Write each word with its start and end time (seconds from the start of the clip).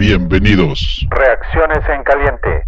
Bienvenidos. 0.00 1.06
Reacciones 1.10 1.86
en 1.90 2.02
caliente. 2.04 2.64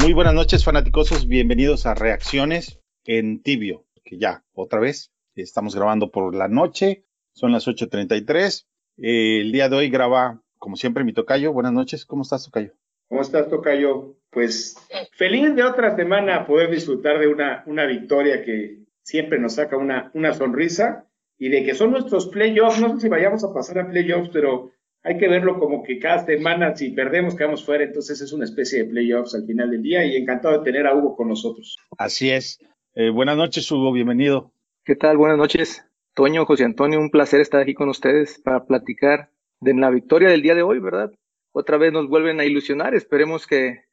Muy 0.00 0.14
buenas 0.14 0.32
noches, 0.32 0.64
fanáticosos. 0.64 1.28
Bienvenidos 1.28 1.84
a 1.84 1.92
Reacciones 1.92 2.80
en 3.04 3.42
Tibio, 3.42 3.84
que 4.04 4.16
ya 4.16 4.42
otra 4.54 4.80
vez 4.80 5.12
estamos 5.34 5.76
grabando 5.76 6.10
por 6.10 6.34
la 6.34 6.48
noche. 6.48 7.04
Son 7.34 7.52
las 7.52 7.68
8:33. 7.68 8.66
Eh, 8.96 9.42
el 9.42 9.52
día 9.52 9.68
de 9.68 9.76
hoy 9.76 9.90
graba, 9.90 10.40
como 10.56 10.76
siempre, 10.76 11.04
mi 11.04 11.12
tocayo. 11.12 11.52
Buenas 11.52 11.74
noches. 11.74 12.06
¿Cómo 12.06 12.22
estás, 12.22 12.46
tocayo? 12.46 12.72
¿Cómo 13.08 13.20
estás, 13.20 13.50
Tocayo? 13.50 14.16
Pues 14.30 14.76
feliz 15.12 15.54
de 15.54 15.62
otra 15.62 15.94
semana 15.94 16.46
poder 16.46 16.70
disfrutar 16.70 17.18
de 17.18 17.28
una, 17.28 17.62
una 17.66 17.84
victoria 17.84 18.42
que 18.42 18.85
siempre 19.06 19.38
nos 19.38 19.54
saca 19.54 19.76
una, 19.76 20.10
una 20.14 20.34
sonrisa 20.34 21.06
y 21.38 21.48
de 21.48 21.64
que 21.64 21.74
son 21.74 21.92
nuestros 21.92 22.26
playoffs. 22.26 22.80
No 22.80 22.94
sé 22.94 23.02
si 23.02 23.08
vayamos 23.08 23.44
a 23.44 23.54
pasar 23.54 23.78
a 23.78 23.88
playoffs, 23.88 24.30
pero 24.32 24.72
hay 25.04 25.16
que 25.16 25.28
verlo 25.28 25.60
como 25.60 25.84
que 25.84 26.00
cada 26.00 26.26
semana, 26.26 26.74
si 26.74 26.90
perdemos, 26.90 27.36
quedamos 27.36 27.64
fuera. 27.64 27.84
Entonces 27.84 28.20
es 28.20 28.32
una 28.32 28.44
especie 28.44 28.82
de 28.82 28.90
playoffs 28.90 29.36
al 29.36 29.46
final 29.46 29.70
del 29.70 29.82
día 29.82 30.04
y 30.04 30.16
encantado 30.16 30.58
de 30.58 30.64
tener 30.64 30.88
a 30.88 30.94
Hugo 30.94 31.14
con 31.14 31.28
nosotros. 31.28 31.78
Así 31.96 32.30
es. 32.30 32.58
Eh, 32.94 33.10
buenas 33.10 33.36
noches, 33.36 33.70
Hugo. 33.70 33.92
Bienvenido. 33.92 34.52
¿Qué 34.84 34.96
tal? 34.96 35.16
Buenas 35.16 35.38
noches. 35.38 35.86
Toño, 36.14 36.44
José 36.44 36.64
Antonio, 36.64 36.98
un 36.98 37.10
placer 37.10 37.40
estar 37.40 37.60
aquí 37.60 37.74
con 37.74 37.88
ustedes 37.88 38.40
para 38.42 38.64
platicar 38.64 39.30
de 39.60 39.74
la 39.74 39.90
victoria 39.90 40.30
del 40.30 40.42
día 40.42 40.54
de 40.54 40.62
hoy, 40.62 40.80
¿verdad? 40.80 41.12
otra 41.58 41.78
vez 41.78 41.90
nos 41.90 42.08
vuelven 42.08 42.38
a 42.38 42.44
ilusionar. 42.44 42.94
Esperemos 42.94 43.46
que, 43.46 43.84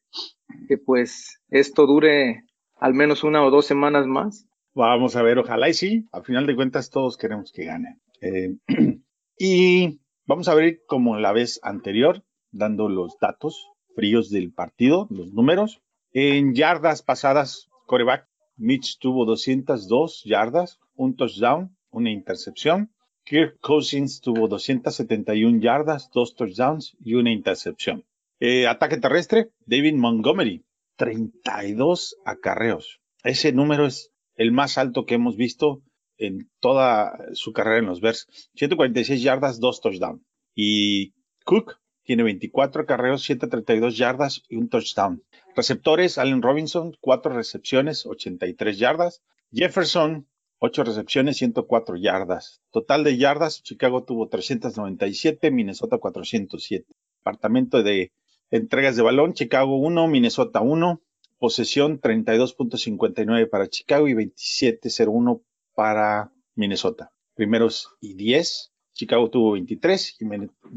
que 0.67 0.78
pues 0.78 1.39
esto 1.50 1.86
dure 1.86 2.44
al 2.75 2.94
menos 2.94 3.23
una 3.23 3.45
o 3.45 3.52
dos 3.52 3.66
semanas 3.66 4.06
más. 4.06 4.45
Vamos 4.75 5.16
a 5.16 5.21
ver, 5.21 5.38
ojalá 5.38 5.69
y 5.69 5.73
sí. 5.73 6.07
Al 6.11 6.23
final 6.23 6.47
de 6.47 6.55
cuentas 6.55 6.89
todos 6.89 7.17
queremos 7.17 7.52
que 7.52 7.66
gane. 7.66 7.99
Eh, 8.21 8.55
y 9.38 9.99
vamos 10.25 10.47
a 10.47 10.55
ver 10.55 10.81
como 10.88 11.17
la 11.17 11.31
vez 11.31 11.59
anterior, 11.61 12.23
dando 12.52 12.89
los 12.89 13.17
datos 13.19 13.67
fríos 13.95 14.31
del 14.31 14.51
partido, 14.51 15.07
los 15.11 15.31
números. 15.33 15.81
En 16.11 16.55
yardas 16.55 17.03
pasadas, 17.03 17.69
coreback, 17.85 18.27
Mitch 18.55 18.97
tuvo 18.99 19.25
202 19.25 20.23
yardas, 20.25 20.79
un 20.95 21.16
touchdown, 21.16 21.75
una 21.91 22.11
intercepción. 22.11 22.91
Kirk 23.25 23.59
Cousins 23.61 24.21
tuvo 24.21 24.47
271 24.47 25.59
yardas, 25.59 26.09
dos 26.11 26.35
touchdowns 26.35 26.97
y 26.99 27.13
una 27.13 27.31
intercepción. 27.31 28.05
Eh, 28.39 28.67
ataque 28.67 28.97
terrestre, 28.97 29.51
David 29.66 29.95
Montgomery, 29.95 30.66
32 30.97 32.17
acarreos. 32.25 32.99
Ese 33.23 33.53
número 33.53 33.85
es 33.85 34.12
el 34.36 34.52
más 34.52 34.78
alto 34.78 35.06
que 35.06 35.16
hemos 35.16 35.38
visto 35.38 35.81
en 36.17 36.50
toda 36.59 37.17
su 37.34 37.53
carrera 37.53 37.80
en 37.80 37.86
los 37.86 38.02
Bears. 38.02 38.28
146 38.56 39.22
yardas, 39.22 39.59
dos 39.59 39.81
touchdowns. 39.81 40.22
Y 40.56 41.14
Cook 41.45 41.78
tiene 42.03 42.23
24 42.23 42.84
acarreos, 42.84 43.23
132 43.23 43.98
yardas 43.98 44.44
y 44.50 44.58
un 44.58 44.70
touchdown. 44.70 45.23
Receptores, 45.56 46.17
Allen 46.17 46.42
Robinson, 46.42 46.98
4 47.00 47.34
recepciones, 47.34 48.06
83 48.06 48.78
yardas. 48.78 49.22
Jefferson, 49.52 50.28
8 50.59 50.84
recepciones, 50.84 51.38
104 51.38 51.95
yardas. 51.97 52.62
Total 52.72 53.03
de 53.03 53.18
yardas, 53.18 53.64
Chicago 53.64 54.03
tuvo 54.03 54.28
397, 54.30 55.52
Minnesota 55.52 55.97
407. 55.97 56.86
Departamento 57.20 57.84
de 57.84 58.12
entregas 58.52 58.95
de 58.95 59.03
balón, 59.03 59.34
Chicago 59.34 59.78
1, 59.78 60.08
Minnesota 60.08 60.62
1. 60.62 61.02
Posesión 61.44 61.99
32.59 61.99 63.50
para 63.50 63.68
Chicago 63.68 64.07
y 64.07 64.13
27.01 64.13 65.44
para 65.75 66.31
Minnesota. 66.56 67.12
Primeros 67.35 67.90
y 68.00 68.13
10, 68.13 68.72
Chicago 68.94 69.29
tuvo 69.29 69.51
23 69.51 70.22
y 70.22 70.25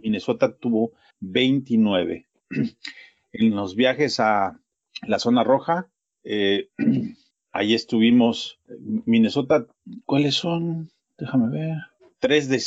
Minnesota 0.03 0.57
tuvo 0.57 0.91
29. 1.21 2.27
En 3.33 3.55
los 3.55 3.77
viajes 3.77 4.19
a 4.19 4.61
la 5.07 5.21
zona 5.21 5.45
roja, 5.45 5.89
eh, 6.25 6.71
Ahí 7.53 7.73
estuvimos, 7.73 8.59
Minnesota, 8.67 9.69
¿cuáles 10.05 10.35
son? 10.35 10.91
Déjame 11.17 11.49
ver. 11.49 11.77
Tres 12.19 12.49
de, 12.49 12.61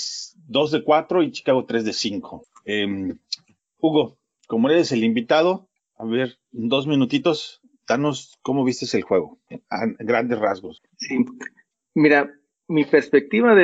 dos 0.48 0.72
de 0.72 0.86
cuatro 0.86 1.22
y 1.22 1.34
Chicago 1.34 1.66
tres 1.66 1.84
de 1.84 1.92
cinco. 1.92 2.46
Em, 2.64 3.20
Hugo, 3.78 4.18
como 4.48 4.70
eres 4.70 4.94
el 4.94 5.04
invitado, 5.04 5.68
a 6.00 6.06
ver, 6.06 6.40
dos 6.52 6.88
minutitos, 6.88 7.59
danos 7.90 8.38
cómo 8.44 8.64
viste 8.64 8.86
el 8.96 9.04
juego, 9.04 9.40
a 9.70 9.88
grandes 10.00 10.40
rasgos. 10.40 10.82
Sí. 10.98 11.26
Mira, 11.96 12.32
mi 12.68 12.86
perspectiva 12.86 13.56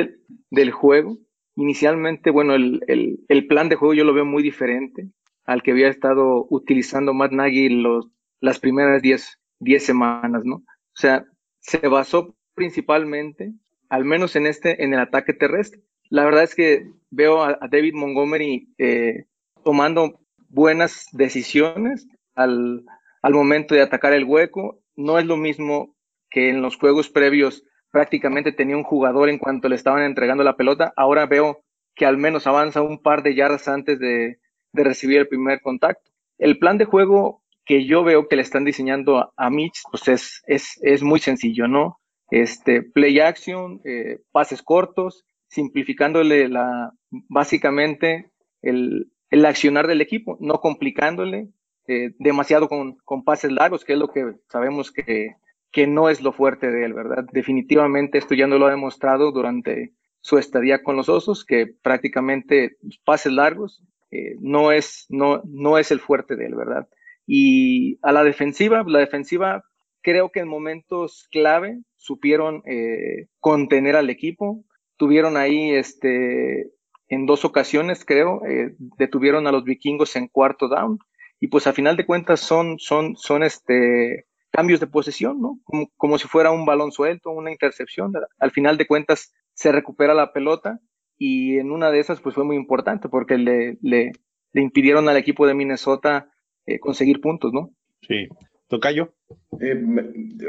del 0.50 0.70
juego, 0.72 1.18
inicialmente, 1.54 2.30
bueno, 2.30 2.54
el, 2.54 2.82
el, 3.28 3.46
plan 3.46 3.68
de 3.68 3.76
juego 3.76 3.94
yo 3.94 4.04
lo 4.04 4.12
veo 4.12 4.26
muy 4.26 4.42
diferente 4.42 5.08
al 5.44 5.62
que 5.62 5.70
había 5.70 5.88
estado 5.88 6.46
utilizando 6.50 7.14
Matt 7.14 7.30
Nagy 7.32 7.68
los, 7.68 8.08
las 8.40 8.58
primeras 8.58 9.00
10 9.00 9.38
semanas, 9.78 10.42
¿no? 10.44 10.56
O 10.56 10.98
sea, 10.98 11.24
se 11.60 11.78
basó 11.86 12.36
principalmente, 12.54 13.52
al 13.88 14.04
menos 14.04 14.34
en 14.34 14.46
este, 14.46 14.82
en 14.82 14.92
el 14.92 15.00
ataque 15.00 15.34
terrestre. 15.34 15.82
La 16.10 16.24
verdad 16.24 16.42
es 16.42 16.56
que 16.56 16.90
veo 17.10 17.44
a, 17.44 17.58
David 17.70 17.94
Montgomery 17.94 18.74
eh, 18.78 19.26
tomando 19.62 20.20
buenas 20.48 21.06
decisiones 21.12 22.08
al, 22.34 22.84
al 23.26 23.34
momento 23.34 23.74
de 23.74 23.82
atacar 23.82 24.12
el 24.12 24.22
hueco. 24.22 24.78
No 24.94 25.18
es 25.18 25.26
lo 25.26 25.36
mismo 25.36 25.96
que 26.30 26.48
en 26.48 26.62
los 26.62 26.76
juegos 26.76 27.08
previos 27.08 27.64
prácticamente 27.90 28.52
tenía 28.52 28.76
un 28.76 28.84
jugador 28.84 29.28
en 29.28 29.38
cuanto 29.38 29.68
le 29.68 29.74
estaban 29.74 30.04
entregando 30.04 30.44
la 30.44 30.56
pelota. 30.56 30.92
Ahora 30.96 31.26
veo 31.26 31.64
que 31.96 32.06
al 32.06 32.18
menos 32.18 32.46
avanza 32.46 32.82
un 32.82 33.02
par 33.02 33.24
de 33.24 33.34
yardas 33.34 33.66
antes 33.66 33.98
de, 33.98 34.38
recibir 34.72 35.18
el 35.18 35.26
primer 35.26 35.60
contacto. 35.60 36.08
El 36.38 36.60
plan 36.60 36.78
de 36.78 36.84
juego 36.84 37.42
que 37.64 37.84
yo 37.84 38.04
veo 38.04 38.28
que 38.28 38.36
le 38.36 38.42
están 38.42 38.64
diseñando 38.64 39.32
a, 39.36 39.50
Mitch, 39.50 39.80
pues 39.90 40.06
es, 40.06 40.42
es, 40.46 40.78
es, 40.82 41.02
muy 41.02 41.18
sencillo, 41.18 41.66
¿no? 41.66 41.98
Este, 42.30 42.82
play 42.82 43.18
action, 43.18 43.80
eh, 43.84 44.20
pases 44.30 44.62
cortos, 44.62 45.24
simplificándole 45.48 46.48
la, 46.48 46.92
básicamente 47.10 48.30
el, 48.62 49.10
el 49.30 49.46
accionar 49.46 49.88
del 49.88 50.02
equipo, 50.02 50.36
no 50.40 50.60
complicándole 50.60 51.48
eh, 51.88 52.12
demasiado 52.18 52.68
con, 52.68 52.96
con, 53.04 53.24
pases 53.24 53.52
largos, 53.52 53.84
que 53.84 53.94
es 53.94 53.98
lo 53.98 54.08
que 54.08 54.34
sabemos 54.48 54.92
que, 54.92 55.36
que 55.70 55.86
no 55.86 56.08
es 56.08 56.20
lo 56.20 56.32
fuerte 56.32 56.70
de 56.70 56.84
él, 56.84 56.94
¿verdad? 56.94 57.24
Definitivamente 57.32 58.18
esto 58.18 58.34
ya 58.34 58.46
no 58.46 58.58
lo 58.58 58.66
ha 58.66 58.70
demostrado 58.70 59.32
durante 59.32 59.92
su 60.20 60.38
estadía 60.38 60.82
con 60.82 60.96
los 60.96 61.08
osos, 61.08 61.44
que 61.44 61.66
prácticamente 61.82 62.76
pases 63.04 63.32
largos 63.32 63.84
eh, 64.10 64.36
no, 64.40 64.72
es, 64.72 65.06
no, 65.08 65.42
no 65.44 65.78
es 65.78 65.90
el 65.90 66.00
fuerte 66.00 66.36
de 66.36 66.46
él, 66.46 66.54
¿verdad? 66.54 66.88
Y 67.26 67.98
a 68.02 68.12
la 68.12 68.24
defensiva, 68.24 68.84
la 68.86 69.00
defensiva 69.00 69.64
creo 70.06 70.30
que 70.30 70.38
en 70.38 70.48
momentos 70.48 71.26
clave 71.32 71.80
supieron 71.96 72.62
eh, 72.64 73.26
contener 73.40 73.96
al 73.96 74.08
equipo. 74.08 74.64
Tuvieron 74.96 75.36
ahí, 75.36 75.72
este, 75.72 76.70
en 77.08 77.26
dos 77.26 77.44
ocasiones, 77.44 78.04
creo, 78.04 78.40
eh, 78.46 78.76
detuvieron 78.98 79.48
a 79.48 79.52
los 79.52 79.64
vikingos 79.64 80.14
en 80.14 80.28
cuarto 80.28 80.68
down. 80.68 81.00
Y 81.40 81.48
pues 81.48 81.66
a 81.66 81.72
final 81.72 81.96
de 81.96 82.06
cuentas 82.06 82.40
son, 82.40 82.78
son, 82.78 83.16
son 83.16 83.42
este, 83.42 84.26
cambios 84.50 84.80
de 84.80 84.86
posesión, 84.86 85.40
¿no? 85.40 85.60
Como, 85.64 85.90
como 85.96 86.18
si 86.18 86.28
fuera 86.28 86.50
un 86.50 86.64
balón 86.64 86.92
suelto, 86.92 87.30
una 87.30 87.52
intercepción. 87.52 88.12
Al 88.38 88.50
final 88.50 88.78
de 88.78 88.86
cuentas 88.86 89.34
se 89.52 89.72
recupera 89.72 90.14
la 90.14 90.32
pelota 90.32 90.80
y 91.18 91.58
en 91.58 91.70
una 91.70 91.90
de 91.90 92.00
esas 92.00 92.20
pues 92.20 92.34
fue 92.34 92.44
muy 92.44 92.56
importante 92.56 93.08
porque 93.08 93.38
le, 93.38 93.78
le, 93.82 94.12
le 94.52 94.62
impidieron 94.62 95.08
al 95.08 95.16
equipo 95.16 95.46
de 95.46 95.54
Minnesota 95.54 96.30
eh, 96.66 96.78
conseguir 96.78 97.20
puntos, 97.20 97.52
¿no? 97.52 97.70
Sí. 98.02 98.28
Tocayo. 98.68 99.14
Eh, 99.60 99.80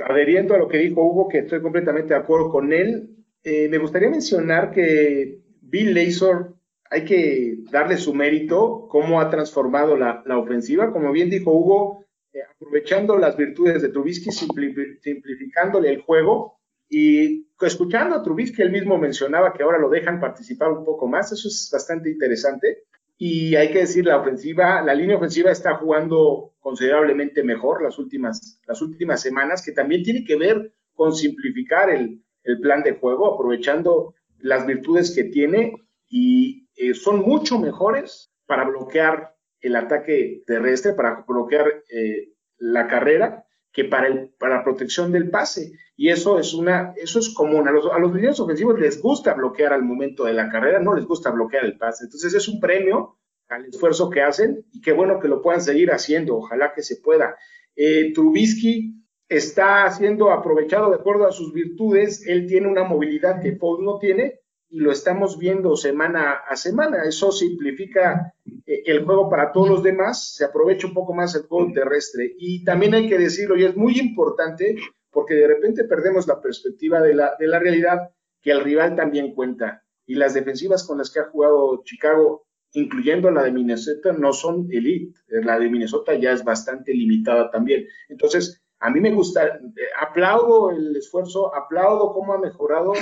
adheriendo 0.09 0.55
a 0.55 0.57
lo 0.57 0.67
que 0.67 0.79
dijo 0.79 1.03
Hugo, 1.03 1.27
que 1.27 1.39
estoy 1.39 1.61
completamente 1.61 2.13
de 2.13 2.19
acuerdo 2.19 2.49
con 2.49 2.73
él, 2.73 3.09
eh, 3.43 3.67
me 3.69 3.77
gustaría 3.77 4.09
mencionar 4.09 4.71
que 4.71 5.39
Bill 5.61 5.93
Lazor 5.93 6.56
hay 6.89 7.05
que 7.05 7.57
darle 7.71 7.97
su 7.97 8.13
mérito, 8.13 8.87
cómo 8.89 9.19
ha 9.19 9.29
transformado 9.29 9.97
la, 9.97 10.23
la 10.25 10.37
ofensiva, 10.37 10.91
como 10.91 11.11
bien 11.11 11.29
dijo 11.29 11.51
Hugo, 11.51 12.05
eh, 12.33 12.39
aprovechando 12.43 13.17
las 13.17 13.35
virtudes 13.35 13.81
de 13.81 13.89
Trubisky, 13.89 14.31
simplificándole 14.31 15.89
el 15.89 16.01
juego 16.01 16.59
y 16.89 17.47
escuchando 17.61 18.15
a 18.15 18.23
Trubisky, 18.23 18.61
él 18.61 18.71
mismo 18.71 18.97
mencionaba 18.97 19.53
que 19.53 19.63
ahora 19.63 19.79
lo 19.79 19.89
dejan 19.89 20.19
participar 20.19 20.71
un 20.71 20.85
poco 20.85 21.07
más, 21.07 21.31
eso 21.31 21.47
es 21.47 21.69
bastante 21.71 22.09
interesante. 22.09 22.83
Y 23.17 23.55
hay 23.55 23.71
que 23.71 23.79
decir, 23.79 24.05
la 24.05 24.19
ofensiva, 24.19 24.81
la 24.83 24.93
línea 24.93 25.17
ofensiva 25.17 25.51
está 25.51 25.75
jugando 25.75 26.53
considerablemente 26.59 27.43
mejor 27.43 27.81
las 27.81 27.97
últimas, 27.97 28.61
las 28.67 28.81
últimas 28.81 29.21
semanas, 29.21 29.63
que 29.65 29.71
también 29.71 30.03
tiene 30.03 30.23
que 30.23 30.35
ver 30.35 30.71
con 30.93 31.15
simplificar 31.15 31.89
el, 31.89 32.21
el 32.43 32.59
plan 32.59 32.83
de 32.83 32.93
juego, 32.93 33.33
aprovechando 33.33 34.13
las 34.37 34.67
virtudes 34.67 35.15
que 35.15 35.23
tiene 35.23 35.73
y 36.07 36.66
eh, 36.77 36.93
son 36.93 37.21
mucho 37.21 37.59
mejores 37.59 38.31
para 38.45 38.63
bloquear 38.63 39.35
el 39.59 39.75
ataque 39.75 40.43
terrestre, 40.45 40.93
para 40.93 41.25
bloquear 41.27 41.83
eh, 41.89 42.33
la 42.57 42.87
carrera, 42.87 43.45
que 43.71 43.85
para, 43.85 44.07
el, 44.07 44.29
para 44.39 44.63
protección 44.63 45.11
del 45.11 45.29
pase. 45.29 45.71
Y 45.95 46.09
eso 46.09 46.39
es, 46.39 46.53
una, 46.53 46.93
eso 46.95 47.19
es 47.19 47.33
común. 47.33 47.67
A 47.67 47.71
los, 47.71 47.85
a 47.85 47.97
ofensivos 48.43 48.79
les 48.79 49.01
gusta 49.01 49.33
bloquear 49.33 49.73
al 49.73 49.83
momento 49.83 50.25
de 50.25 50.33
la 50.33 50.49
carrera, 50.49 50.79
no 50.79 50.95
les 50.95 51.05
gusta 51.05 51.31
bloquear 51.31 51.65
el 51.65 51.77
pase. 51.77 52.05
Entonces 52.05 52.33
es 52.33 52.47
un 52.47 52.59
premio 52.59 53.17
al 53.49 53.65
esfuerzo 53.65 54.09
que 54.09 54.21
hacen 54.21 54.65
y 54.71 54.81
qué 54.81 54.91
bueno 54.91 55.19
que 55.19 55.27
lo 55.27 55.41
puedan 55.41 55.61
seguir 55.61 55.91
haciendo. 55.91 56.37
Ojalá 56.37 56.73
que 56.73 56.83
se 56.83 56.97
pueda. 56.97 57.35
Eh, 57.75 58.13
Trubisky 58.13 58.93
está 59.27 59.89
siendo 59.91 60.31
aprovechado 60.31 60.89
de 60.89 60.97
acuerdo 60.97 61.27
a 61.27 61.31
sus 61.31 61.53
virtudes. 61.53 62.25
Él 62.27 62.45
tiene 62.47 62.67
una 62.67 62.83
movilidad 62.83 63.41
que 63.41 63.55
Foles 63.55 63.83
no 63.83 63.97
tiene 63.99 64.39
y 64.69 64.79
lo 64.79 64.91
estamos 64.91 65.37
viendo 65.37 65.75
semana 65.75 66.41
a 66.47 66.55
semana. 66.55 67.03
Eso 67.03 67.31
simplifica 67.31 68.33
eh, 68.65 68.83
el 68.85 69.05
juego 69.05 69.29
para 69.29 69.51
todos 69.51 69.69
los 69.69 69.83
demás, 69.83 70.33
se 70.35 70.45
aprovecha 70.45 70.87
un 70.87 70.93
poco 70.93 71.13
más 71.13 71.35
el 71.35 71.43
juego 71.43 71.71
terrestre. 71.73 72.33
Y 72.37 72.63
también 72.63 72.93
hay 72.93 73.07
que 73.07 73.17
decirlo, 73.17 73.57
y 73.57 73.65
es 73.65 73.75
muy 73.75 73.97
importante, 73.99 74.75
porque 75.11 75.35
de 75.35 75.47
repente 75.47 75.85
perdemos 75.85 76.27
la 76.27 76.41
perspectiva 76.41 77.01
de 77.01 77.15
la, 77.15 77.35
de 77.39 77.47
la 77.47 77.59
realidad, 77.59 78.09
que 78.41 78.51
el 78.51 78.61
rival 78.61 78.95
también 78.95 79.33
cuenta. 79.33 79.83
Y 80.05 80.15
las 80.15 80.33
defensivas 80.33 80.85
con 80.85 80.97
las 80.97 81.11
que 81.11 81.19
ha 81.19 81.29
jugado 81.29 81.81
Chicago, 81.83 82.45
incluyendo 82.73 83.31
la 83.31 83.43
de 83.43 83.51
Minnesota, 83.51 84.13
no 84.13 84.33
son 84.33 84.67
elite. 84.71 85.19
La 85.27 85.59
de 85.59 85.69
Minnesota 85.69 86.13
ya 86.15 86.31
es 86.31 86.43
bastante 86.43 86.93
limitada 86.93 87.49
también. 87.49 87.87
Entonces, 88.09 88.61
a 88.79 88.89
mí 88.89 88.99
me 88.99 89.11
gusta, 89.11 89.45
eh, 89.45 89.59
aplaudo 89.99 90.71
el 90.71 90.95
esfuerzo, 90.95 91.53
aplaudo 91.55 92.13
cómo 92.13 92.33
ha 92.33 92.39
mejorado 92.39 92.93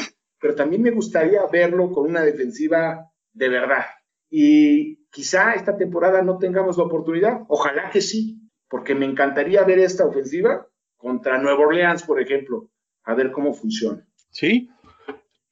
pero 0.45 0.53
también 0.53 0.83
me 0.83 0.91
gustaría 0.91 1.41
verlo 1.51 1.91
con 1.91 2.07
una 2.07 2.21
defensiva 2.21 3.11
de 3.33 3.49
verdad. 3.49 3.83
Y 4.29 5.07
quizá 5.09 5.55
esta 5.55 5.75
temporada 5.75 6.21
no 6.21 6.37
tengamos 6.37 6.77
la 6.77 6.83
oportunidad, 6.83 7.41
ojalá 7.47 7.89
que 7.89 7.99
sí, 7.99 8.47
porque 8.69 8.93
me 8.93 9.07
encantaría 9.07 9.63
ver 9.63 9.79
esta 9.79 10.05
ofensiva 10.05 10.67
contra 10.97 11.39
Nueva 11.39 11.65
Orleans, 11.65 12.03
por 12.03 12.21
ejemplo, 12.21 12.69
a 13.05 13.15
ver 13.15 13.31
cómo 13.31 13.55
funciona. 13.55 14.07
Sí, 14.29 14.69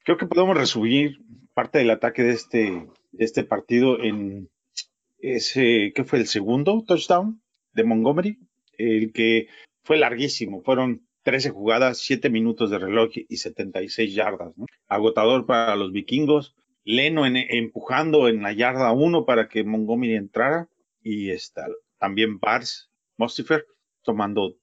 creo 0.04 0.16
que 0.16 0.28
podemos 0.28 0.56
resumir 0.56 1.18
parte 1.54 1.78
del 1.78 1.90
ataque 1.90 2.22
de 2.22 2.30
este, 2.30 2.86
de 3.10 3.24
este 3.24 3.42
partido 3.42 4.00
en 4.00 4.48
ese, 5.18 5.92
¿qué 5.92 6.04
fue 6.04 6.20
el 6.20 6.28
segundo 6.28 6.84
touchdown 6.86 7.42
de 7.72 7.82
Montgomery? 7.82 8.38
El 8.78 9.12
que 9.12 9.48
fue 9.82 9.98
larguísimo, 9.98 10.62
fueron 10.62 11.04
13 11.24 11.50
jugadas, 11.50 11.98
7 11.98 12.30
minutos 12.30 12.70
de 12.70 12.78
reloj 12.78 13.10
y 13.14 13.36
76 13.36 14.14
yardas. 14.14 14.52
Agotador 14.88 15.46
para 15.46 15.74
los 15.74 15.90
vikingos. 15.90 16.54
Leno 16.84 17.24
empujando 17.26 18.28
en 18.28 18.42
la 18.42 18.52
yarda 18.52 18.92
1 18.92 19.24
para 19.24 19.48
que 19.48 19.64
Montgomery 19.64 20.14
entrara. 20.14 20.68
Y 21.02 21.30
está, 21.30 21.66
también 21.98 22.38
Bars, 22.38 22.90
Mostifer, 23.16 23.66
tomando 24.02 24.56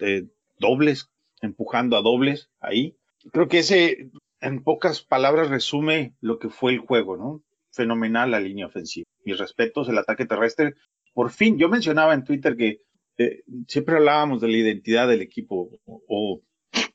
eh, 0.00 0.26
dobles, 0.58 1.10
empujando 1.40 1.96
a 1.96 2.02
dobles 2.02 2.50
ahí. 2.60 2.96
Creo 3.32 3.48
que 3.48 3.58
ese, 3.58 4.10
en 4.40 4.62
pocas 4.62 5.02
palabras, 5.02 5.48
resume 5.48 6.14
lo 6.20 6.38
que 6.38 6.50
fue 6.50 6.72
el 6.72 6.78
juego, 6.78 7.16
¿no? 7.16 7.42
Fenomenal 7.70 8.30
la 8.30 8.40
línea 8.40 8.66
ofensiva. 8.66 9.06
Mis 9.24 9.38
respetos, 9.38 9.88
el 9.88 9.98
ataque 9.98 10.26
terrestre. 10.26 10.74
Por 11.14 11.30
fin, 11.30 11.58
yo 11.58 11.68
mencionaba 11.68 12.12
en 12.12 12.24
Twitter 12.24 12.56
que 12.56 12.80
eh, 13.16 13.42
siempre 13.68 13.96
hablábamos 13.96 14.40
de 14.40 14.48
la 14.48 14.56
identidad 14.56 15.08
del 15.08 15.22
equipo 15.22 15.70
o, 15.84 16.42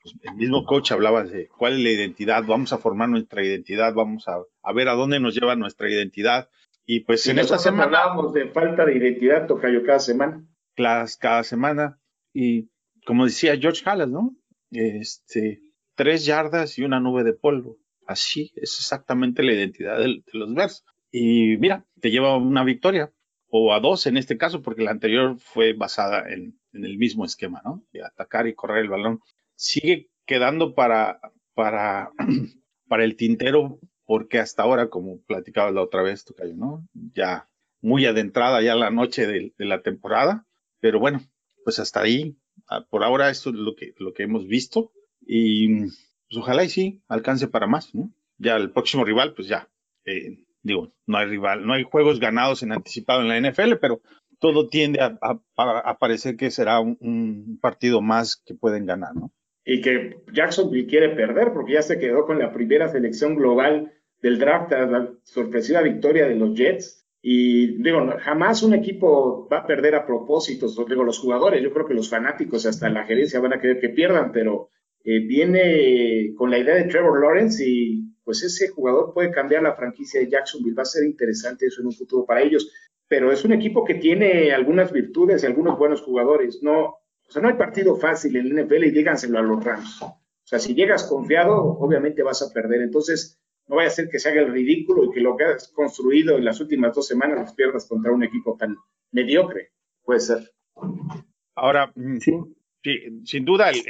pues, 0.02 0.14
el 0.22 0.34
mismo 0.34 0.64
coach 0.64 0.92
hablaba 0.92 1.24
de 1.24 1.48
cuál 1.48 1.74
es 1.74 1.80
la 1.80 1.90
identidad, 1.90 2.44
vamos 2.46 2.72
a 2.72 2.78
formar 2.78 3.08
nuestra 3.08 3.44
identidad, 3.44 3.94
vamos 3.94 4.26
a, 4.28 4.72
ver 4.72 4.88
a 4.88 4.94
dónde 4.94 5.20
nos 5.20 5.34
lleva 5.34 5.56
nuestra 5.56 5.90
identidad. 5.90 6.48
Y 6.84 7.00
pues 7.00 7.26
en 7.26 7.38
esta 7.38 7.58
semana 7.58 7.84
hablábamos 7.84 8.32
de 8.34 8.48
falta 8.48 8.84
de 8.84 8.96
identidad, 8.96 9.46
Tocayo, 9.46 9.84
cada 9.84 10.00
semana. 10.00 10.44
Claro, 10.74 11.08
cada 11.20 11.42
semana. 11.42 12.00
Y 12.32 12.70
como 13.06 13.26
decía 13.26 13.56
George 13.58 13.82
Halas, 13.84 14.08
¿no? 14.08 14.36
Este, 14.70 15.60
tres 15.94 16.24
yardas 16.24 16.78
y 16.78 16.82
una 16.82 17.00
nube 17.00 17.22
de 17.22 17.32
polvo. 17.32 17.78
Así 18.06 18.52
es 18.56 18.76
exactamente 18.78 19.42
la 19.42 19.52
identidad 19.52 19.98
de, 19.98 20.22
de 20.26 20.38
los 20.38 20.52
Bears. 20.52 20.84
Y 21.12 21.56
mira, 21.58 21.86
te 22.00 22.10
lleva 22.10 22.36
una 22.36 22.64
victoria 22.64 23.12
o 23.50 23.72
a 23.74 23.80
dos 23.80 24.06
en 24.06 24.16
este 24.16 24.38
caso, 24.38 24.62
porque 24.62 24.82
la 24.82 24.92
anterior 24.92 25.36
fue 25.38 25.72
basada 25.72 26.30
en, 26.32 26.58
el 26.72 26.98
mismo 26.98 27.24
esquema, 27.24 27.60
¿no? 27.64 27.84
De 27.92 28.04
atacar 28.04 28.46
y 28.46 28.54
correr 28.54 28.84
el 28.84 28.88
balón. 28.88 29.20
Sigue 29.56 30.08
quedando 30.24 30.74
para, 30.74 31.20
para, 31.54 32.12
para 32.88 33.04
el 33.04 33.16
tintero, 33.16 33.80
porque 34.04 34.38
hasta 34.38 34.62
ahora, 34.62 34.88
como 34.88 35.20
platicaba 35.22 35.72
la 35.72 35.82
otra 35.82 36.02
vez, 36.02 36.24
Tocayo, 36.24 36.54
¿no? 36.54 36.86
Ya 37.14 37.48
muy 37.82 38.06
adentrada 38.06 38.62
ya 38.62 38.74
la 38.74 38.90
noche 38.90 39.26
de, 39.26 39.52
la 39.58 39.82
temporada, 39.82 40.46
pero 40.80 41.00
bueno, 41.00 41.20
pues 41.64 41.78
hasta 41.78 42.02
ahí, 42.02 42.36
ah, 42.68 42.86
por 42.88 43.02
ahora 43.04 43.30
esto 43.30 43.50
es 43.50 43.56
lo 43.56 43.74
que, 43.74 43.94
lo 43.98 44.12
que 44.12 44.24
hemos 44.24 44.46
visto 44.46 44.92
y 45.20 45.80
pues 46.30 46.36
ojalá 46.36 46.64
y 46.64 46.68
sí 46.68 47.02
alcance 47.08 47.48
para 47.48 47.66
más, 47.66 47.94
¿no? 47.94 48.12
Ya 48.38 48.56
el 48.56 48.70
próximo 48.70 49.04
rival, 49.04 49.34
pues 49.34 49.48
ya, 49.48 49.68
eh, 50.04 50.38
digo, 50.62 50.92
no 51.06 51.18
hay 51.18 51.26
rival, 51.26 51.66
no 51.66 51.74
hay 51.74 51.84
juegos 51.84 52.20
ganados 52.20 52.62
en 52.62 52.72
anticipado 52.72 53.22
en 53.22 53.28
la 53.28 53.50
NFL, 53.50 53.74
pero 53.80 54.00
todo 54.38 54.68
tiende 54.68 55.00
a, 55.00 55.98
parecer 55.98 56.36
que 56.36 56.50
será 56.50 56.80
un, 56.80 57.58
partido 57.60 58.00
más 58.00 58.42
que 58.44 58.54
pueden 58.54 58.86
ganar, 58.86 59.14
¿no? 59.14 59.32
Y 59.64 59.82
que 59.82 60.16
Jacksonville 60.32 60.86
quiere 60.86 61.10
perder 61.10 61.52
porque 61.52 61.74
ya 61.74 61.82
se 61.82 61.98
quedó 61.98 62.24
con 62.24 62.38
la 62.38 62.52
primera 62.52 62.88
selección 62.88 63.34
global 63.36 63.92
del 64.22 64.38
draft 64.38 64.72
la 64.72 65.10
sorpresiva 65.22 65.82
victoria 65.82 66.26
de 66.26 66.34
los 66.34 66.54
Jets. 66.54 67.06
Y 67.22 67.82
digo, 67.82 68.00
jamás 68.18 68.62
un 68.62 68.72
equipo 68.72 69.46
va 69.52 69.58
a 69.58 69.66
perder 69.66 69.94
a 69.94 70.06
propósito, 70.06 70.66
digo, 70.88 71.04
los 71.04 71.18
jugadores, 71.18 71.62
yo 71.62 71.70
creo 71.70 71.86
que 71.86 71.92
los 71.92 72.08
fanáticos, 72.08 72.64
hasta 72.64 72.88
la 72.88 73.04
gerencia 73.04 73.40
van 73.40 73.52
a 73.52 73.60
querer 73.60 73.78
que 73.78 73.90
pierdan, 73.90 74.32
pero 74.32 74.70
eh, 75.04 75.20
viene 75.20 76.32
con 76.36 76.50
la 76.50 76.58
idea 76.58 76.74
de 76.74 76.84
Trevor 76.84 77.20
Lawrence 77.20 77.62
y 77.66 78.09
pues 78.24 78.42
ese 78.42 78.68
jugador 78.68 79.12
puede 79.14 79.30
cambiar 79.30 79.62
la 79.62 79.74
franquicia 79.74 80.20
de 80.20 80.30
Jacksonville. 80.30 80.74
Va 80.74 80.82
a 80.82 80.86
ser 80.86 81.04
interesante 81.04 81.66
eso 81.66 81.80
en 81.80 81.88
un 81.88 81.92
futuro 81.92 82.24
para 82.24 82.42
ellos. 82.42 82.72
Pero 83.08 83.32
es 83.32 83.44
un 83.44 83.52
equipo 83.52 83.84
que 83.84 83.94
tiene 83.94 84.52
algunas 84.52 84.92
virtudes 84.92 85.42
y 85.42 85.46
algunos 85.46 85.78
buenos 85.78 86.02
jugadores. 86.02 86.62
No, 86.62 86.80
o 86.82 87.32
sea, 87.32 87.42
no 87.42 87.48
hay 87.48 87.54
partido 87.54 87.96
fácil 87.96 88.36
en 88.36 88.46
el 88.46 88.64
NFL 88.64 88.84
y 88.84 88.90
díganselo 88.90 89.38
a 89.38 89.42
los 89.42 89.64
Rams. 89.64 90.02
O 90.02 90.16
sea, 90.44 90.58
si 90.58 90.74
llegas 90.74 91.04
confiado, 91.04 91.56
obviamente 91.56 92.22
vas 92.22 92.42
a 92.42 92.52
perder. 92.52 92.82
Entonces, 92.82 93.40
no 93.68 93.76
vaya 93.76 93.88
a 93.88 93.92
ser 93.92 94.08
que 94.08 94.18
se 94.18 94.28
haga 94.28 94.40
el 94.40 94.52
ridículo 94.52 95.04
y 95.04 95.10
que 95.12 95.20
lo 95.20 95.36
que 95.36 95.44
has 95.44 95.68
construido 95.68 96.36
en 96.36 96.44
las 96.44 96.60
últimas 96.60 96.94
dos 96.94 97.06
semanas 97.06 97.38
las 97.38 97.54
pierdas 97.54 97.86
contra 97.88 98.10
un 98.10 98.24
equipo 98.24 98.56
tan 98.58 98.76
mediocre. 99.12 99.70
Puede 100.02 100.20
ser. 100.20 100.50
Ahora, 101.54 101.92
mm, 101.94 102.18
sí. 102.18 102.32
Sí, 102.82 102.98
sin 103.24 103.44
duda 103.44 103.70
el, 103.70 103.82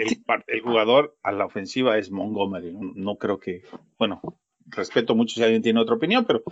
el, 0.49 0.61
jugador 0.63 1.17
a 1.23 1.31
la 1.31 1.47
ofensiva 1.47 1.97
es 1.97 2.11
Montgomery. 2.11 2.75
No, 2.97 3.17
creo 3.17 3.39
que, 3.39 3.63
bueno, 3.99 4.21
respeto 4.67 5.15
mucho 5.15 5.37
si 5.37 5.45
alguien 5.45 5.63
tiene 5.63 5.81
otra 5.81 5.95
opinión, 5.95 6.25
pero 6.25 6.43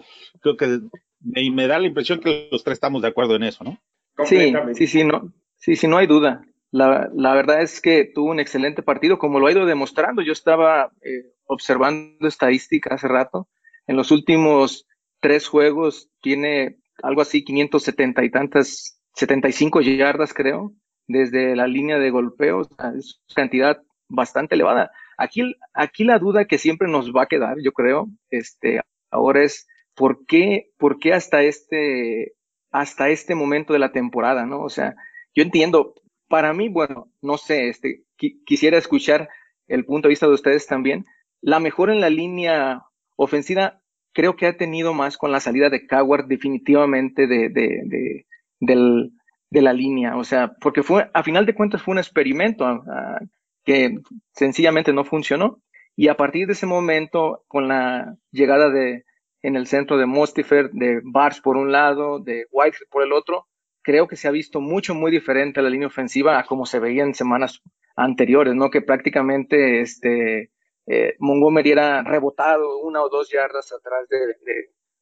creo 0.41 0.57
que 0.57 0.81
me, 1.21 1.67
da 1.67 1.81
la 1.81 1.89
impresión 1.89 2.21
que 2.21 2.49
los 2.53 2.63
tres 2.63 2.75
estamos 2.75 3.03
de 3.03 3.09
acuerdo 3.09 3.35
en 3.35 3.43
eso, 3.43 3.65
¿no? 3.65 3.79
Sí, 4.25 4.53
sí, 4.75 4.87
sí, 4.87 5.05
no, 5.05 5.33
sí, 5.57 5.75
sí, 5.75 5.89
no 5.89 5.99
hay 5.99 6.07
duda. 6.07 6.45
La, 6.71 7.11
la, 7.13 7.35
verdad 7.35 7.63
es 7.63 7.81
que 7.81 8.05
tuvo 8.05 8.31
un 8.31 8.41
excelente 8.41 8.83
partido, 8.83 9.19
como 9.19 9.41
lo 9.41 9.47
ha 9.47 9.53
ido 9.53 9.67
demostrando. 9.67 10.23
Yo 10.23 10.33
estaba 10.33 10.93
eh, 11.03 11.33
observando 11.47 12.29
estadística 12.29 12.95
hace 12.95 13.09
rato. 13.09 13.49
En 13.87 13.97
los 13.97 14.11
últimos 14.13 14.87
tres 15.21 15.49
juegos 15.49 16.11
tiene 16.21 16.79
algo 17.03 17.23
así, 17.23 17.43
570 17.43 18.25
y 18.25 18.31
tantas, 18.31 19.01
75 19.15 19.81
yardas, 19.81 20.35
creo 20.35 20.75
desde 21.09 21.57
la 21.57 21.67
línea 21.67 21.99
de 21.99 22.11
golpeo, 22.11 22.63
es 22.63 22.69
una 22.79 22.93
cantidad 23.35 23.83
bastante 24.09 24.55
elevada. 24.55 24.93
Aquí, 25.17 25.55
aquí 25.75 26.05
la 26.05 26.19
duda 26.19 26.45
que 26.45 26.59
siempre 26.59 26.89
nos 26.89 27.13
va 27.13 27.23
a 27.23 27.27
quedar, 27.27 27.57
yo 27.63 27.73
creo, 27.73 28.09
este, 28.31 28.81
ahora 29.11 29.43
es 29.43 29.67
¿por 29.95 30.25
qué, 30.27 30.71
por 30.79 30.99
qué 31.01 31.13
hasta 31.13 31.43
este, 31.43 32.35
hasta 32.71 33.09
este 33.09 33.35
momento 33.35 33.73
de 33.73 33.81
la 33.81 33.91
temporada, 33.91 34.47
¿no? 34.47 34.61
O 34.61 34.69
sea, 34.69 34.95
yo 35.35 35.43
entiendo, 35.43 35.95
para 36.29 36.53
mí, 36.53 36.69
bueno, 36.69 37.11
no 37.21 37.37
sé, 37.39 37.69
este, 37.69 38.05
quisiera 38.45 38.79
escuchar 38.79 39.29
el 39.67 39.85
punto 39.85 40.09
de 40.09 40.11
vista 40.11 40.27
de 40.27 40.35
ustedes 40.35 40.67
también. 40.67 41.05
La 41.41 41.59
mejor 41.59 41.91
en 41.91 42.01
la 42.01 42.11
línea 42.11 42.83
ofensiva 43.17 43.81
creo 44.13 44.37
que 44.37 44.47
ha 44.47 44.57
tenido 44.57 44.95
más 44.95 45.17
con 45.17 45.33
la 45.33 45.41
salida 45.41 45.71
de 45.71 45.87
Coward 45.87 46.27
definitivamente 46.27 47.27
de, 47.27 47.49
de, 47.49 47.83
de 47.85 48.27
del, 48.61 49.13
de 49.51 49.63
la 49.63 49.73
línea, 49.73 50.17
o 50.17 50.25
sea, 50.25 50.53
porque 50.61 50.83
fue, 50.83 51.11
a 51.15 51.23
final 51.23 51.47
de 51.47 51.55
cuentas 51.55 51.83
fue 51.83 51.93
un 51.93 51.99
experimento 51.99 52.65
ah, 52.67 53.19
que 53.65 53.99
sencillamente 54.33 54.93
no 54.93 55.05
funcionó 55.05 55.63
y 55.97 56.09
a 56.09 56.17
partir 56.17 56.47
de 56.47 56.53
ese 56.53 56.67
momento, 56.67 57.45
con 57.49 57.67
la 57.67 58.17
llegada 58.31 58.71
de 58.71 59.05
en 59.43 59.57
el 59.57 59.67
centro 59.67 59.99
de 59.99 60.07
Mostifer, 60.07 60.71
de 60.71 61.01
Bars 61.03 61.41
por 61.41 61.57
un 61.57 61.73
lado, 61.73 62.21
de 62.21 62.47
White 62.53 62.79
por 62.91 63.03
el 63.03 63.13
otro, 63.13 63.49
creo 63.83 64.07
que 64.07 64.17
se 64.17 64.29
ha 64.29 64.31
visto 64.31 64.61
mucho, 64.61 64.95
muy 64.95 65.11
diferente 65.11 65.63
la 65.63 65.71
línea 65.71 65.89
ofensiva 65.89 66.39
a 66.39 66.45
como 66.45 66.67
se 66.67 66.79
veía 66.79 67.03
en 67.03 67.15
semanas 67.15 67.63
anteriores, 67.97 68.55
¿no? 68.55 68.71
Que 68.71 68.83
prácticamente 68.83 69.81
este, 69.81 70.53
eh, 70.87 71.17
Montgomery 71.19 71.71
era 71.71 72.03
rebotado 72.03 72.79
una 72.79 73.03
o 73.03 73.09
dos 73.09 73.31
yardas 73.31 73.73
atrás 73.73 74.09
de, 74.09 74.19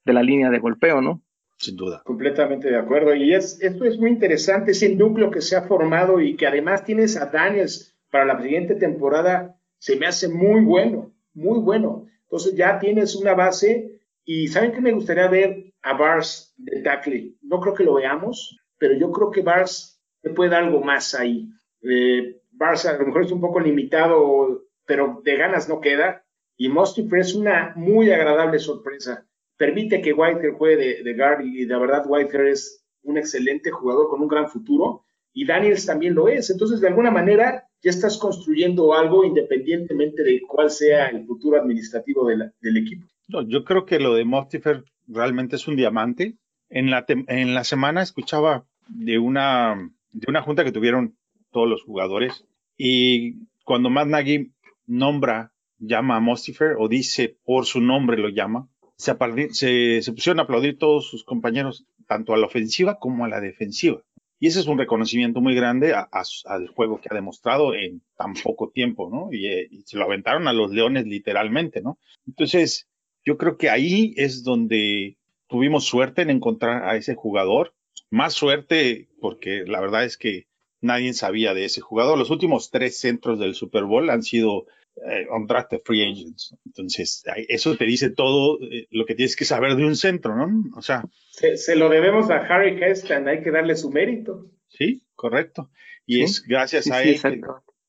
de 0.05 0.13
la 0.13 0.23
línea 0.23 0.49
de 0.49 0.61
golpeo, 0.61 1.03
¿no? 1.03 1.23
Sin 1.59 1.77
duda. 1.77 2.03
Completamente 2.05 2.69
de 2.69 2.77
acuerdo. 2.77 3.15
Y 3.15 3.35
es, 3.35 3.61
esto 3.61 3.85
es 3.85 3.99
muy 3.99 4.11
interesante, 4.11 4.73
ese 4.73 4.95
núcleo 4.95 5.31
que 5.31 5.41
se 5.41 5.57
ha 5.57 5.63
formado 5.63 6.21
y 6.21 6.37
que 6.37 6.47
además 6.47 6.85
tienes 6.85 7.17
a 7.17 7.27
Daniels 7.27 7.97
para 8.11 8.25
la 8.25 8.41
siguiente 8.41 8.75
temporada, 8.75 9.59
se 9.79 9.97
me 9.97 10.07
hace 10.07 10.29
muy 10.29 10.63
bueno, 10.63 11.13
muy 11.35 11.59
bueno. 11.59 12.07
Entonces 12.23 12.55
ya 12.55 12.79
tienes 12.79 13.15
una 13.15 13.35
base 13.35 14.01
y 14.25 14.49
¿saben 14.49 14.73
qué 14.73 14.81
me 14.81 14.93
gustaría 14.93 15.29
ver 15.29 15.73
a 15.83 15.97
Bars 15.97 16.55
de 16.57 16.83
tackle? 16.83 17.35
No 17.43 17.61
creo 17.61 17.75
que 17.75 17.85
lo 17.85 17.95
veamos, 17.95 18.59
pero 18.79 18.95
yo 18.95 19.11
creo 19.13 19.31
que 19.31 19.43
Bars 19.43 20.01
te 20.23 20.31
puede 20.31 20.51
dar 20.51 20.65
algo 20.65 20.81
más 20.81 21.15
ahí. 21.15 21.49
Eh, 21.83 22.41
Bars 22.51 22.87
a 22.87 22.97
lo 22.99 23.07
mejor 23.07 23.25
es 23.25 23.33
un 23.33 23.41
poco 23.41 23.61
limitado, 23.61 24.65
pero 24.85 25.21
de 25.25 25.37
ganas 25.37 25.69
no 25.69 25.81
queda. 25.81 26.25
Y 26.57 26.69
Mostifer 26.69 27.21
es 27.21 27.35
una 27.35 27.73
muy 27.77 28.11
agradable 28.11 28.59
sorpresa. 28.59 29.27
Permite 29.57 30.01
que 30.03 30.13
Whitehair 30.13 30.53
juegue 30.53 30.77
de, 30.77 31.03
de 31.03 31.15
guard 31.15 31.45
y 31.45 31.65
de 31.65 31.79
verdad 31.79 32.05
Whitehair 32.07 32.49
es 32.49 32.85
un 33.03 33.19
excelente 33.19 33.71
jugador 33.71 34.09
con 34.09 34.21
un 34.21 34.29
gran 34.29 34.49
futuro 34.49 35.05
y 35.33 35.45
Daniels 35.45 35.87
también 35.87 36.15
lo 36.15 36.29
es. 36.29 36.51
Entonces, 36.51 36.81
de 36.81 36.89
alguna 36.89 37.11
manera, 37.11 37.69
ya 37.83 37.91
estás 37.91 38.19
construyendo 38.19 38.95
algo 38.95 39.25
independientemente 39.25 40.23
de 40.23 40.41
cuál 40.41 40.71
sea 40.71 41.09
el 41.09 41.27
futuro 41.27 41.61
administrativo 41.61 42.27
del 42.27 42.77
equipo. 42.77 43.07
yo 43.29 43.65
creo 43.65 43.85
que 43.85 44.01
lo 44.01 44.15
de 44.15 44.25
Mostifer 44.25 44.85
realmente 45.07 45.57
es 45.57 45.69
un 45.69 45.77
diamante. 45.77 46.37
En 46.69 46.91
la, 46.91 47.05
en 47.07 47.55
la 47.55 47.65
semana 47.65 48.03
escuchaba 48.03 48.67
de 48.89 49.19
una, 49.19 49.91
de 50.13 50.27
una 50.29 50.43
junta 50.43 50.65
que 50.65 50.73
tuvieron 50.73 51.17
todos 51.53 51.69
los 51.69 51.83
jugadores 51.83 52.45
y 52.77 53.47
cuando 53.65 53.91
Matt 53.91 54.09
Nagy 54.09 54.53
nombra, 54.87 55.53
llama 55.79 56.17
a 56.17 56.21
Mostifer 56.21 56.77
o 56.79 56.89
dice 56.89 57.37
por 57.45 57.67
su 57.67 57.81
nombre 57.81 58.17
lo 58.17 58.31
llama, 58.31 58.69
se, 58.97 59.15
pusieron 59.15 60.41
a 60.41 60.43
aplaudir 60.43 60.79
todos 60.79 61.09
sus 61.09 61.25
compañeros, 61.25 61.85
tanto 62.07 62.35
a 62.35 62.39
la 62.39 62.47
ofensiva 62.47 62.99
como 62.99 63.25
a 63.25 63.29
la 63.29 63.41
defensiva. 63.41 64.03
Y 64.39 64.49
ese 64.49 64.61
es 64.61 64.67
un 64.67 64.79
reconocimiento 64.79 65.41
muy 65.41 65.55
grande 65.55 65.95
al 65.95 66.69
juego 66.69 67.01
que 67.01 67.09
ha 67.11 67.15
demostrado 67.15 67.75
en 67.75 68.03
tan 68.17 68.35
poco 68.35 68.71
tiempo, 68.71 69.09
¿no? 69.11 69.31
Eh, 69.33 69.69
y, 69.71 69.83
se 69.83 69.97
lo 69.97 70.05
aventaron 70.05 70.47
a 70.47 70.53
los 70.53 70.71
leones 70.71 71.07
literalmente, 71.07 71.81
¿no? 71.81 71.99
Entonces, 72.27 72.89
yo 73.25 73.39
creo 73.39 73.57
que 73.57 73.71
ahí 73.71 74.13
es 74.17 74.45
donde 74.45 75.17
tuvimos 75.49 75.85
suerte 75.85 76.23
en 76.23 76.31
encontrar 76.31 76.85
a 76.85 76.97
ese 76.97 77.15
jugador. 77.15 77.75
Más 78.11 78.35
suerte 78.35 79.09
porque 79.21 79.65
la 79.67 79.81
verdad 79.81 80.05
es 80.05 80.19
que 80.19 80.47
nadie 80.83 81.15
sabía 81.15 81.55
de 81.55 81.65
ese 81.65 81.81
jugador. 81.81 82.19
Los 82.19 82.31
últimos 82.31 82.71
tres 82.71 82.99
centros 82.99 83.39
del 83.39 83.55
Super 83.55 83.85
Bowl 83.85 84.11
han 84.11 84.23
sido 84.23 84.67
eh, 85.05 85.27
undrafted 85.31 85.81
free 85.85 86.03
agents. 86.03 86.57
Entonces, 86.65 87.23
eso 87.49 87.77
te 87.77 87.85
dice 87.85 88.11
todo 88.11 88.59
eh, 88.63 88.87
lo 88.91 89.05
que 89.05 89.15
tienes 89.15 89.37
que 89.37 89.45
saber 89.45 89.77
de 89.77 89.85
un 89.85 89.95
centro, 89.95 90.35
¿no? 90.35 90.49
O 90.75 90.81
sea. 90.81 91.05
Se, 91.31 91.77
lo 91.77 91.91
debemos 91.91 92.31
a 92.31 92.39
Harry 92.39 92.79
Kestan, 92.79 93.29
hay 93.29 93.43
que 93.43 93.51
darle 93.51 93.77
su 93.77 93.91
mérito. 93.91 94.51
Sí, 94.69 95.03
correcto. 95.15 95.71
Y 96.07 96.23
es 96.23 96.43
gracias 96.43 96.91
a 96.91 97.03
él 97.03 97.21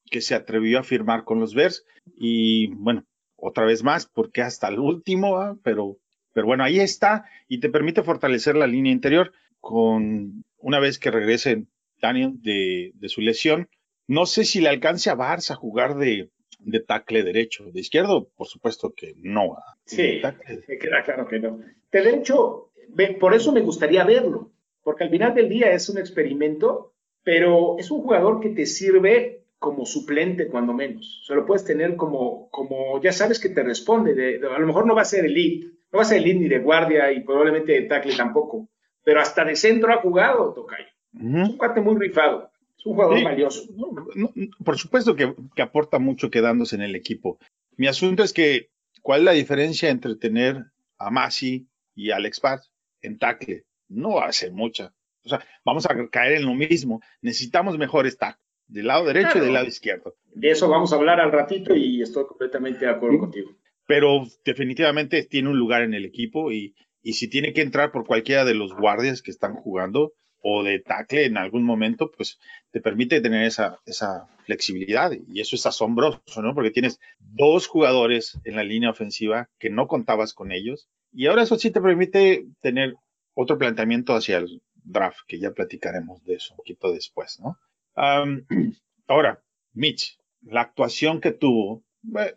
que, 0.09 0.21
se 0.21 0.35
atrevió 0.35 0.79
a 0.79 0.83
firmar 0.83 1.23
con 1.23 1.39
los 1.39 1.55
Bears. 1.55 1.85
Y 2.17 2.67
bueno, 2.75 3.05
otra 3.37 3.63
vez 3.63 3.83
más, 3.83 4.05
porque 4.05 4.41
hasta 4.41 4.67
el 4.67 4.79
último, 4.79 5.59
pero, 5.63 5.97
pero 6.33 6.47
bueno, 6.47 6.65
ahí 6.65 6.79
está 6.79 7.25
y 7.47 7.59
te 7.61 7.69
permite 7.69 8.03
fortalecer 8.03 8.57
la 8.57 8.67
línea 8.67 8.91
interior 8.91 9.31
con 9.61 10.43
una 10.57 10.79
vez 10.79 10.99
que 10.99 11.11
regrese 11.11 11.67
Daniel 12.01 12.33
de, 12.41 12.91
de 12.95 13.09
su 13.09 13.21
lesión. 13.21 13.69
No 14.07 14.25
sé 14.25 14.43
si 14.43 14.59
le 14.59 14.69
alcance 14.69 15.09
a 15.09 15.15
Barça 15.15 15.51
a 15.51 15.55
jugar 15.55 15.95
de, 15.95 16.31
de 16.59 16.79
tackle 16.79 17.23
derecho. 17.23 17.71
De 17.71 17.79
izquierdo, 17.79 18.29
por 18.35 18.47
supuesto 18.47 18.93
que 18.95 19.13
no. 19.17 19.57
Sí, 19.85 20.21
queda 20.79 21.03
claro 21.03 21.27
que 21.27 21.39
no. 21.39 21.59
De 21.91 22.01
derecho, 22.01 22.71
por 23.19 23.33
eso 23.33 23.51
me 23.51 23.61
gustaría 23.61 24.03
verlo, 24.03 24.51
porque 24.83 25.03
al 25.03 25.09
final 25.09 25.33
del 25.33 25.49
día 25.49 25.71
es 25.71 25.89
un 25.89 25.97
experimento, 25.97 26.93
pero 27.23 27.77
es 27.77 27.91
un 27.91 28.01
jugador 28.01 28.39
que 28.39 28.49
te 28.49 28.65
sirve 28.65 29.43
como 29.59 29.85
suplente 29.85 30.47
cuando 30.47 30.73
menos. 30.73 31.21
O 31.23 31.25
sea, 31.25 31.35
lo 31.35 31.45
puedes 31.45 31.65
tener 31.65 31.95
como, 31.95 32.49
como 32.49 33.01
ya 33.01 33.11
sabes 33.11 33.39
que 33.39 33.49
te 33.49 33.63
responde. 33.63 34.13
De, 34.13 34.35
a 34.47 34.59
lo 34.59 34.67
mejor 34.67 34.85
no 34.85 34.95
va 34.95 35.01
a 35.01 35.05
ser 35.05 35.25
elite, 35.25 35.67
no 35.91 35.97
va 35.97 36.01
a 36.03 36.05
ser 36.05 36.19
elite 36.19 36.39
ni 36.39 36.47
de 36.47 36.59
guardia 36.59 37.11
y 37.11 37.21
probablemente 37.21 37.71
de 37.71 37.81
tackle 37.83 38.15
tampoco, 38.15 38.69
pero 39.03 39.19
hasta 39.19 39.43
de 39.43 39.55
centro 39.55 39.91
ha 39.91 40.01
jugado, 40.01 40.53
Tocayo. 40.53 40.87
Es 41.13 41.49
un 41.49 41.57
cuate 41.57 41.81
muy 41.81 41.97
rifado. 41.97 42.51
Es 42.77 42.85
un 42.85 42.93
jugador 42.93 43.23
valioso. 43.23 43.63
por 44.63 44.77
supuesto 44.77 45.15
que, 45.15 45.33
aporta 45.61 45.99
mucho 45.99 46.29
quedándose 46.29 46.75
en 46.75 46.83
el 46.83 46.95
equipo. 46.95 47.39
Mi 47.75 47.87
asunto 47.87 48.23
es 48.23 48.33
que, 48.33 48.69
¿cuál 49.01 49.21
es 49.21 49.25
la 49.25 49.31
diferencia 49.31 49.89
entre 49.89 50.15
tener 50.15 50.65
a 50.97 51.09
Masi 51.09 51.67
y 51.95 52.11
Alex 52.11 52.39
Paz 52.39 52.71
en 53.01 53.17
tackle? 53.17 53.65
No 53.87 54.19
hace 54.19 54.51
mucha. 54.51 54.93
O 55.23 55.29
sea, 55.29 55.43
vamos 55.65 55.85
a 55.85 56.09
caer 56.09 56.37
en 56.37 56.45
lo 56.45 56.53
mismo. 56.53 57.01
Necesitamos 57.21 57.77
mejores 57.77 58.17
tackles, 58.17 58.45
del 58.67 58.87
lado 58.87 59.05
derecho 59.05 59.37
y 59.37 59.41
del 59.41 59.53
lado 59.53 59.67
izquierdo. 59.67 60.15
De 60.33 60.51
eso 60.51 60.69
vamos 60.69 60.93
a 60.93 60.97
hablar 60.97 61.19
al 61.19 61.31
ratito 61.31 61.75
y 61.75 62.01
estoy 62.01 62.25
completamente 62.25 62.85
de 62.85 62.91
acuerdo 62.91 63.19
contigo. 63.19 63.51
Pero 63.87 64.23
definitivamente 64.45 65.23
tiene 65.23 65.49
un 65.49 65.57
lugar 65.57 65.81
en 65.81 65.93
el 65.93 66.05
equipo 66.05 66.51
y, 66.51 66.75
y 67.01 67.13
si 67.13 67.29
tiene 67.29 67.53
que 67.53 67.61
entrar 67.61 67.91
por 67.91 68.05
cualquiera 68.05 68.45
de 68.45 68.53
los 68.53 68.73
guardias 68.75 69.21
que 69.21 69.31
están 69.31 69.55
jugando, 69.55 70.13
o 70.49 70.63
de 70.63 70.79
tackle 70.79 71.25
en 71.25 71.35
algún 71.35 71.63
momento, 71.63 72.09
pues 72.09 72.39
te 72.71 72.79
permite 72.79 73.19
tener 73.19 73.43
esa, 73.43 73.81
esa 73.85 74.29
flexibilidad 74.45 75.11
y 75.11 75.41
eso 75.41 75.57
es 75.57 75.65
asombroso, 75.65 76.41
¿no? 76.41 76.55
Porque 76.55 76.71
tienes 76.71 77.01
dos 77.19 77.67
jugadores 77.67 78.39
en 78.45 78.55
la 78.55 78.63
línea 78.63 78.89
ofensiva 78.89 79.49
que 79.59 79.69
no 79.69 79.87
contabas 79.87 80.33
con 80.33 80.53
ellos 80.53 80.87
y 81.11 81.27
ahora 81.27 81.43
eso 81.43 81.59
sí 81.59 81.69
te 81.69 81.81
permite 81.81 82.45
tener 82.61 82.95
otro 83.33 83.57
planteamiento 83.57 84.15
hacia 84.15 84.37
el 84.37 84.61
draft, 84.75 85.19
que 85.27 85.37
ya 85.37 85.51
platicaremos 85.51 86.23
de 86.23 86.35
eso 86.35 86.53
un 86.53 86.57
poquito 86.57 86.93
después, 86.93 87.41
¿no? 87.41 87.57
ahora, 89.07 89.43
Mitch, 89.73 90.17
la 90.43 90.61
actuación 90.61 91.19
que 91.19 91.31
tuvo 91.31 91.83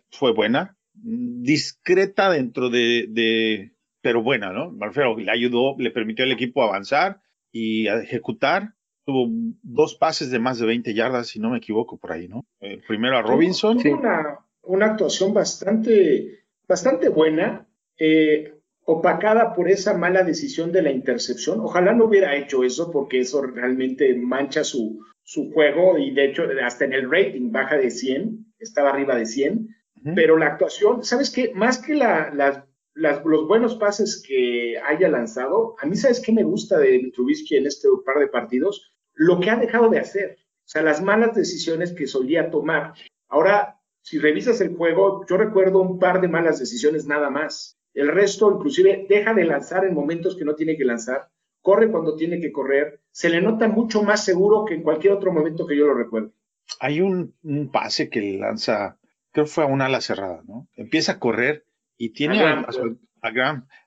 fue 0.09 0.33
buena, 0.33 0.75
discreta 0.93 2.29
dentro 2.29 2.69
de, 2.69 3.05
de 3.07 3.71
pero 4.01 4.21
buena, 4.21 4.51
¿no? 4.51 4.69
Marfero 4.69 5.17
le 5.17 5.31
ayudó, 5.31 5.77
le 5.77 5.91
permitió 5.91 6.25
al 6.25 6.33
equipo 6.33 6.61
avanzar, 6.61 7.21
y 7.51 7.87
a 7.87 8.01
ejecutar. 8.01 8.73
Tuvo 9.05 9.27
dos 9.63 9.95
pases 9.95 10.29
de 10.29 10.39
más 10.39 10.59
de 10.59 10.67
20 10.67 10.93
yardas, 10.93 11.27
si 11.27 11.39
no 11.39 11.49
me 11.49 11.57
equivoco, 11.57 11.97
por 11.97 12.11
ahí, 12.11 12.27
¿no? 12.27 12.45
El 12.59 12.81
primero 12.83 13.17
a 13.17 13.21
Robinson. 13.21 13.79
Tuvo 13.81 13.97
una, 13.97 14.39
una, 14.63 14.85
actuación 14.87 15.33
bastante, 15.33 16.45
bastante 16.67 17.09
buena, 17.09 17.67
eh, 17.97 18.53
opacada 18.85 19.53
por 19.53 19.69
esa 19.69 19.97
mala 19.97 20.23
decisión 20.23 20.71
de 20.71 20.83
la 20.83 20.91
intercepción. 20.91 21.59
Ojalá 21.61 21.93
no 21.93 22.05
hubiera 22.05 22.35
hecho 22.35 22.63
eso, 22.63 22.91
porque 22.91 23.21
eso 23.21 23.41
realmente 23.41 24.13
mancha 24.15 24.63
su, 24.63 24.99
su 25.23 25.51
juego 25.51 25.97
y 25.97 26.11
de 26.11 26.25
hecho 26.25 26.43
hasta 26.63 26.85
en 26.85 26.93
el 26.93 27.09
rating 27.09 27.51
baja 27.51 27.77
de 27.77 27.89
100, 27.89 28.53
estaba 28.59 28.91
arriba 28.91 29.15
de 29.15 29.25
100. 29.25 29.67
Pero 30.15 30.35
la 30.35 30.47
actuación, 30.47 31.03
¿sabes 31.03 31.29
qué? 31.29 31.51
Más 31.53 31.77
que 31.77 31.93
la, 31.93 32.33
las 32.33 32.63
los 32.93 33.47
buenos 33.47 33.75
pases 33.75 34.23
que 34.25 34.77
haya 34.79 35.07
lanzado, 35.09 35.75
a 35.79 35.85
mí 35.85 35.95
sabes 35.95 36.21
qué 36.21 36.31
me 36.31 36.43
gusta 36.43 36.77
de 36.77 37.11
Trubisky 37.13 37.55
en 37.57 37.67
este 37.67 37.87
par 38.05 38.19
de 38.19 38.27
partidos, 38.27 38.93
lo 39.13 39.39
que 39.39 39.49
ha 39.49 39.55
dejado 39.55 39.89
de 39.89 39.99
hacer, 39.99 40.37
o 40.39 40.67
sea, 40.71 40.81
las 40.81 41.01
malas 41.01 41.35
decisiones 41.35 41.93
que 41.93 42.07
solía 42.07 42.49
tomar. 42.49 42.93
Ahora, 43.27 43.79
si 44.01 44.19
revisas 44.19 44.61
el 44.61 44.75
juego, 44.75 45.25
yo 45.29 45.37
recuerdo 45.37 45.81
un 45.81 45.99
par 45.99 46.21
de 46.21 46.27
malas 46.27 46.59
decisiones 46.59 47.05
nada 47.05 47.29
más. 47.29 47.77
El 47.93 48.07
resto, 48.07 48.51
inclusive, 48.51 49.05
deja 49.07 49.33
de 49.33 49.45
lanzar 49.45 49.85
en 49.85 49.93
momentos 49.93 50.35
que 50.35 50.45
no 50.45 50.55
tiene 50.55 50.77
que 50.77 50.85
lanzar, 50.85 51.29
corre 51.61 51.91
cuando 51.91 52.15
tiene 52.15 52.39
que 52.39 52.51
correr, 52.51 53.01
se 53.11 53.29
le 53.29 53.41
nota 53.41 53.67
mucho 53.67 54.01
más 54.03 54.25
seguro 54.25 54.65
que 54.65 54.73
en 54.73 54.83
cualquier 54.83 55.13
otro 55.13 55.31
momento 55.31 55.67
que 55.67 55.77
yo 55.77 55.85
lo 55.85 55.93
recuerde. 55.93 56.31
Hay 56.79 57.01
un, 57.01 57.35
un 57.43 57.69
pase 57.71 58.09
que 58.09 58.37
lanza, 58.39 58.97
creo 59.31 59.45
que 59.45 59.51
fue 59.51 59.65
a 59.65 59.67
una 59.67 59.85
ala 59.85 60.01
cerrada, 60.01 60.41
¿no? 60.47 60.67
Empieza 60.75 61.13
a 61.13 61.19
correr 61.19 61.65
y 62.01 62.09
tiene 62.09 62.41
a, 62.41 62.65
su, 62.71 62.97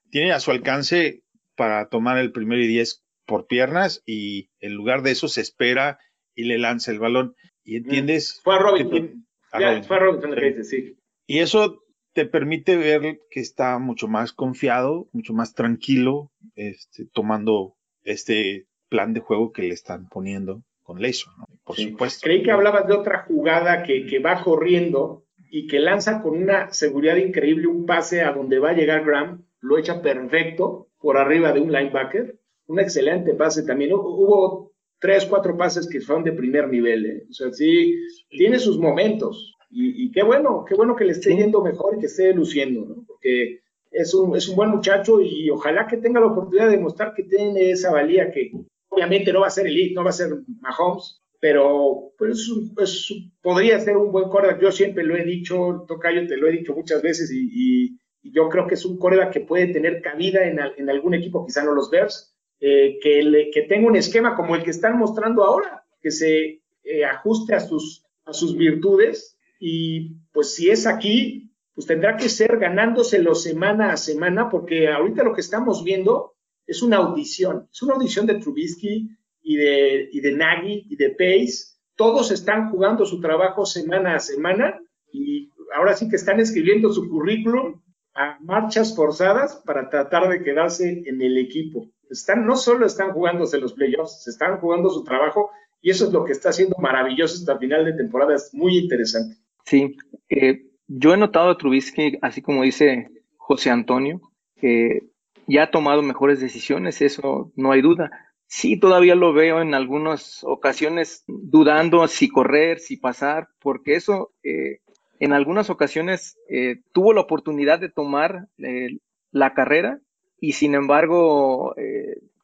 tiene 0.08 0.30
a 0.30 0.38
su 0.38 0.52
alcance 0.52 1.24
para 1.56 1.88
tomar 1.88 2.16
el 2.18 2.30
primer 2.30 2.60
y 2.60 2.68
diez 2.68 3.04
por 3.26 3.48
piernas 3.48 4.04
y 4.06 4.50
en 4.60 4.74
lugar 4.74 5.02
de 5.02 5.10
eso 5.10 5.26
se 5.26 5.40
espera 5.40 5.98
y 6.32 6.44
le 6.44 6.58
lanza 6.58 6.92
el 6.92 7.00
balón. 7.00 7.34
Y 7.64 7.72
mm. 7.72 7.76
entiendes. 7.78 8.40
Fue 8.44 8.54
a 8.54 8.58
Robinson. 8.60 9.26
Fue 9.50 9.96
a 9.96 9.98
Robinson 9.98 10.32
que 10.32 10.44
dice, 10.52 10.62
sí. 10.62 10.96
Y 11.26 11.40
eso 11.40 11.82
te 12.12 12.24
permite 12.24 12.76
ver 12.76 13.18
que 13.32 13.40
está 13.40 13.80
mucho 13.80 14.06
más 14.06 14.32
confiado, 14.32 15.08
mucho 15.10 15.32
más 15.32 15.54
tranquilo, 15.54 16.30
este, 16.54 17.06
tomando 17.06 17.74
este 18.04 18.68
plan 18.88 19.12
de 19.12 19.20
juego 19.22 19.50
que 19.50 19.62
le 19.62 19.74
están 19.74 20.08
poniendo 20.08 20.62
con 20.84 21.02
Leso, 21.02 21.32
por 21.64 21.74
supuesto. 21.74 22.20
Creí 22.22 22.44
que 22.44 22.52
hablabas 22.52 22.86
de 22.86 22.94
otra 22.94 23.24
jugada 23.24 23.82
que, 23.82 24.06
que 24.06 24.20
va 24.20 24.40
corriendo 24.44 25.23
y 25.56 25.68
que 25.68 25.78
lanza 25.78 26.20
con 26.20 26.42
una 26.42 26.72
seguridad 26.72 27.14
increíble 27.14 27.68
un 27.68 27.86
pase 27.86 28.22
a 28.22 28.32
donde 28.32 28.58
va 28.58 28.70
a 28.70 28.74
llegar 28.74 29.04
Graham, 29.04 29.44
lo 29.60 29.78
echa 29.78 30.02
perfecto 30.02 30.88
por 30.98 31.16
arriba 31.16 31.52
de 31.52 31.60
un 31.60 31.70
linebacker. 31.70 32.40
Un 32.66 32.80
excelente 32.80 33.34
pase 33.34 33.62
también. 33.62 33.92
Hubo 33.92 34.72
tres, 34.98 35.24
cuatro 35.26 35.56
pases 35.56 35.88
que 35.88 36.00
son 36.00 36.24
de 36.24 36.32
primer 36.32 36.68
nivel. 36.68 37.06
¿eh? 37.06 37.26
O 37.30 37.32
sea, 37.32 37.52
sí, 37.52 37.94
tiene 38.30 38.58
sus 38.58 38.80
momentos. 38.80 39.54
Y, 39.70 40.10
qué 40.10 40.24
bueno, 40.24 40.64
qué 40.68 40.74
bueno 40.74 40.96
que 40.96 41.04
le 41.04 41.12
esté 41.12 41.36
yendo 41.36 41.62
mejor 41.62 41.94
y 41.94 42.00
que 42.00 42.06
esté 42.06 42.34
luciendo, 42.34 42.84
¿no? 42.84 43.04
Porque 43.06 43.60
es 43.92 44.12
un, 44.12 44.34
es 44.34 44.48
un 44.48 44.56
buen 44.56 44.70
muchacho 44.70 45.20
y 45.20 45.50
ojalá 45.50 45.86
que 45.86 45.98
tenga 45.98 46.18
la 46.18 46.26
oportunidad 46.26 46.66
de 46.66 46.78
demostrar 46.78 47.14
que 47.14 47.22
tiene 47.22 47.70
esa 47.70 47.92
valía 47.92 48.32
que 48.32 48.50
obviamente 48.88 49.32
no 49.32 49.42
va 49.42 49.46
a 49.46 49.50
ser 49.50 49.68
elite, 49.68 49.94
no 49.94 50.02
va 50.02 50.10
a 50.10 50.12
ser 50.12 50.30
Mahomes, 50.60 51.23
pero 51.44 52.14
pues, 52.16 53.12
podría 53.42 53.78
ser 53.78 53.98
un 53.98 54.10
buen 54.10 54.30
coreback. 54.30 54.62
Yo 54.62 54.72
siempre 54.72 55.04
lo 55.04 55.14
he 55.14 55.24
dicho, 55.24 55.84
Tocayo, 55.86 56.26
te 56.26 56.38
lo 56.38 56.48
he 56.48 56.52
dicho 56.52 56.72
muchas 56.72 57.02
veces 57.02 57.30
y, 57.30 57.98
yo 58.22 58.48
creo 58.48 58.66
que 58.66 58.76
es 58.76 58.86
un 58.86 58.96
coreback 58.96 59.30
que 59.30 59.40
puede 59.40 59.66
tener 59.66 60.00
cabida 60.00 60.46
en, 60.46 60.58
en 60.78 60.88
algún 60.88 61.12
equipo, 61.12 61.44
quizá 61.44 61.62
no 61.62 61.74
los 61.74 61.90
Bears, 61.90 62.34
eh, 62.60 62.98
que, 63.02 63.50
que 63.52 63.62
tenga 63.64 63.86
un 63.86 63.96
esquema 63.96 64.34
como 64.36 64.56
el 64.56 64.62
que 64.62 64.70
están 64.70 64.96
mostrando 64.96 65.44
ahora, 65.44 65.84
que 66.00 66.10
se 66.10 66.62
eh, 66.82 67.04
ajuste 67.04 67.54
a 67.54 67.60
sus, 67.60 68.06
a 68.24 68.32
sus 68.32 68.56
virtudes 68.56 69.36
y 69.60 70.14
pues 70.32 70.54
si 70.54 70.70
es 70.70 70.86
aquí, 70.86 71.52
pues 71.74 71.86
tendrá 71.86 72.16
que 72.16 72.30
ser 72.30 72.56
ganándoselo 72.56 73.34
semana 73.34 73.92
a 73.92 73.98
semana, 73.98 74.48
porque 74.48 74.88
ahorita 74.88 75.22
lo 75.22 75.34
que 75.34 75.42
estamos 75.42 75.84
viendo 75.84 76.36
es 76.66 76.80
una 76.80 76.96
audición, 76.96 77.68
es 77.70 77.82
una 77.82 77.96
audición 77.96 78.24
de 78.24 78.36
Trubisky 78.36 79.10
y 79.44 79.56
de, 79.56 80.08
y 80.10 80.20
de 80.20 80.32
Nagy 80.32 80.86
y 80.88 80.96
de 80.96 81.10
Pace. 81.10 81.74
Todos 81.94 82.32
están 82.32 82.70
jugando 82.70 83.04
su 83.04 83.20
trabajo 83.20 83.64
semana 83.64 84.16
a 84.16 84.18
semana 84.18 84.80
y 85.12 85.50
ahora 85.76 85.94
sí 85.94 86.08
que 86.08 86.16
están 86.16 86.40
escribiendo 86.40 86.92
su 86.92 87.08
currículum 87.08 87.80
a 88.14 88.38
marchas 88.40 88.96
forzadas 88.96 89.62
para 89.64 89.88
tratar 89.88 90.28
de 90.28 90.42
quedarse 90.42 91.02
en 91.06 91.22
el 91.22 91.38
equipo. 91.38 91.90
Están, 92.10 92.46
no 92.46 92.56
solo 92.56 92.86
están 92.86 93.12
jugándose 93.12 93.58
los 93.58 93.74
playoffs, 93.74 94.26
están 94.26 94.58
jugando 94.58 94.90
su 94.90 95.04
trabajo 95.04 95.50
y 95.80 95.90
eso 95.90 96.06
es 96.06 96.12
lo 96.12 96.24
que 96.24 96.32
está 96.32 96.48
haciendo 96.48 96.76
maravilloso 96.78 97.36
esta 97.36 97.58
final 97.58 97.84
de 97.84 97.92
temporada. 97.92 98.34
Es 98.34 98.50
muy 98.54 98.78
interesante. 98.78 99.36
Sí, 99.64 99.96
eh, 100.28 100.62
yo 100.86 101.14
he 101.14 101.16
notado 101.16 101.50
a 101.50 101.58
Trubisky, 101.58 102.18
así 102.22 102.42
como 102.42 102.62
dice 102.62 103.08
José 103.36 103.70
Antonio, 103.70 104.20
que 104.56 105.10
ya 105.46 105.64
ha 105.64 105.70
tomado 105.70 106.02
mejores 106.02 106.40
decisiones, 106.40 107.02
eso 107.02 107.52
no 107.56 107.72
hay 107.72 107.82
duda. 107.82 108.10
Sí, 108.56 108.78
todavía 108.78 109.16
lo 109.16 109.32
veo 109.32 109.60
en 109.60 109.74
algunas 109.74 110.44
ocasiones 110.44 111.24
dudando 111.26 112.06
si 112.06 112.28
correr, 112.28 112.78
si 112.78 112.96
pasar, 112.96 113.48
porque 113.58 113.96
eso 113.96 114.30
eh, 114.44 114.78
en 115.18 115.32
algunas 115.32 115.70
ocasiones 115.70 116.38
eh, 116.48 116.76
tuvo 116.92 117.12
la 117.12 117.22
oportunidad 117.22 117.80
de 117.80 117.88
tomar 117.88 118.46
eh, 118.58 118.98
la 119.32 119.54
carrera 119.54 119.98
y 120.38 120.52
sin 120.52 120.76
embargo 120.76 121.74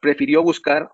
prefirió 0.01 0.43
buscar 0.43 0.91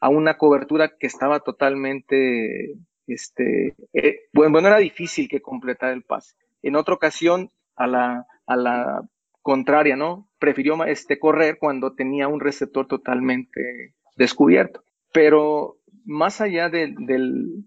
a 0.00 0.08
una 0.10 0.36
cobertura 0.36 0.98
que 0.98 1.06
estaba 1.06 1.40
totalmente 1.40 2.74
este, 3.06 3.74
eh, 3.94 4.28
bueno, 4.34 4.58
era 4.58 4.76
difícil 4.76 5.30
que 5.30 5.40
completar 5.40 5.94
el 5.94 6.02
pase. 6.02 6.36
En 6.60 6.76
otra 6.76 6.94
ocasión, 6.94 7.48
a 7.74 7.86
la, 7.86 8.26
a 8.46 8.56
la 8.56 9.02
contraria, 9.40 9.96
¿no? 9.96 10.28
Prefirió 10.38 10.84
este, 10.84 11.18
correr 11.18 11.56
cuando 11.58 11.94
tenía 11.94 12.28
un 12.28 12.40
receptor 12.40 12.86
totalmente 12.86 13.94
descubierto. 14.16 14.82
Pero 15.12 15.78
más 16.04 16.40
allá 16.40 16.68
de, 16.68 16.94
del, 16.98 17.64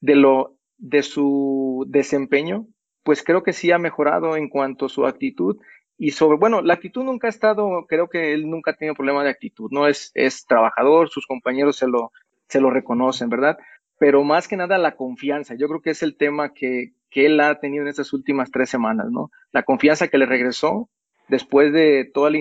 de, 0.00 0.14
lo, 0.14 0.56
de 0.76 1.02
su 1.02 1.84
desempeño, 1.88 2.66
pues 3.02 3.22
creo 3.22 3.42
que 3.42 3.52
sí 3.52 3.70
ha 3.70 3.78
mejorado 3.78 4.36
en 4.36 4.48
cuanto 4.48 4.86
a 4.86 4.90
su 4.90 5.06
actitud 5.06 5.56
y 5.96 6.12
sobre, 6.12 6.38
bueno, 6.38 6.62
la 6.62 6.74
actitud 6.74 7.02
nunca 7.02 7.26
ha 7.26 7.30
estado, 7.30 7.86
creo 7.88 8.08
que 8.08 8.32
él 8.32 8.48
nunca 8.48 8.70
ha 8.70 8.76
tenido 8.76 8.94
problema 8.94 9.24
de 9.24 9.30
actitud, 9.30 9.68
¿no? 9.72 9.88
Es, 9.88 10.12
es 10.14 10.46
trabajador, 10.46 11.08
sus 11.08 11.26
compañeros 11.26 11.76
se 11.76 11.88
lo, 11.88 12.12
se 12.46 12.60
lo 12.60 12.70
reconocen, 12.70 13.28
¿verdad? 13.28 13.58
pero 13.98 14.22
más 14.24 14.48
que 14.48 14.56
nada 14.56 14.78
la 14.78 14.96
confianza. 14.96 15.54
Yo 15.54 15.68
creo 15.68 15.82
que 15.82 15.90
es 15.90 16.02
el 16.02 16.16
tema 16.16 16.54
que, 16.54 16.92
que 17.10 17.26
él 17.26 17.40
ha 17.40 17.58
tenido 17.60 17.82
en 17.82 17.88
estas 17.88 18.12
últimas 18.12 18.50
tres 18.50 18.70
semanas, 18.70 19.10
¿no? 19.10 19.30
La 19.52 19.64
confianza 19.64 20.08
que 20.08 20.18
le 20.18 20.26
regresó 20.26 20.88
después 21.28 21.72
de 21.72 22.08
toda 22.12 22.30
la 22.30 22.38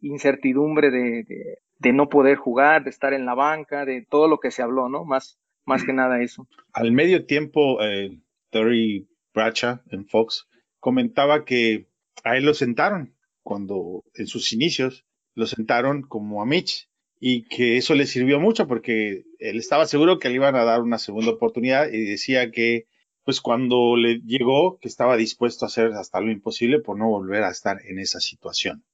incertidumbre 0.00 0.90
de, 0.90 1.58
no 1.80 2.08
poder 2.08 2.36
jugar, 2.36 2.84
de 2.84 2.90
estar 2.90 3.12
en 3.12 3.26
la 3.26 3.34
banca, 3.34 3.84
de 3.84 4.06
todo 4.08 4.28
lo 4.28 4.38
que 4.38 4.50
se 4.50 4.62
habló, 4.62 4.88
¿no? 4.88 5.04
Más, 5.04 5.38
más 5.64 5.84
que 5.84 5.92
nada 5.92 6.22
eso. 6.22 6.46
Al 6.72 6.92
medio 6.92 7.26
tiempo, 7.26 7.82
eh, 7.82 8.18
Terry 8.50 9.08
Bracha 9.32 9.82
en 9.90 10.06
Fox 10.06 10.48
comentaba 10.78 11.44
que 11.44 11.88
a 12.24 12.36
él 12.36 12.44
lo 12.44 12.54
sentaron 12.54 13.14
cuando 13.42 14.04
en 14.14 14.26
sus 14.26 14.52
inicios 14.52 15.06
lo 15.34 15.46
sentaron 15.46 16.02
como 16.02 16.42
a 16.42 16.46
Mitch 16.46 16.88
y 17.18 17.44
que 17.44 17.76
eso 17.76 17.94
le 17.94 18.06
sirvió 18.06 18.40
mucho 18.40 18.66
porque 18.66 19.24
él 19.38 19.58
estaba 19.58 19.86
seguro 19.86 20.18
que 20.18 20.28
le 20.28 20.36
iban 20.36 20.56
a 20.56 20.64
dar 20.64 20.82
una 20.82 20.98
segunda 20.98 21.30
oportunidad 21.30 21.90
y 21.90 22.04
decía 22.04 22.50
que 22.50 22.86
pues 23.24 23.40
cuando 23.40 23.96
le 23.96 24.20
llegó 24.20 24.78
que 24.78 24.88
estaba 24.88 25.16
dispuesto 25.16 25.64
a 25.64 25.68
hacer 25.68 25.92
hasta 25.92 26.20
lo 26.20 26.30
imposible 26.30 26.80
por 26.80 26.98
no 26.98 27.08
volver 27.08 27.44
a 27.44 27.50
estar 27.50 27.78
en 27.86 27.98
esa 27.98 28.20
situación. 28.20 28.84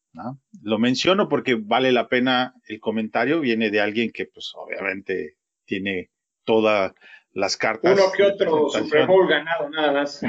Lo 0.63 0.79
menciono 0.79 1.29
porque 1.29 1.55
vale 1.55 1.93
la 1.93 2.09
pena 2.09 2.55
el 2.67 2.81
comentario, 2.81 3.41
viene 3.41 3.71
de 3.71 3.81
alguien 3.81 4.11
que 4.11 4.27
pues 4.27 4.53
obviamente 4.55 5.37
tiene 5.65 6.11
todas 6.45 6.95
las 7.33 7.57
cartas. 7.57 7.93
Uno 7.93 8.13
que 8.17 8.23
otro 8.23 8.69
Super 8.71 9.07
Bowl 9.07 9.29
ganado, 9.29 9.69
nada 9.71 9.93
más. 9.93 10.23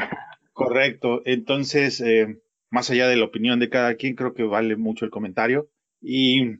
Correcto, 0.54 1.22
entonces 1.26 2.02
eh, 2.02 2.40
más 2.70 2.90
allá 2.90 3.08
de 3.08 3.16
la 3.16 3.26
opinión 3.26 3.60
de 3.60 3.70
cada 3.70 3.96
quien, 3.96 4.16
creo 4.16 4.34
que 4.34 4.44
vale 4.44 4.76
mucho 4.76 5.06
el 5.06 5.12
comentario. 5.12 5.70
Y 6.02 6.60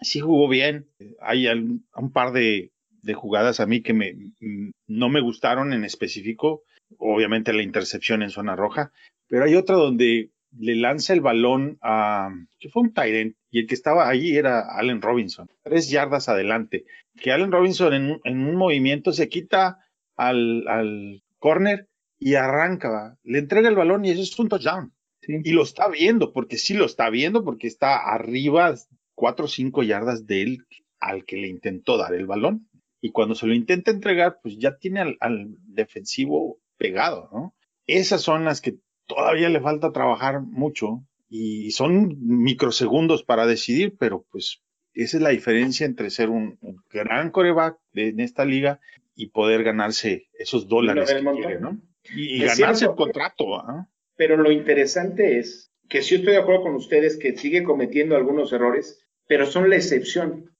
sí 0.00 0.20
jugó 0.20 0.48
bien. 0.48 0.88
Hay 1.20 1.48
un, 1.48 2.12
par 2.12 2.32
de, 2.32 2.70
jugadas 3.14 3.60
a 3.60 3.66
mí 3.66 3.82
que 3.82 3.94
me, 3.94 4.14
no 4.86 5.08
me 5.08 5.20
gustaron 5.20 5.72
en 5.72 5.84
específico. 5.84 6.62
Obviamente 6.98 7.52
la 7.52 7.62
intercepción 7.62 8.22
en 8.22 8.30
zona 8.30 8.56
roja, 8.56 8.92
pero 9.26 9.44
hay 9.44 9.54
otra 9.56 9.76
donde 9.76 10.30
le 10.56 10.76
lanza 10.76 11.12
el 11.12 11.20
balón 11.20 11.78
a, 11.82 12.30
que 12.58 12.68
fue 12.68 12.82
un 12.82 12.92
Tyrant, 12.92 13.36
y 13.50 13.60
el 13.60 13.66
que 13.66 13.74
estaba 13.74 14.08
ahí 14.08 14.36
era 14.36 14.60
Allen 14.60 15.02
Robinson, 15.02 15.48
tres 15.62 15.90
yardas 15.90 16.28
adelante, 16.28 16.84
que 17.20 17.32
Allen 17.32 17.52
Robinson 17.52 17.92
en, 17.94 18.20
un 18.24 18.56
movimiento 18.56 19.12
se 19.12 19.28
quita 19.28 19.78
al, 20.16 20.66
al 20.68 21.22
corner 21.38 21.88
y 22.18 22.34
arranca, 22.34 23.16
le 23.22 23.38
entrega 23.38 23.68
el 23.68 23.76
balón 23.76 24.04
y 24.04 24.10
eso 24.10 24.22
es 24.22 24.38
un 24.38 24.48
touchdown. 24.48 24.92
Y 25.22 25.52
lo 25.52 25.62
está 25.62 25.88
viendo, 25.88 26.32
porque 26.32 26.56
sí 26.56 26.74
lo 26.74 26.86
está 26.86 27.10
viendo, 27.10 27.44
porque 27.44 27.66
está 27.66 27.98
arriba 27.98 28.74
cuatro 29.14 29.44
o 29.44 29.48
cinco 29.48 29.82
yardas 29.82 30.26
de 30.26 30.42
él 30.42 30.58
al 31.00 31.24
que 31.24 31.36
le 31.36 31.48
intentó 31.48 31.98
dar 31.98 32.14
el 32.14 32.26
balón. 32.26 32.68
Y 33.00 33.10
cuando 33.10 33.34
se 33.34 33.46
lo 33.46 33.54
intenta 33.54 33.90
entregar, 33.90 34.38
pues 34.42 34.56
ya 34.58 34.78
tiene 34.78 35.16
al, 35.20 35.56
defensivo 35.66 36.58
pegado, 36.76 37.28
¿no? 37.32 37.54
Esas 37.86 38.22
son 38.22 38.44
las 38.44 38.60
que 38.60 38.78
todavía 39.08 39.48
le 39.48 39.60
falta 39.60 39.90
trabajar 39.90 40.40
mucho 40.40 41.02
y 41.28 41.72
son 41.72 42.16
microsegundos 42.20 43.24
para 43.24 43.46
decidir, 43.46 43.96
pero 43.98 44.24
pues 44.30 44.62
esa 44.94 45.16
es 45.16 45.22
la 45.22 45.30
diferencia 45.30 45.86
entre 45.86 46.10
ser 46.10 46.30
un, 46.30 46.58
gran 46.90 47.30
coreback 47.30 47.78
en 47.94 48.20
esta 48.20 48.44
liga 48.44 48.80
y 49.16 49.30
poder 49.30 49.64
ganarse 49.64 50.28
esos 50.38 50.68
dólares 50.68 51.12
que 51.12 51.32
quiere, 51.32 51.60
¿no? 51.60 51.80
Y, 52.14 52.44
ganarse 52.44 52.84
el 52.84 52.94
contrato. 52.94 53.56
¿ah? 53.56 53.88
Pero 54.16 54.36
lo 54.36 54.52
interesante 54.52 55.38
es 55.38 55.72
que 55.88 56.02
sí 56.02 56.16
estoy 56.16 56.32
de 56.32 56.38
acuerdo 56.38 56.62
con 56.62 56.74
ustedes 56.74 57.16
que 57.16 57.36
sigue 57.36 57.64
cometiendo 57.64 58.16
algunos 58.16 58.52
errores, 58.52 59.04
pero 59.26 59.46
son 59.46 59.68
la 59.70 59.76
excepción. 59.76 60.54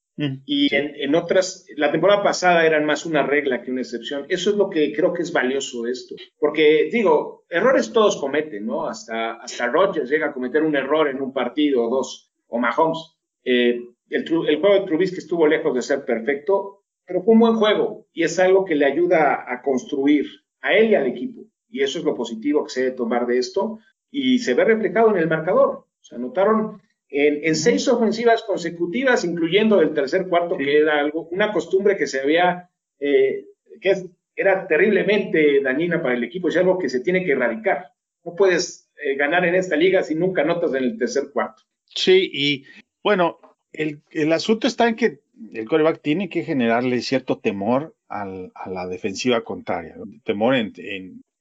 Y 0.47 0.75
en, 0.75 1.15
otras, 1.15 1.65
la 1.77 1.93
temporada 1.93 2.25
pasada 2.25 2.67
eran 2.67 2.85
más 2.85 3.07
una 3.07 3.25
regla 3.25 3.63
que 3.63 3.71
una 3.71 3.83
excepción. 3.83 4.27
Eso 4.29 4.51
es 4.51 4.57
lo 4.57 4.69
que 4.69 4.93
creo 4.93 5.13
que 5.13 5.23
es 5.23 5.33
valioso 5.33 5.87
esto. 5.87 6.17
Porque, 6.41 6.89
digo, 6.91 7.45
errores 7.49 7.93
todos 7.93 8.17
cometen, 8.17 8.67
¿no? 8.67 8.89
Hasta, 8.89 9.35
hasta 9.35 9.69
Rodgers 9.69 10.11
llega 10.11 10.27
a 10.27 10.33
cometer 10.33 10.65
un 10.65 10.75
error 10.75 11.09
en 11.09 11.23
un 11.23 11.33
partido 11.33 11.85
o 11.85 11.89
dos, 11.89 12.33
o 12.49 12.59
Mahomes. 12.59 12.99
Eh, 13.45 13.81
el, 14.11 14.25
el, 14.49 14.61
juego 14.61 14.75
de 14.75 14.87
Trubisky 14.87 15.19
estuvo 15.19 15.47
lejos 15.47 15.73
de 15.73 15.83
ser 15.83 16.05
perfecto, 16.05 16.83
pero 17.07 17.23
fue 17.23 17.35
un 17.35 17.41
buen 17.41 17.55
juego 17.55 18.07
y 18.13 18.25
es 18.25 18.39
algo 18.41 18.65
que 18.65 18.75
le 18.75 18.87
ayuda 18.87 19.45
a 19.47 19.63
construir 19.63 20.27
a 20.61 20.75
él 20.75 20.91
y 20.91 20.95
al 20.97 21.07
equipo. 21.07 21.43
Y 21.71 21.83
eso 21.83 22.01
es 22.01 22.05
lo 22.05 22.17
positivo 22.17 22.65
que 22.65 22.71
se 22.71 22.83
debe 22.83 22.97
tomar 22.97 23.27
de 23.27 23.39
esto 23.39 23.79
y 24.11 24.41
se 24.41 24.55
ve 24.55 24.65
reflejado 24.65 25.11
en 25.11 25.19
el 25.19 25.29
marcador. 25.29 25.71
O 25.71 26.03
sea, 26.03 26.19
notaron 26.19 26.81
en, 27.11 27.55
seis 27.57 27.89
ofensivas 27.89 28.43
consecutivas, 28.43 29.25
incluyendo 29.25 29.81
el 29.81 29.95
tercer 29.95 30.29
cuarto, 30.29 30.57
que 30.57 30.79
era 30.79 31.01
algo, 31.01 31.29
una 31.31 31.53
costumbre 31.53 31.97
que 31.97 32.07
se 32.07 32.21
había, 32.21 32.71
eh, 33.01 33.47
que 33.81 34.11
era 34.37 34.67
terriblemente 34.67 35.61
dañina 35.63 36.03
para 36.03 36.15
el 36.15 36.25
equipo, 36.25 36.49
es 36.49 36.57
algo 36.57 36.79
que 36.79 36.89
se 36.89 37.01
tiene 37.01 37.25
que 37.25 37.33
erradicar. 37.33 37.93
No 38.25 38.35
puedes 38.35 38.91
eh, 39.03 39.17
ganar 39.17 39.45
en 39.45 39.55
esta 39.55 39.77
liga 39.77 40.03
si 40.03 40.15
nunca 40.15 40.45
notas 40.45 40.75
en 40.75 40.85
el 40.85 40.99
tercer 40.99 41.31
cuarto. 41.33 41.63
Sí, 41.87 42.31
y 42.33 42.65
bueno, 43.03 43.39
el, 43.73 44.33
asunto 44.33 44.67
está 44.67 44.89
en 44.89 44.97
que 44.97 45.21
el 45.55 45.67
coreback 45.67 46.03
tiene 46.03 46.29
que 46.29 46.45
generarle 46.45 47.01
cierto 47.01 47.39
temor 47.39 47.95
a 48.09 48.25
la 48.67 48.87
defensiva 48.87 49.43
contraria, 49.43 49.95
temor 50.25 50.55
en, 50.55 50.73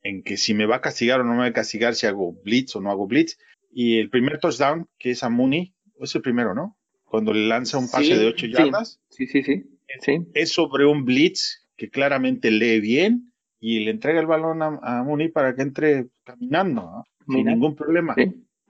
en, 0.03 0.23
que 0.23 0.37
si 0.37 0.53
me 0.53 0.65
va 0.65 0.77
a 0.77 0.81
castigar 0.81 1.21
o 1.21 1.23
no 1.23 1.31
me 1.31 1.39
va 1.39 1.45
a 1.45 1.53
castigar, 1.53 1.95
si 1.95 2.07
hago 2.07 2.33
blitz 2.43 2.75
o 2.75 2.81
no 2.81 2.91
hago 2.91 3.07
blitz, 3.07 3.37
y 3.71 3.99
el 3.99 4.09
primer 4.09 4.39
touchdown, 4.39 4.87
que 4.97 5.11
es 5.11 5.23
a 5.23 5.29
Mooney, 5.29 5.73
es 5.99 6.15
el 6.15 6.21
primero, 6.21 6.53
¿no? 6.53 6.77
Cuando 7.05 7.33
le 7.33 7.47
lanza 7.47 7.77
un 7.77 7.89
pase 7.89 8.17
de 8.17 8.25
8 8.25 8.47
yardas. 8.47 8.99
Sí, 9.09 9.27
sí, 9.27 9.43
sí, 9.43 9.63
sí. 10.01 10.17
Es 10.33 10.51
sobre 10.51 10.85
un 10.85 11.05
blitz 11.05 11.67
que 11.75 11.89
claramente 11.89 12.51
lee 12.51 12.79
bien 12.81 13.31
y 13.59 13.79
le 13.79 13.91
entrega 13.91 14.19
el 14.19 14.27
balón 14.27 14.61
a, 14.61 15.03
Mooney 15.03 15.29
para 15.29 15.55
que 15.55 15.61
entre 15.61 16.07
caminando, 16.23 17.05
sin 17.27 17.45
ningún 17.45 17.75
problema. 17.75 18.15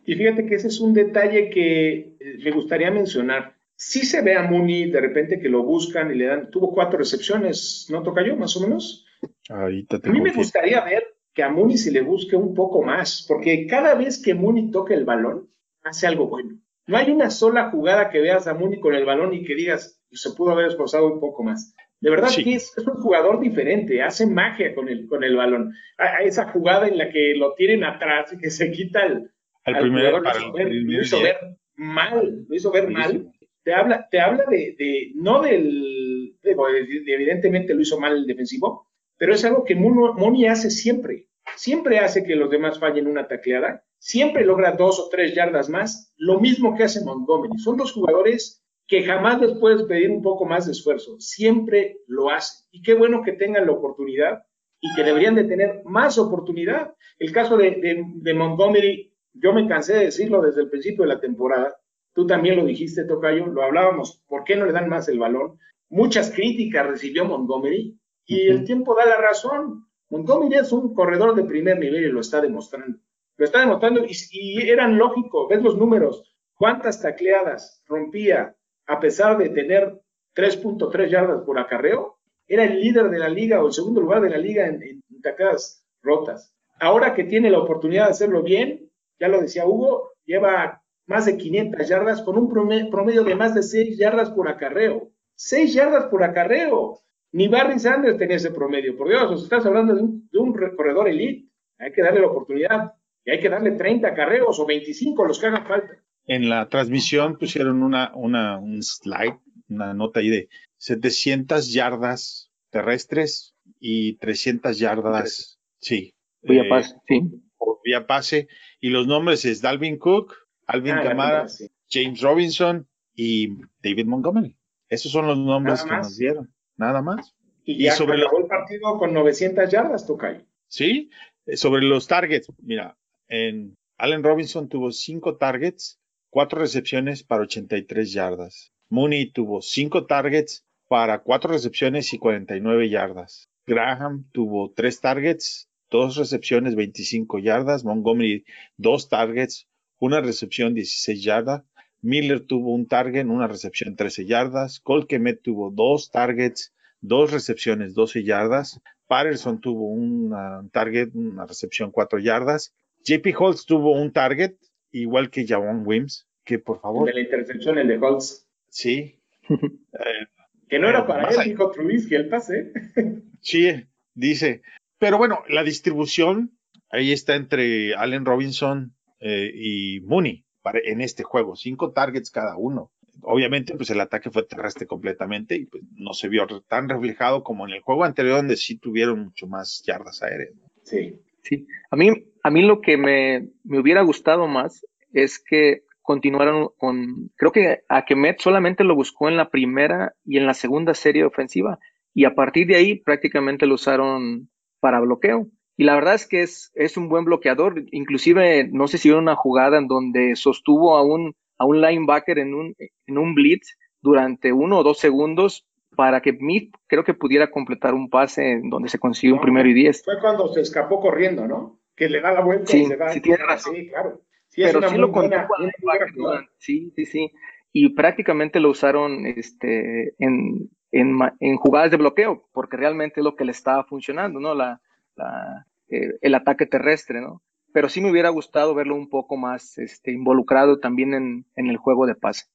Y 0.06 0.16
fíjate 0.16 0.46
que 0.46 0.56
ese 0.56 0.68
es 0.68 0.80
un 0.80 0.94
detalle 0.94 1.50
que 1.50 2.16
eh, 2.20 2.38
me 2.44 2.52
gustaría 2.52 2.90
mencionar. 2.92 3.58
Sí 3.76 4.06
se 4.06 4.22
ve 4.22 4.36
a 4.36 4.50
Mooney 4.50 4.90
de 4.90 5.02
repente 5.02 5.40
que 5.40 5.50
lo 5.50 5.64
buscan 5.64 6.12
y 6.12 6.16
le 6.16 6.26
dan, 6.26 6.50
tuvo 6.50 6.74
cuatro 6.74 6.98
recepciones, 6.98 7.88
¿no 7.90 8.04
toca 8.04 8.26
yo 8.26 8.36
más 8.38 8.56
o 8.56 8.62
menos? 8.62 9.06
Ahorita 9.50 10.00
te 10.00 10.10
A 10.10 10.12
mí 10.12 10.22
me 10.22 10.32
gustaría 10.32 10.84
ver 10.84 11.17
que 11.38 11.44
a 11.44 11.50
Mooney 11.50 11.78
se 11.78 11.92
le 11.92 12.02
busque 12.02 12.36
un 12.36 12.56
poco 12.56 12.82
más, 12.82 13.24
porque 13.28 13.68
cada 13.68 13.94
vez 13.94 14.20
que 14.20 14.34
Mooney 14.34 14.72
toca 14.72 14.96
el 14.96 15.06
balón, 15.06 15.52
hace 15.84 16.08
algo 16.08 16.28
bueno. 16.28 16.60
No 16.88 16.98
hay 16.98 17.12
una 17.12 17.30
sola 17.30 17.70
jugada 17.70 18.10
que 18.10 18.20
veas 18.22 18.48
a 18.48 18.56
Mooney 18.56 18.80
con 18.80 18.96
el 18.96 19.06
balón 19.06 19.36
y 19.36 19.44
que 19.46 19.54
digas, 19.54 20.02
se 20.12 20.32
pudo 20.32 20.50
haber 20.54 20.66
esforzado 20.66 21.06
un 21.14 21.20
poco 21.20 21.44
más. 21.44 21.76
De 22.02 22.10
verdad 22.10 22.30
Sí. 22.30 22.44
que 22.44 22.56
es, 22.56 22.74
es 22.76 22.88
un 22.88 22.96
jugador 22.96 23.40
diferente, 23.40 24.02
hace 24.02 24.26
magia 24.26 24.74
con 24.74 24.90
el, 24.90 25.06
con 25.08 25.24
el 25.24 25.36
balón. 25.36 25.74
A, 26.00 26.06
a 26.06 26.24
esa 26.24 26.50
jugada 26.52 26.88
en 26.88 26.98
la 26.98 27.12
que 27.12 27.34
lo 27.36 27.54
tienen 27.54 27.84
atrás 27.84 28.34
y 28.34 28.40
que 28.40 28.50
se 28.50 28.72
quita 28.72 29.06
el, 29.06 29.30
al 29.64 29.80
primer, 29.80 30.06
jugador, 30.08 30.24
para 30.24 30.40
lo 30.40 30.46
hizo 30.46 30.54
ver, 30.54 30.68
primer 30.70 30.96
lo 30.98 31.02
hizo 31.04 31.18
día. 31.18 31.26
ver 31.26 31.38
mal, 31.76 32.46
lo 32.50 32.56
hizo 32.56 32.72
ver 32.72 32.90
mal. 32.90 33.32
Te 33.64 33.74
habla, 33.76 34.08
te 34.10 34.20
habla 34.20 34.46
de, 34.50 34.76
de- 34.80 35.12
no 35.16 35.42
del, 35.44 36.36
de- 36.42 36.56
de- 36.56 37.14
evidentemente 37.14 37.76
lo 37.76 37.82
hizo 37.82 38.00
mal 38.00 38.16
el 38.16 38.26
defensivo, 38.26 38.88
pero 39.20 39.34
es 39.34 39.44
algo 39.46 39.64
que 39.66 39.76
Moni 39.76 40.46
hace 40.48 40.70
siempre. 40.72 41.27
Siempre 41.56 42.00
hace 42.00 42.24
que 42.24 42.36
los 42.36 42.50
demás 42.50 42.80
fallen 42.80 43.08
una 43.08 43.28
tacleada, 43.28 43.84
siempre 43.98 44.46
logra 44.46 44.74
dos 44.74 45.00
o 45.00 45.10
tres 45.10 45.34
yardas 45.34 45.70
más, 45.70 46.14
lo 46.18 46.40
mismo 46.40 46.76
que 46.76 46.84
hace 46.84 47.04
Montgomery. 47.04 47.58
Son 47.60 47.78
dos 47.78 47.92
jugadores 47.94 48.64
que 48.88 49.04
jamás 49.04 49.42
les 49.42 49.54
puedes 49.54 49.84
pedir 49.84 50.12
un 50.12 50.22
poco 50.22 50.46
más 50.46 50.66
de 50.66 50.72
esfuerzo, 50.72 51.20
siempre 51.20 51.98
lo 52.08 52.30
hacen. 52.30 52.66
Y 52.72 52.82
qué 52.82 52.94
bueno 52.94 53.22
que 53.24 53.34
tengan 53.34 53.66
la 53.66 53.74
oportunidad 53.74 54.44
y 54.80 54.94
que 54.96 55.04
deberían 55.04 55.36
de 55.36 55.44
tener 55.46 55.82
más 55.86 56.18
oportunidad. 56.18 56.94
El 57.20 57.32
caso 57.32 57.58
de, 57.58 57.72
de- 57.72 58.04
de 58.06 58.34
Montgomery, 58.34 59.14
yo 59.34 59.52
me 59.54 59.68
cansé 59.68 59.94
de 59.96 60.06
decirlo 60.06 60.42
desde 60.42 60.62
el 60.62 60.70
principio 60.70 61.04
de 61.04 61.14
la 61.16 61.20
temporada, 61.20 61.76
tú 62.14 62.26
también 62.28 62.56
lo 62.56 62.66
dijiste, 62.66 63.04
Tocayo, 63.06 63.48
lo 63.48 63.64
hablábamos, 63.64 64.24
¿por 64.28 64.44
qué 64.44 64.56
no 64.56 64.66
le 64.66 64.72
dan 64.72 64.90
más 64.90 65.10
el 65.10 65.20
balón? 65.20 65.58
Muchas 65.90 66.32
críticas 66.32 66.88
recibió 66.88 67.26
Montgomery 67.26 68.00
y 68.26 68.48
el 68.50 68.64
tiempo 68.66 68.96
da 68.96 69.06
la 69.06 69.18
razón. 69.18 69.87
Montgomery 70.10 70.56
es 70.56 70.72
un 70.72 70.94
corredor 70.94 71.36
de 71.36 71.44
primer 71.44 71.80
nivel 71.80 72.06
y 72.06 72.10
lo 72.12 72.22
está 72.22 72.42
demostrando. 72.42 72.98
Lo 73.38 73.46
está 73.46 73.60
demostrando 73.60 74.04
y, 74.06 74.12
y 74.32 74.70
eran 74.70 74.98
lógicos, 74.98 75.48
ves 75.50 75.62
los 75.62 75.78
números, 75.78 76.24
cuántas 76.56 77.02
tacleadas 77.02 77.84
rompía 77.88 78.56
a 78.88 79.00
pesar 79.00 79.38
de 79.38 79.50
tener 79.50 80.00
3.3 80.36 81.10
yardas 81.10 81.42
por 81.44 81.60
acarreo, 81.60 82.18
era 82.48 82.64
el 82.64 82.80
líder 82.80 83.10
de 83.10 83.20
la 83.20 83.28
liga 83.30 83.62
o 83.62 83.68
el 83.68 83.74
segundo 83.74 84.00
lugar 84.02 84.22
de 84.22 84.30
la 84.30 84.38
liga 84.38 84.66
en, 84.68 84.82
en 84.82 85.22
tacleadas 85.22 85.84
rotas. 86.02 86.54
Ahora 86.80 87.14
que 87.14 87.26
tiene 87.26 87.50
la 87.50 87.60
oportunidad 87.60 88.06
de 88.06 88.12
hacerlo 88.12 88.44
bien, 88.44 88.90
ya 89.20 89.28
lo 89.28 89.42
decía 89.42 89.66
Hugo, 89.66 90.12
lleva 90.26 90.82
más 91.06 91.26
de 91.26 91.38
500 91.38 91.88
yardas 91.88 92.22
con 92.22 92.38
un 92.38 92.50
prome- 92.50 92.90
promedio 92.90 93.24
de 93.24 93.36
más 93.36 93.54
de 93.56 93.64
6 93.64 93.98
yardas 93.98 94.30
por 94.32 94.48
acarreo. 94.48 95.10
6 95.36 95.74
yardas 95.74 96.06
por 96.06 96.24
acarreo. 96.24 97.02
Ni 97.32 97.48
Barry 97.48 97.80
Sanders 97.80 98.18
tenía 98.18 98.38
ese 98.38 98.52
promedio. 98.52 98.98
Por 98.98 99.10
Dios, 99.10 99.32
os 99.32 99.44
estás 99.44 99.66
hablando 99.66 99.96
de 99.96 100.02
un, 100.02 100.30
de 100.32 100.40
un 100.40 100.54
corredor 100.54 101.08
elite. 101.08 101.50
Hay 101.78 101.92
que 101.92 102.02
darle 102.02 102.22
la 102.22 102.28
oportunidad. 102.28 102.94
Y 103.26 103.32
hay 103.32 103.40
que 103.40 103.50
darle 103.50 103.72
30 103.72 104.08
acarreos 104.08 104.58
o 104.60 104.66
25, 104.66 105.26
los 105.26 105.40
que 105.40 105.48
hagan 105.48 105.68
falta. 105.68 106.02
En 106.26 106.50
la 106.50 106.70
transmisión 106.70 107.38
pusieron 107.38 107.84
una, 107.84 108.12
una, 108.16 108.58
un 108.58 108.82
slide, 108.82 109.40
una 109.70 109.94
nota 109.94 110.22
ahí 110.22 110.30
de 110.30 110.50
700 110.78 111.74
yardas 111.74 112.48
terrestres 112.70 113.56
y 113.80 114.18
300 114.18 114.78
yardas, 114.78 115.60
sí. 115.80 116.14
Voy 116.42 116.60
a 116.60 116.64
eh, 116.64 116.70
paz, 116.70 116.96
sí. 117.08 117.22
por 117.58 117.80
vía 117.84 118.08
pase. 118.08 118.48
Y 118.80 118.90
los 118.90 119.08
nombres 119.08 119.46
es 119.46 119.62
Dalvin 119.62 119.98
Cook, 119.98 120.34
Alvin 120.66 120.94
Ah, 120.94 121.04
la 121.04 121.10
Kamara, 121.10 121.32
verdad, 121.32 121.48
sí. 121.48 121.70
James 121.90 122.22
Robinson 122.22 122.88
y 123.14 123.50
David 123.82 124.06
Montgomery. 124.06 124.58
Esos 124.90 125.12
son 125.12 125.28
los 125.28 125.38
nombres 125.38 125.84
que 125.84 125.92
nos 125.92 126.18
dieron. 126.18 126.54
Nada 126.78 127.02
más. 127.02 127.36
Y, 127.66 127.74
Y 127.74 127.84
ya 127.86 127.94
sobre 127.94 128.22
acabó 128.22 128.40
el 128.40 128.48
partido 128.48 128.98
con 128.98 129.14
900 129.14 129.70
yardas, 129.70 130.06
Tocayo. 130.08 130.46
¿Sí? 130.68 131.10
Eh, 131.46 131.58
Sobre 131.58 131.82
los 131.84 132.08
targets, 132.08 132.48
mira, 132.62 132.98
en 133.28 133.76
Allen 133.98 134.24
Robinson 134.24 134.70
tuvo 134.70 134.92
cinco 134.92 135.38
targets, 135.38 136.00
cuatro 136.30 136.60
recepciones 136.60 137.24
para 137.24 137.44
83 137.44 138.12
yardas. 138.14 138.72
Mooney 138.90 139.32
tuvo 139.32 139.62
cinco 139.62 140.06
targets 140.06 140.66
para 140.88 141.20
cuatro 141.24 141.52
recepciones 141.52 142.14
y 142.14 142.20
49 142.20 142.90
yardas. 142.90 143.50
Graham 143.66 144.26
tuvo 144.32 144.72
tres 144.72 145.02
targets, 145.02 145.68
dos 145.90 146.16
recepciones, 146.16 146.76
25 146.76 147.40
yardas. 147.40 147.84
Montgomery, 147.84 148.46
dos 148.78 149.10
targets, 149.10 149.68
una 150.00 150.22
recepción, 150.22 150.74
16 150.74 151.22
yardas. 151.24 151.64
Miller 152.08 152.40
tuvo 152.40 152.74
un 152.74 152.88
target, 152.88 153.26
una 153.26 153.48
recepción, 153.48 153.98
13 153.98 154.26
yardas. 154.26 154.80
Colquemet 154.80 155.42
tuvo 155.42 155.72
dos 155.72 156.10
targets, 156.10 156.74
dos 157.02 157.32
recepciones, 157.34 157.94
12 157.96 158.24
yardas. 158.24 158.80
Patterson 159.08 159.60
tuvo 159.60 159.90
un 159.92 160.34
target, 160.72 161.10
una 161.14 161.46
recepción, 161.46 161.92
4 161.92 162.20
yardas. 162.20 162.74
JP 163.04 163.28
Holtz 163.38 163.66
tuvo 163.66 163.92
un 163.92 164.14
target, 164.14 164.56
igual 164.92 165.30
que 165.30 165.46
Javon 165.46 165.84
Wims, 165.86 166.30
que 166.46 166.60
por 166.60 166.78
El 166.78 166.82
favor, 166.82 167.08
de 167.08 167.14
la 167.14 167.20
intercepción, 167.20 167.78
el 167.78 167.90
de 167.90 167.98
Holtz. 167.98 168.48
sí, 168.70 169.20
eh, 169.50 170.26
Que 170.70 170.80
no 170.80 170.88
era 170.88 171.06
para 171.06 171.24
él, 171.30 171.40
allá. 171.40 171.44
dijo 171.44 171.72
Trubisky, 171.72 172.16
el 172.16 172.30
pase. 172.30 172.72
sí, 173.42 173.86
dice. 174.14 174.62
Pero 174.98 175.18
bueno, 175.18 175.44
la 175.50 175.64
distribución 175.64 176.58
ahí 176.90 177.12
está 177.12 177.36
entre 177.36 177.96
Allen 177.96 178.24
Robinson 178.24 178.96
eh, 179.20 179.52
y 179.54 180.00
Mooney 180.02 180.46
en 180.76 181.02
este 181.02 181.24
juego, 181.24 181.56
cinco 181.56 181.92
targets 181.92 182.32
cada 182.32 182.58
uno. 182.58 182.92
Obviamente, 183.22 183.76
pues 183.76 183.90
el 183.90 184.00
ataque 184.00 184.30
fue 184.30 184.44
terrestre 184.44 184.86
completamente 184.86 185.56
y 185.56 185.66
pues, 185.66 185.84
no 185.96 186.14
se 186.14 186.30
vio 186.30 186.46
tan 186.68 186.88
reflejado 186.88 187.44
como 187.44 187.68
en 187.68 187.74
el 187.74 187.82
juego 187.82 188.04
anterior, 188.04 188.38
donde 188.38 188.58
sí 188.58 188.78
tuvieron 188.78 189.20
mucho 189.26 189.48
más 189.48 189.84
yardas 189.86 190.22
aéreas. 190.22 190.54
Sí. 190.84 191.20
Sí, 191.44 191.66
a 191.92 191.96
mí, 191.96 192.10
a 192.44 192.50
mí 192.50 192.62
lo 192.62 192.82
que 192.82 192.98
me, 192.98 193.50
me 193.64 193.80
hubiera 193.80 194.02
gustado 194.02 194.48
más 194.48 194.86
es 195.14 195.40
que 195.40 195.84
continuaron 196.02 196.70
con, 196.78 197.32
creo 197.36 197.52
que 197.52 197.82
a 197.90 198.06
Kemet 198.06 198.40
solamente 198.40 198.84
lo 198.84 198.96
buscó 198.96 199.30
en 199.30 199.38
la 199.38 199.50
primera 199.50 200.14
y 200.26 200.38
en 200.38 200.46
la 200.46 200.54
segunda 200.54 200.94
serie 200.94 201.24
ofensiva 201.24 201.80
y 202.14 202.26
a 202.26 202.34
partir 202.34 202.66
de 202.68 202.78
ahí 202.78 202.96
prácticamente 202.96 203.66
lo 203.66 203.76
usaron 203.76 204.50
para 204.80 205.00
bloqueo. 205.00 205.48
Y 205.78 205.84
la 205.84 205.96
verdad 205.96 206.16
es 206.16 206.28
que 206.28 206.42
es, 206.42 206.72
es 206.74 206.98
un 206.98 207.08
buen 207.08 207.24
bloqueador, 207.26 207.84
inclusive 207.92 208.68
no 208.72 208.88
sé 208.88 208.98
si 208.98 209.12
hubo 209.12 209.20
una 209.20 209.36
jugada 209.36 209.78
en 209.78 209.88
donde 209.88 210.36
sostuvo 210.36 210.98
a 210.98 211.04
un, 211.04 211.36
a 211.58 211.66
un 211.66 211.82
linebacker 211.82 212.40
en 212.40 212.56
un, 212.56 212.76
en 213.06 213.18
un 213.18 213.36
blitz 213.36 213.78
durante 214.02 214.52
uno 214.52 214.80
o 214.80 214.84
dos 214.84 214.98
segundos 215.00 215.68
para 215.96 216.22
que 216.22 216.34
Mead 216.34 216.70
creo 216.88 217.04
que 217.04 217.14
pudiera 217.14 217.50
completar 217.52 217.94
un 217.94 218.10
pase 218.10 218.52
en 218.54 218.70
donde 218.70 218.90
se 218.90 219.00
consiguió 219.00 219.36
un 219.36 219.42
primero 219.42 219.70
y 219.70 219.74
diez. 219.74 220.04
Fue 220.04 220.20
cuando 220.20 220.52
se 220.54 220.62
escapó 220.62 221.00
corriendo, 221.00 221.48
¿no? 221.48 221.80
Que 221.96 222.10
le 222.10 222.22
da 222.22 222.32
la 222.32 222.42
vuelta 222.42 222.72
Sí, 222.72 222.82
y 222.82 222.86
se 222.86 222.96
va. 222.96 223.10
sí 223.10 223.22
tiene 223.22 223.38
razón. 223.44 223.76
Sí, 223.76 223.88
claro. 223.90 224.22
Sí, 224.50 224.62
pero 224.64 224.90
sí 224.90 224.98
lo 224.98 225.10
buena- 225.10 225.48
buena 225.48 226.48
sí, 226.58 226.92
sí, 226.96 227.06
sí. 227.06 227.32
Y 227.72 227.90
prácticamente 227.90 228.60
lo 228.60 228.70
usaron 228.72 229.26
este, 229.26 230.16
en, 230.18 230.70
en, 230.92 231.18
en 231.40 231.58
jugadas 231.58 231.92
de 231.92 231.98
bloqueo, 231.98 232.48
porque 232.54 232.78
realmente 232.78 233.20
es 233.20 233.24
lo 233.24 233.36
que 233.36 233.46
le 233.46 233.52
estaba 233.52 233.84
funcionando, 233.84 234.40
¿no? 234.40 234.56
La, 234.56 234.82
la, 235.18 235.66
eh, 235.90 236.14
el 236.22 236.36
ataque 236.36 236.66
terrestre, 236.66 237.22
¿no? 237.22 237.42
Pero 237.74 237.90
sí 237.90 238.02
me 238.02 238.10
hubiera 238.12 238.30
gustado 238.30 238.74
verlo 238.74 238.96
un 238.96 239.10
poco 239.10 239.38
más 239.38 239.78
este, 239.78 240.12
involucrado 240.12 240.80
también 240.80 241.14
en, 241.14 241.46
en 241.56 241.68
el 241.68 241.78
juego 241.78 242.06
de 242.06 242.16
pase. 242.16 242.46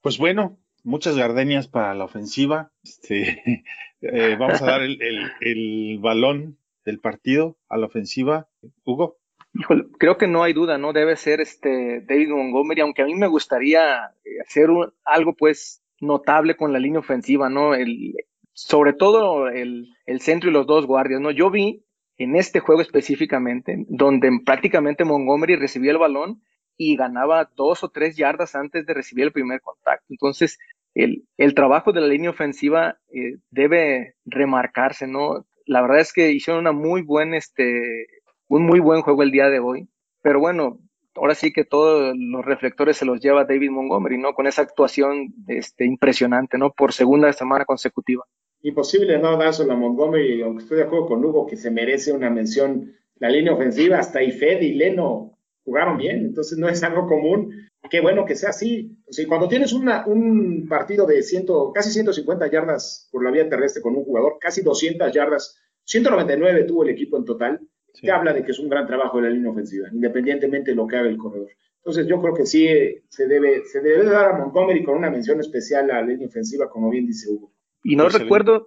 Pues 0.00 0.18
bueno, 0.18 0.58
muchas 0.82 1.16
gardenias 1.16 1.68
para 1.68 1.94
la 1.94 2.04
ofensiva. 2.04 2.70
Este, 2.82 3.64
eh, 4.02 4.36
vamos 4.38 4.60
a 4.62 4.66
dar 4.66 4.82
el, 4.82 5.00
el- 5.00 5.30
el 5.40 5.98
balón 6.00 6.58
del 6.84 7.00
partido 7.00 7.56
a 7.68 7.76
la 7.78 7.86
ofensiva. 7.86 8.48
Hugo. 8.84 9.16
Híjole, 9.54 9.84
creo 9.98 10.18
que 10.18 10.26
no 10.26 10.42
hay 10.42 10.52
duda, 10.52 10.78
¿no? 10.78 10.92
Debe 10.92 11.16
ser 11.16 11.40
este 11.40 12.00
David 12.02 12.28
Montgomery, 12.30 12.80
aunque 12.80 13.02
a 13.02 13.06
mí 13.06 13.14
me 13.14 13.28
gustaría 13.28 14.06
eh, 14.24 14.40
hacer 14.46 14.68
un- 14.70 14.92
algo 15.04 15.34
pues 15.34 15.80
notable 16.00 16.56
con 16.56 16.72
la 16.72 16.80
línea 16.80 16.98
ofensiva, 17.00 17.48
¿no? 17.48 17.74
El, 17.74 18.14
sobre 18.54 18.92
todo 18.92 19.48
el, 19.48 19.88
el 20.06 20.20
centro 20.20 20.48
y 20.48 20.52
los 20.52 20.66
dos 20.66 20.86
guardias, 20.86 21.20
¿no? 21.20 21.30
Yo 21.30 21.50
vi 21.50 21.84
en 22.16 22.36
este 22.36 22.60
juego 22.60 22.80
específicamente, 22.80 23.84
donde 23.88 24.30
prácticamente 24.44 25.04
Montgomery 25.04 25.56
recibía 25.56 25.90
el 25.90 25.98
balón 25.98 26.40
y 26.76 26.96
ganaba 26.96 27.50
dos 27.56 27.84
o 27.84 27.90
tres 27.90 28.16
yardas 28.16 28.54
antes 28.54 28.86
de 28.86 28.94
recibir 28.94 29.24
el 29.24 29.32
primer 29.32 29.60
contacto. 29.60 30.06
Entonces, 30.08 30.58
el, 30.94 31.24
el 31.36 31.54
trabajo 31.54 31.92
de 31.92 32.00
la 32.00 32.06
línea 32.06 32.30
ofensiva 32.30 32.98
eh, 33.12 33.38
debe 33.50 34.14
remarcarse, 34.24 35.06
¿no? 35.06 35.44
La 35.66 35.82
verdad 35.82 36.00
es 36.00 36.12
que 36.12 36.30
hicieron 36.30 36.60
una 36.60 36.72
muy 36.72 37.02
buena, 37.02 37.36
este, 37.36 38.06
un 38.48 38.64
muy 38.64 38.80
buen 38.80 39.02
juego 39.02 39.22
el 39.22 39.30
día 39.32 39.50
de 39.50 39.58
hoy. 39.58 39.88
Pero 40.22 40.38
bueno, 40.38 40.78
ahora 41.16 41.34
sí 41.34 41.52
que 41.52 41.64
todos 41.64 42.14
los 42.16 42.44
reflectores 42.44 42.96
se 42.96 43.04
los 43.04 43.20
lleva 43.20 43.44
David 43.44 43.70
Montgomery, 43.70 44.18
¿no? 44.18 44.34
Con 44.34 44.46
esa 44.46 44.62
actuación 44.62 45.34
este, 45.48 45.84
impresionante, 45.84 46.58
¿no? 46.58 46.72
Por 46.72 46.92
segunda 46.92 47.32
semana 47.32 47.64
consecutiva. 47.64 48.24
Imposible 48.64 49.18
no 49.18 49.36
dárselo 49.36 49.74
a 49.74 49.76
Montgomery, 49.76 50.40
aunque 50.40 50.62
estoy 50.62 50.78
de 50.78 50.84
acuerdo 50.84 51.04
con 51.04 51.22
Hugo 51.22 51.46
que 51.46 51.54
se 51.54 51.70
merece 51.70 52.12
una 52.12 52.30
mención. 52.30 52.94
La 53.18 53.28
línea 53.28 53.52
ofensiva, 53.52 53.98
hasta 53.98 54.22
Ifed 54.22 54.62
y 54.62 54.72
Leno 54.72 55.38
jugaron 55.64 55.98
bien, 55.98 56.24
entonces 56.24 56.56
no 56.56 56.66
es 56.70 56.82
algo 56.82 57.06
común. 57.06 57.68
Qué 57.90 58.00
bueno 58.00 58.24
que 58.24 58.34
sea 58.34 58.48
así. 58.48 58.96
O 59.06 59.28
cuando 59.28 59.48
tienes 59.48 59.74
una, 59.74 60.06
un 60.06 60.66
partido 60.66 61.06
de 61.06 61.22
ciento, 61.22 61.72
casi 61.74 61.90
150 61.90 62.50
yardas 62.50 63.06
por 63.12 63.22
la 63.22 63.30
vía 63.30 63.50
terrestre 63.50 63.82
con 63.82 63.96
un 63.96 64.04
jugador, 64.04 64.38
casi 64.40 64.62
200 64.62 65.12
yardas, 65.12 65.60
199 65.84 66.64
tuvo 66.64 66.84
el 66.84 66.88
equipo 66.88 67.18
en 67.18 67.26
total, 67.26 67.60
te 68.00 68.10
habla 68.10 68.32
de 68.32 68.44
que 68.44 68.52
es 68.52 68.58
un 68.58 68.70
gran 68.70 68.86
trabajo 68.86 69.18
de 69.18 69.24
la 69.24 69.34
línea 69.34 69.50
ofensiva, 69.50 69.88
independientemente 69.92 70.70
de 70.70 70.76
lo 70.76 70.86
que 70.86 70.96
haga 70.96 71.10
el 71.10 71.18
corredor. 71.18 71.50
Entonces 71.76 72.06
yo 72.06 72.18
creo 72.18 72.32
que 72.32 72.46
sí 72.46 72.66
se 73.10 73.26
debe, 73.28 73.62
se 73.66 73.82
debe 73.82 74.06
dar 74.06 74.30
a 74.30 74.38
Montgomery 74.38 74.82
con 74.82 74.96
una 74.96 75.10
mención 75.10 75.38
especial 75.40 75.90
a 75.90 76.00
la 76.00 76.06
línea 76.06 76.28
ofensiva, 76.28 76.70
como 76.70 76.88
bien 76.88 77.06
dice 77.06 77.28
Hugo. 77.30 77.53
Y 77.84 77.96
no 77.96 78.08
recuerdo, 78.08 78.66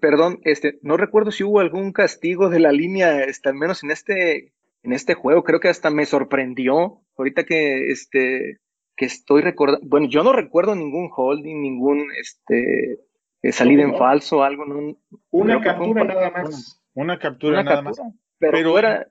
perdón, 0.00 0.40
este, 0.44 0.78
no 0.82 0.96
recuerdo 0.96 1.32
si 1.32 1.42
hubo 1.42 1.58
algún 1.58 1.92
castigo 1.92 2.50
de 2.50 2.60
la 2.60 2.70
línea, 2.70 3.24
este, 3.24 3.48
al 3.48 3.54
menos 3.54 3.82
en 3.82 3.90
este, 3.90 4.52
en 4.82 4.92
este 4.92 5.14
juego, 5.14 5.42
creo 5.42 5.58
que 5.58 5.68
hasta 5.68 5.90
me 5.90 6.04
sorprendió, 6.04 7.00
ahorita 7.16 7.44
que, 7.44 7.90
este, 7.90 8.60
que 8.94 9.06
estoy 9.06 9.40
recordando, 9.40 9.86
bueno, 9.88 10.06
yo 10.08 10.22
no 10.22 10.34
recuerdo 10.34 10.76
ningún 10.76 11.10
holding, 11.10 11.62
ningún, 11.62 12.08
este, 12.20 13.00
eh, 13.42 13.52
salida 13.52 13.82
en 13.82 13.96
falso, 13.96 14.44
algo, 14.44 14.66
no, 14.66 14.96
una 15.30 15.60
captura 15.62 16.04
nada 16.04 16.30
más. 16.30 16.82
Una, 16.92 17.18
captura 17.18 17.62
nada 17.62 17.80
más. 17.80 18.00
Pero, 18.38 18.78
era, 18.78 19.08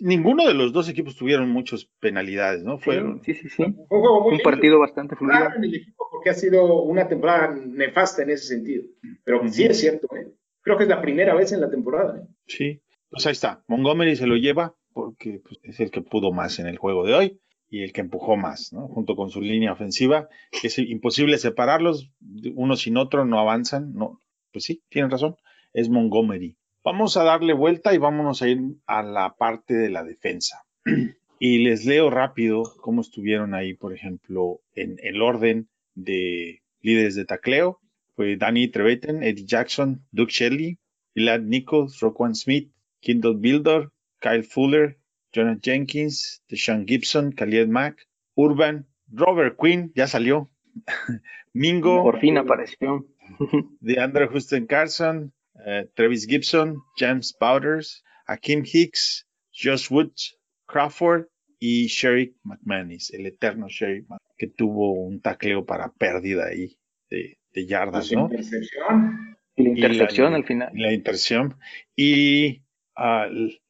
ninguno 0.00 0.46
de 0.46 0.54
los 0.54 0.72
dos 0.72 0.88
equipos 0.88 1.16
tuvieron 1.16 1.50
muchas 1.50 1.84
penalidades, 2.00 2.62
¿no? 2.62 2.78
Fueron, 2.78 3.22
sí, 3.22 3.34
sí, 3.34 3.48
sí. 3.48 3.62
Un, 3.62 4.38
partido 4.42 4.78
bastante 4.78 5.16
fluido. 5.16 5.48
En 5.56 5.64
el 5.64 5.74
equipo 5.74 6.06
porque 6.10 6.30
ha 6.30 6.34
sido 6.34 6.82
una 6.82 7.08
temporada 7.08 7.54
nefasta 7.54 8.22
en 8.22 8.30
ese 8.30 8.46
sentido. 8.48 8.84
Pero 9.24 9.48
sí 9.48 9.64
es 9.64 9.80
cierto, 9.80 10.08
¿eh? 10.16 10.32
Creo 10.62 10.76
que 10.76 10.82
es 10.82 10.88
la 10.88 11.00
primera 11.00 11.34
vez 11.34 11.52
en 11.52 11.60
la 11.60 11.70
temporada. 11.70 12.18
¿eh? 12.18 12.26
Sí, 12.46 12.82
pues 13.08 13.26
ahí 13.26 13.32
está. 13.32 13.64
Montgomery 13.66 14.16
se 14.16 14.26
lo 14.26 14.36
lleva 14.36 14.74
porque 14.92 15.40
pues, 15.42 15.58
es 15.62 15.80
el 15.80 15.90
que 15.90 16.02
pudo 16.02 16.32
más 16.32 16.58
en 16.58 16.66
el 16.66 16.76
juego 16.76 17.04
de 17.04 17.14
hoy 17.14 17.40
y 17.70 17.82
el 17.82 17.92
que 17.92 18.00
empujó 18.00 18.36
más, 18.36 18.72
¿no? 18.72 18.88
Junto 18.88 19.16
con 19.16 19.30
su 19.30 19.40
línea 19.40 19.72
ofensiva, 19.72 20.28
es 20.62 20.78
imposible 20.78 21.38
separarlos, 21.38 22.10
uno 22.54 22.76
sin 22.76 22.96
otro 22.96 23.24
no 23.24 23.38
avanzan, 23.38 23.94
no, 23.94 24.20
pues 24.52 24.64
sí, 24.64 24.82
tienen 24.90 25.10
razón, 25.10 25.36
es 25.72 25.88
Montgomery. 25.88 26.58
Vamos 26.82 27.16
a 27.16 27.24
darle 27.24 27.52
vuelta 27.52 27.92
y 27.92 27.98
vámonos 27.98 28.40
a 28.40 28.48
ir 28.48 28.60
a 28.86 29.02
la 29.02 29.34
parte 29.36 29.74
de 29.74 29.90
la 29.90 30.04
defensa. 30.04 30.64
Y 31.42 31.64
les 31.64 31.86
leo 31.86 32.10
rápido 32.10 32.64
cómo 32.82 33.00
estuvieron 33.00 33.54
ahí, 33.54 33.72
por 33.72 33.94
ejemplo, 33.94 34.60
en 34.74 34.98
el 35.02 35.22
orden 35.22 35.70
de 35.94 36.60
líderes 36.82 37.14
de 37.14 37.24
tacleo. 37.24 37.80
Fue 38.14 38.36
Danny 38.36 38.68
Trevathan, 38.68 39.22
Eddie 39.22 39.46
Jackson, 39.46 40.04
Doug 40.12 40.28
Shelley, 40.28 40.76
Elad 41.14 41.40
Nichols, 41.40 41.98
Roquan 42.00 42.34
Smith, 42.34 42.70
Kindle 43.00 43.36
Builder, 43.38 43.88
Kyle 44.20 44.42
Fuller, 44.42 44.98
Jonah 45.32 45.58
Jenkins, 45.62 46.42
Deshaun 46.50 46.86
Gibson, 46.86 47.32
Khalid 47.32 47.68
Mack, 47.68 48.06
Urban, 48.34 48.86
Robert 49.10 49.56
Quinn, 49.56 49.92
ya 49.94 50.06
salió. 50.06 50.50
Mingo. 51.54 52.02
Por 52.02 52.20
fin 52.20 52.36
apareció. 52.36 53.06
de 53.80 53.98
Andrew 53.98 54.28
Houston 54.28 54.66
Carson, 54.66 55.32
eh, 55.66 55.88
Travis 55.94 56.26
Gibson, 56.26 56.76
James 56.96 57.32
Powders, 57.32 58.02
Akim 58.26 58.64
Hicks, 58.64 59.26
Josh 59.52 59.90
Woods, 59.90 60.38
Crawford 60.66 61.26
y 61.58 61.86
Sherry 61.88 62.34
McManus, 62.42 63.12
el 63.12 63.26
eterno 63.26 63.68
Sherry 63.68 64.06
que 64.38 64.46
tuvo 64.46 64.92
un 64.92 65.20
tacleo 65.20 65.66
para 65.66 65.92
pérdida 65.92 66.46
ahí 66.46 66.78
de, 67.10 67.66
yardas, 67.66 68.10
¿no? 68.12 68.28
Intercepción. 68.30 69.36
Y 69.56 69.64
la 69.64 69.70
intercepción 69.70 70.34
al 70.34 70.44
final. 70.44 70.70
La 70.72 70.92
intercepción. 70.92 71.56
Y 71.94 72.62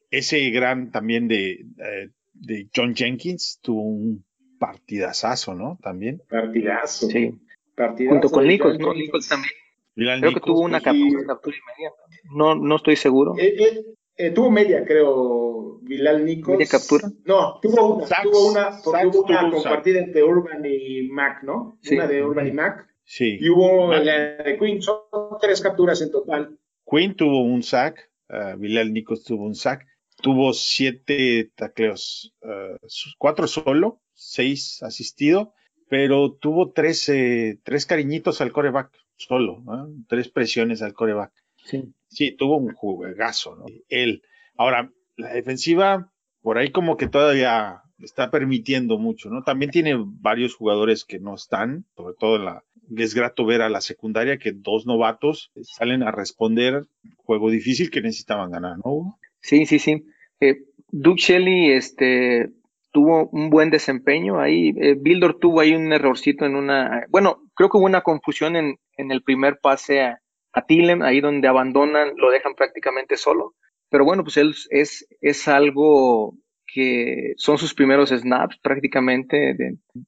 ese 0.09 0.49
gran 0.51 0.91
también 0.91 1.27
de, 1.27 1.65
eh, 1.77 2.09
de 2.33 2.69
John 2.73 2.95
Jenkins 2.95 3.59
tuvo 3.61 3.81
un 3.81 4.25
partidazazo, 4.59 5.55
¿no? 5.55 5.79
También. 5.81 6.21
Partidazo. 6.29 7.07
Sí. 7.07 7.33
Partidazo 7.75 8.13
Junto 8.13 8.29
con 8.29 8.47
Nichols, 8.47 8.79
¿no? 8.79 8.93
Nichols 8.93 9.27
también. 9.27 9.53
Creo 9.95 10.33
que 10.33 10.39
tuvo 10.39 10.61
una 10.61 10.81
captura. 10.81 11.39
No, 12.35 12.55
no 12.55 12.75
estoy 12.75 12.95
seguro. 12.95 13.35
Eh, 13.37 13.55
eh, 13.59 13.85
eh, 14.15 14.31
tuvo 14.31 14.51
media, 14.51 14.85
creo, 14.85 15.79
Bilal 15.81 16.25
Nichols. 16.25 16.59
¿Media 16.59 16.69
captura? 16.69 17.09
No, 17.25 17.59
tuvo 17.61 17.95
una, 17.95 18.05
tuvo 18.23 18.51
una, 18.51 18.79
porque 18.83 19.07
hubo 19.07 19.23
una 19.23 19.51
compartida 19.51 19.99
entre 19.99 20.23
Urban 20.23 20.63
y 20.65 21.09
Mac, 21.09 21.43
¿no? 21.43 21.79
Una 21.91 22.07
de 22.07 22.23
Urban 22.23 22.47
y 22.47 22.51
Mac. 22.51 22.87
Sí. 23.03 23.37
Y 23.39 23.49
hubo 23.49 23.91
la 23.93 24.37
de 24.43 24.57
Queen, 24.57 24.81
son 24.81 24.99
tres 25.41 25.59
capturas 25.61 26.01
en 26.01 26.11
total. 26.11 26.57
Queen 26.85 27.15
tuvo 27.15 27.41
un 27.41 27.63
sack, 27.63 28.09
uh, 28.29 28.57
Bilal 28.57 28.93
tuvo 29.25 29.45
un 29.45 29.55
sack, 29.55 29.85
tuvo 30.21 30.53
siete 30.53 31.51
tacleos, 31.55 32.33
uh, 32.41 32.77
cuatro 33.17 33.47
solo, 33.47 34.01
seis 34.13 34.81
asistido, 34.83 35.53
pero 35.91 36.31
tuvo 36.31 36.71
tres, 36.71 37.11
tres 37.63 37.85
cariñitos 37.85 38.39
al 38.39 38.53
coreback 38.53 38.91
solo, 39.17 39.61
tres 40.07 40.29
presiones 40.29 40.81
al 40.81 40.93
coreback. 40.93 41.33
Sí. 41.65 41.83
sí, 42.07 42.31
tuvo 42.31 42.55
un 42.55 42.73
juegazo, 42.73 43.57
¿no? 43.57 43.65
Él. 43.89 44.23
Ahora, 44.55 44.89
la 45.17 45.33
defensiva, 45.33 46.09
por 46.41 46.57
ahí 46.57 46.71
como 46.71 46.95
que 46.95 47.07
todavía 47.07 47.81
está 47.99 48.31
permitiendo 48.31 48.99
mucho, 48.99 49.29
¿no? 49.29 49.43
También 49.43 49.69
tiene 49.69 49.95
varios 49.97 50.55
jugadores 50.55 51.03
que 51.03 51.19
no 51.19 51.35
están, 51.35 51.83
sobre 51.97 52.15
todo 52.17 52.37
en 52.37 52.45
la, 52.45 52.63
es 52.95 53.13
grato 53.13 53.45
ver 53.45 53.61
a 53.61 53.69
la 53.69 53.81
secundaria 53.81 54.37
que 54.37 54.53
dos 54.53 54.85
novatos 54.85 55.51
salen 55.61 56.03
a 56.03 56.11
responder 56.11 56.85
juego 57.17 57.51
difícil 57.51 57.91
que 57.91 57.99
necesitaban 57.99 58.49
ganar, 58.49 58.77
¿no? 58.77 59.19
Sí, 59.41 59.65
sí, 59.65 59.77
sí. 59.77 60.05
Eh, 60.39 60.63
Duke 60.89 61.21
Shelley, 61.21 61.71
este, 61.71 62.53
tuvo 62.91 63.29
un 63.29 63.49
buen 63.49 63.69
desempeño 63.69 64.39
ahí. 64.39 64.73
Eh, 64.77 64.95
Bildor 64.99 65.39
tuvo 65.39 65.61
ahí 65.61 65.73
un 65.73 65.91
errorcito 65.91 66.45
en 66.45 66.55
una, 66.55 67.05
bueno, 67.09 67.41
creo 67.55 67.69
que 67.69 67.77
hubo 67.77 67.85
una 67.85 68.01
confusión 68.01 68.55
en, 68.55 68.77
en 68.97 69.11
el 69.11 69.23
primer 69.23 69.59
pase 69.61 70.01
a, 70.01 70.21
a 70.53 70.65
ahí 70.67 71.21
donde 71.21 71.47
abandonan, 71.47 72.13
lo 72.17 72.31
dejan 72.31 72.55
prácticamente 72.55 73.17
solo. 73.17 73.55
Pero 73.89 74.05
bueno, 74.05 74.23
pues 74.23 74.37
él 74.37 74.53
es, 74.69 75.07
es 75.19 75.47
algo 75.47 76.35
que 76.73 77.33
son 77.37 77.57
sus 77.57 77.73
primeros 77.73 78.09
snaps 78.09 78.57
prácticamente 78.61 79.55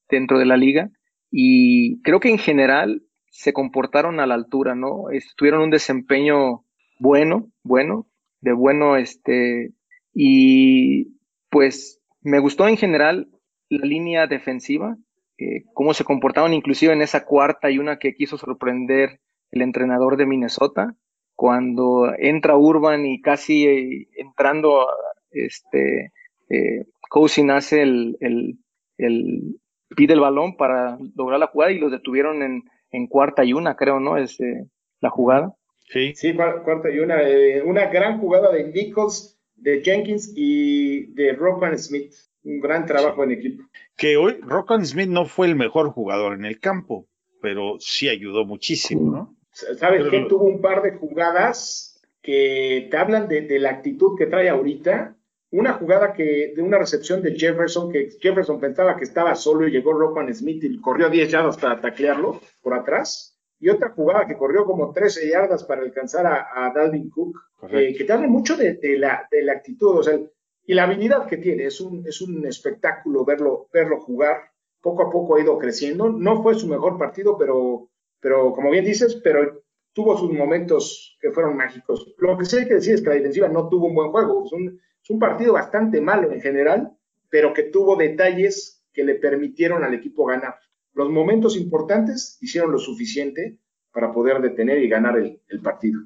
dentro 0.10 0.39
de 0.39 0.46
la 0.46 0.58
liga. 0.58 0.89
Y 1.30 2.02
creo 2.02 2.19
que 2.19 2.30
en 2.30 2.38
general 2.38 3.02
se 3.30 3.52
comportaron 3.52 4.19
a 4.19 4.28
la 4.28 4.36
altura, 4.36 4.76
¿no? 4.76 5.06
Tuvieron 5.36 5.63
un 5.63 5.72
desempeño 5.72 6.63
bueno, 7.00 7.52
bueno, 7.63 8.08
de 8.39 8.54
bueno, 8.54 8.96
este, 8.96 9.74
y 10.13 11.17
pues 11.50 12.00
me 12.23 12.39
gustó 12.39 12.67
en 12.67 12.77
general 12.77 13.27
la 13.69 13.86
línea 13.86 14.27
defensiva, 14.27 14.97
eh, 15.38 15.63
cómo 15.73 15.93
se 15.93 16.03
comportaron 16.03 16.53
inclusive 16.53 16.93
en 16.93 17.01
esa 17.01 17.25
cuarta 17.25 17.69
y 17.69 17.79
una 17.79 17.97
que 17.97 18.15
quiso 18.15 18.38
sorprender 18.38 19.19
el 19.51 19.62
entrenador 19.62 20.17
de 20.17 20.25
Minnesota, 20.25 20.95
cuando 21.36 22.13
entra 22.17 22.57
Urban 22.57 23.05
y 23.05 23.21
casi 23.21 23.65
eh, 23.67 24.07
entrando, 24.15 24.88
este, 25.31 26.12
eh, 26.49 26.86
Cousin 27.09 27.51
hace 27.51 27.81
el, 27.81 28.17
el, 28.19 28.57
el, 28.97 29.59
pide 29.95 30.13
el 30.13 30.19
balón 30.19 30.55
para 30.55 30.97
lograr 31.15 31.39
la 31.39 31.47
jugada 31.47 31.71
y 31.71 31.79
los 31.79 31.91
detuvieron 31.91 32.41
en, 32.41 32.63
en 32.91 33.07
cuarta 33.07 33.43
y 33.43 33.53
una, 33.53 33.75
creo, 33.75 33.99
¿no? 33.99 34.17
Es 34.17 34.39
eh, 34.39 34.65
la 35.01 35.09
jugada. 35.09 35.53
Sí, 35.89 36.13
sí, 36.15 36.33
cuarta 36.33 36.89
y 36.89 36.99
una. 36.99 37.21
Eh, 37.21 37.62
una 37.62 37.88
gran 37.88 38.19
jugada 38.19 38.51
de 38.51 38.71
Nichols, 38.71 39.33
de 39.63 39.82
Jenkins 39.82 40.32
y 40.36 41.13
de 41.13 41.34
Rockman 41.34 41.78
Smith. 41.80 42.13
Un 42.43 42.60
gran 42.60 42.86
trabajo 42.86 43.23
en 43.23 43.32
equipo. 43.32 43.63
Que 43.95 44.17
hoy 44.17 44.38
Rockman 44.41 44.86
Smith 44.86 45.08
no 45.08 45.26
fue 45.26 45.47
el 45.47 45.56
mejor 45.56 45.91
jugador 45.91 46.34
en 46.34 46.43
el 46.43 46.60
campo, 46.60 47.08
pero 47.41 47.78
sí 47.80 48.10
ayudó 48.10 48.45
muchísimo, 48.45 49.10
¿no? 49.10 49.38
¿Sabes 49.52 50.04
qué? 50.10 50.26
Tuvo 50.28 50.45
un 50.45 50.60
par 50.60 50.82
de 50.82 50.91
jugadas 50.93 52.02
que 52.21 52.88
te 52.91 52.97
hablan 52.97 53.28
de, 53.28 53.60
la 53.60 53.69
actitud 53.69 54.17
que 54.17 54.26
trae 54.26 54.49
ahorita. 54.49 55.15
Una 55.52 55.73
jugada 55.73 56.13
que, 56.13 56.54
de 56.56 56.62
una 56.63 56.80
recepción 56.80 57.21
de 57.21 57.36
Jefferson, 57.36 57.91
que 57.91 58.10
Jefferson 58.19 58.60
pensaba 58.60 58.97
que 58.97 59.04
estaba 59.04 59.36
solo 59.36 59.67
y 59.67 59.71
llegó 59.71 59.93
Rockman 59.93 60.34
Smith 60.34 60.63
y 60.63 60.82
corrió 60.82 61.10
10 61.10 61.30
yardas 61.30 61.58
para 61.58 61.80
taclearlo 61.80 62.41
por 62.62 62.73
atrás. 62.73 63.33
Y 63.63 63.69
otra 63.69 63.91
jugada 63.91 64.28
que 64.28 64.36
corrió 64.36 64.65
como 64.65 64.91
13 64.91 65.30
yardas 65.30 65.63
para 65.63 65.82
alcanzar 65.82 66.26
a, 66.28 66.73
Dalvin 66.76 67.10
Cook, 67.10 67.39
eh, 67.69 67.95
que 67.97 68.04
te 68.04 68.12
habla 68.12 68.28
mucho 68.28 68.58
de, 68.58 68.78
la, 68.97 69.26
de 69.32 69.41
la 69.41 69.54
actitud, 69.54 69.99
o 69.99 70.04
sea, 70.04 70.19
y 70.65 70.73
la 70.73 70.84
habilidad 70.84 71.28
que 71.28 71.38
tiene. 71.38 71.65
Es 71.65 71.80
un, 71.80 72.06
es 72.06 72.21
un 72.21 72.45
espectáculo 72.45 73.23
verlo, 73.23 73.69
verlo 73.71 74.02
jugar. 74.02 74.52
Poco 74.82 75.04
a 75.04 75.10
poco 75.10 75.36
ha 75.36 75.41
ido 75.41 75.58
creciendo. 75.58 76.10
No 76.10 76.43
fue 76.43 76.56
su 76.56 76.67
mejor 76.67 76.97
partido, 76.97 77.38
pero 77.38 77.89
pero 78.23 78.54
como 78.54 78.71
bien 78.71 78.86
dices, 78.86 79.15
pero 79.21 79.63
tuvo 79.91 80.17
sus 80.17 80.32
momentos 80.32 81.17
que 81.21 81.32
fueron 81.32 81.58
mágicos. 81.58 82.15
Lo 82.17 82.38
que 82.38 82.45
sí 82.45 82.58
hay 82.58 82.67
que 82.67 82.76
decir 82.76 82.95
es 82.95 83.02
que 83.02 83.10
la 83.10 83.15
defensiva 83.15 83.49
no 83.49 83.67
tuvo 83.67 83.88
un 83.88 83.95
buen 83.95 84.12
juego. 84.12 84.45
Es 84.45 84.54
un, 84.54 84.80
es 85.04 85.10
un 85.10 85.19
partido 85.19 85.54
bastante 85.54 85.99
malo 85.99 86.32
en 86.32 86.41
general, 86.41 86.97
pero 87.30 87.54
que 87.54 87.63
tuvo 87.63 87.97
detalles 87.97 88.82
que 88.93 89.04
le 89.04 89.15
permitieron 89.15 89.84
al 89.84 89.93
equipo 89.93 90.26
ganar. 90.26 90.56
Los 90.93 91.10
momentos 91.10 91.58
importantes 91.58 92.38
hicieron 92.41 92.71
lo 92.71 92.79
suficiente 92.79 93.58
para 93.91 94.12
poder 94.12 94.41
detener 94.41 94.84
y 94.84 94.89
ganar 94.89 95.17
el, 95.17 95.62
partido. 95.62 96.01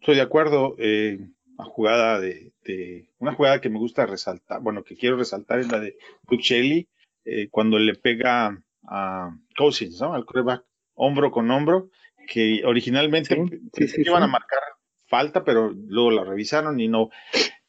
estoy 0.00 0.16
de 0.16 0.20
acuerdo. 0.20 0.74
Eh, 0.78 1.18
jugada 1.64 2.20
de, 2.20 2.52
una 3.18 3.34
jugada 3.34 3.60
que 3.60 3.68
me 3.68 3.78
gusta 3.78 4.06
resaltar, 4.06 4.60
bueno, 4.60 4.84
que 4.84 4.96
quiero 4.96 5.16
resaltar 5.16 5.60
es 5.60 5.70
la 5.70 5.80
de 5.80 5.96
Luke 6.28 6.42
Shelley, 6.42 6.88
eh, 7.24 7.48
cuando 7.50 7.78
le 7.78 7.94
pega 7.94 8.62
a 8.86 9.36
Cousins, 9.56 10.00
¿no? 10.00 10.14
Al 10.14 10.24
coreback, 10.24 10.64
hombro 10.94 11.30
con 11.30 11.50
hombro, 11.50 11.90
que 12.28 12.62
originalmente 12.64 13.34
iban 13.98 14.22
a 14.22 14.26
marcar 14.26 14.60
falta, 15.06 15.44
pero 15.44 15.70
luego 15.72 16.10
la 16.10 16.24
revisaron 16.24 16.80
y 16.80 16.88
no. 16.88 17.10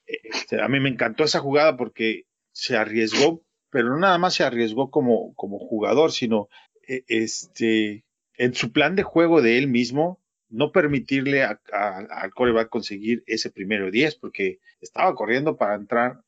Este, 0.06 0.62
a 0.62 0.68
mí 0.68 0.80
me 0.80 0.90
encantó 0.90 1.24
esa 1.24 1.40
jugada 1.40 1.78
porque 1.78 2.26
se 2.52 2.78
arriesgó, 2.78 3.43
pero 3.74 3.90
no 3.90 3.98
nada 3.98 4.20
más 4.20 4.36
se 4.36 4.44
arriesgó 4.44 4.92
como, 4.92 5.34
como 5.34 5.58
jugador, 5.58 6.12
sino 6.12 6.48
eh, 6.88 7.04
este, 7.08 8.06
en 8.38 8.54
su 8.54 8.72
plan 8.72 8.96
de 8.96 9.02
juego 9.02 9.42
de 9.42 9.58
él 9.58 9.68
mismo, 9.68 10.22
no 10.48 10.72
permitirle 10.72 11.44
al 11.44 12.34
coreback 12.36 12.70
conseguir 12.70 13.24
ese 13.26 13.50
primero 13.50 13.90
10, 13.90 14.16
porque 14.18 14.60
estaba 14.80 15.16
corriendo 15.16 15.58
para 15.58 15.74
entrar 15.74 16.22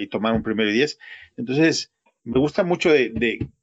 y 0.00 0.06
tomar 0.06 0.32
un 0.32 0.42
primero 0.42 0.70
10. 0.70 0.98
Entonces, 1.36 1.92
me 2.24 2.40
gusta 2.40 2.64
mucho 2.64 2.90
de, 2.90 3.12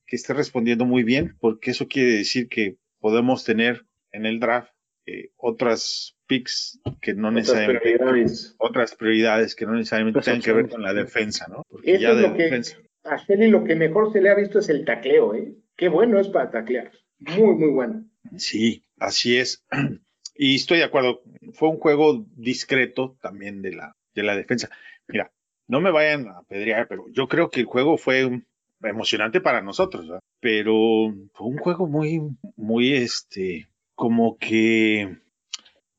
que 0.06 0.16
esté 0.16 0.36
respondiendo 0.36 0.86
muy 0.86 1.02
bien, 1.02 1.36
porque 1.40 1.72
eso 1.72 1.88
quiere 1.88 2.12
decir 2.12 2.50
que 2.50 2.78
podemos 3.00 3.44
tener 3.44 3.88
en 4.12 4.28
el 4.28 4.40
draft 4.40 4.72
eh, 5.08 5.32
otras 5.38 6.16
picks 6.28 6.80
que 7.02 7.16
no 7.16 7.32
necesariamente 7.32 7.98
otras 8.58 8.96
prioridades 8.96 9.56
que 9.56 9.66
no 9.66 9.74
necesariamente 9.74 10.22
tienen 10.22 10.42
que 10.42 10.54
ver 10.54 10.70
con 10.70 10.84
la 10.84 10.94
defensa, 10.94 11.48
¿no? 11.50 11.64
Porque 11.68 12.00
ya 12.00 12.14
de 12.14 12.30
defensa. 12.30 12.78
A 13.04 13.18
Shelly 13.18 13.50
lo 13.50 13.64
que 13.64 13.76
mejor 13.76 14.12
se 14.12 14.22
le 14.22 14.30
ha 14.30 14.36
visto 14.36 14.60
es 14.60 14.70
el 14.70 14.86
tacleo, 14.86 15.34
¿eh? 15.36 15.56
Qué 15.76 15.90
bueno 15.90 16.20
es 16.20 16.30
para 16.30 16.52
taclear. 16.52 16.92
Muy, 17.20 17.56
muy 17.56 17.70
bueno. 17.70 18.06
Sí, 18.38 18.84
así 18.98 19.38
es. 19.38 19.66
Y 20.36 20.56
estoy 20.56 20.80
de 20.80 20.86
acuerdo. 20.86 21.22
Fue 21.54 21.70
un 21.70 21.78
juego 21.78 22.26
discreto 22.36 23.16
también 23.22 23.62
de 23.62 23.74
la, 23.74 23.96
de 24.16 24.24
la 24.24 24.36
defensa. 24.36 24.68
Mira, 25.08 25.32
no 25.68 25.80
me 25.80 25.92
vayan 25.92 26.28
a 26.28 26.42
pedrear, 26.48 26.88
pero 26.88 27.06
yo 27.12 27.28
creo 27.28 27.52
que 27.52 27.60
el 27.60 27.68
juego 27.68 27.98
fue 27.98 28.42
emocionante 28.82 29.42
para 29.42 29.62
nosotros, 29.62 30.08
¿verdad? 30.08 30.24
pero 30.44 31.14
fue 31.34 31.48
un 31.48 31.58
juego 31.58 31.88
muy, 31.88 32.22
muy, 32.58 32.94
este, 32.94 33.70
como 33.96 34.38
que 34.38 35.18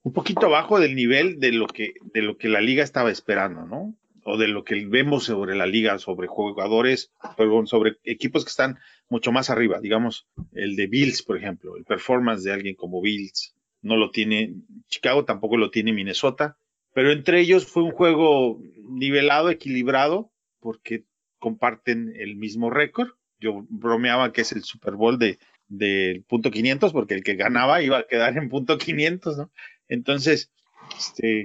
un 0.02 0.12
poquito 0.12 0.44
abajo 0.44 0.78
del 0.78 0.94
nivel 0.94 1.40
de 1.40 1.50
lo 1.50 1.66
que, 1.66 1.94
de 2.12 2.20
lo 2.20 2.36
que 2.36 2.50
la 2.50 2.60
liga 2.60 2.84
estaba 2.84 3.10
esperando, 3.10 3.64
¿no? 3.64 3.96
O 4.24 4.38
de 4.38 4.48
lo 4.48 4.64
que 4.64 4.86
vemos 4.86 5.24
sobre 5.24 5.54
la 5.54 5.66
liga, 5.66 5.98
sobre 5.98 6.26
jugadores, 6.26 7.12
perdón, 7.36 7.66
sobre 7.66 7.98
equipos 8.04 8.44
que 8.44 8.50
están 8.50 8.78
mucho 9.08 9.32
más 9.32 9.50
arriba, 9.50 9.80
digamos, 9.80 10.26
el 10.52 10.76
de 10.76 10.86
Bills, 10.86 11.22
por 11.22 11.36
ejemplo, 11.36 11.76
el 11.76 11.84
performance 11.84 12.42
de 12.42 12.52
alguien 12.52 12.74
como 12.74 13.02
Bills, 13.02 13.54
no 13.82 13.96
lo 13.96 14.10
tiene 14.10 14.54
Chicago, 14.88 15.24
tampoco 15.24 15.56
lo 15.58 15.70
tiene 15.70 15.92
Minnesota, 15.92 16.56
pero 16.94 17.12
entre 17.12 17.40
ellos 17.40 17.66
fue 17.66 17.82
un 17.82 17.90
juego 17.90 18.60
nivelado, 18.88 19.50
equilibrado, 19.50 20.32
porque 20.60 21.04
comparten 21.38 22.14
el 22.16 22.36
mismo 22.36 22.70
récord. 22.70 23.10
Yo 23.38 23.66
bromeaba 23.68 24.32
que 24.32 24.40
es 24.40 24.52
el 24.52 24.62
Super 24.62 24.94
Bowl 24.94 25.18
de 25.18 25.38
del 25.68 26.22
punto 26.24 26.50
500 26.50 26.92
porque 26.92 27.14
el 27.14 27.24
que 27.24 27.34
ganaba 27.34 27.82
iba 27.82 27.98
a 27.98 28.06
quedar 28.06 28.36
en 28.36 28.48
punto 28.48 28.78
500, 28.78 29.36
¿no? 29.36 29.50
Entonces, 29.88 30.50
este, 30.96 31.44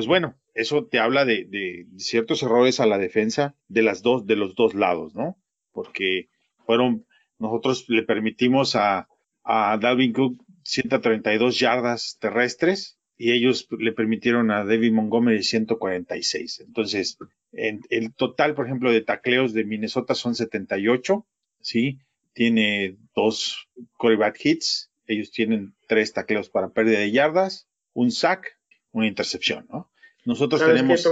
pues 0.00 0.08
bueno, 0.08 0.34
eso 0.54 0.86
te 0.86 0.98
habla 0.98 1.26
de, 1.26 1.86
ciertos 1.98 2.42
errores 2.42 2.80
a 2.80 2.86
la 2.86 2.96
defensa 2.96 3.54
de 3.68 3.82
las 3.82 4.00
dos, 4.00 4.24
de 4.24 4.34
los 4.34 4.54
dos 4.54 4.72
lados, 4.72 5.14
¿no? 5.14 5.36
Porque 5.72 6.30
fueron, 6.64 7.04
nosotros 7.38 7.84
le 7.88 8.02
permitimos 8.02 8.76
a, 8.76 9.08
Dalvin 9.44 10.14
Cook 10.14 10.42
132 10.64 11.58
yardas 11.58 12.16
terrestres 12.18 12.98
y 13.18 13.32
ellos 13.32 13.68
le 13.78 13.92
permitieron 13.92 14.50
a 14.50 14.64
David 14.64 14.92
Montgomery 14.92 15.42
146. 15.42 16.60
Entonces, 16.60 17.18
en, 17.52 17.82
el 17.90 18.14
total, 18.14 18.54
por 18.54 18.64
ejemplo, 18.64 18.90
de 18.90 19.02
tacleos 19.02 19.52
de 19.52 19.64
Minnesota 19.64 20.14
son 20.14 20.34
78, 20.34 21.26
¿sí? 21.60 21.98
Tiene 22.32 22.96
dos 23.14 23.68
quarterback 23.98 24.40
hits, 24.46 24.90
ellos 25.06 25.30
tienen 25.30 25.74
tres 25.88 26.14
tacleos 26.14 26.48
para 26.48 26.70
pérdida 26.70 27.00
de 27.00 27.10
yardas, 27.10 27.68
un 27.92 28.10
sack, 28.10 28.58
una 28.92 29.06
intercepción, 29.06 29.66
¿no? 29.70 29.90
Nosotros 30.24 30.64
tenemos... 30.64 31.06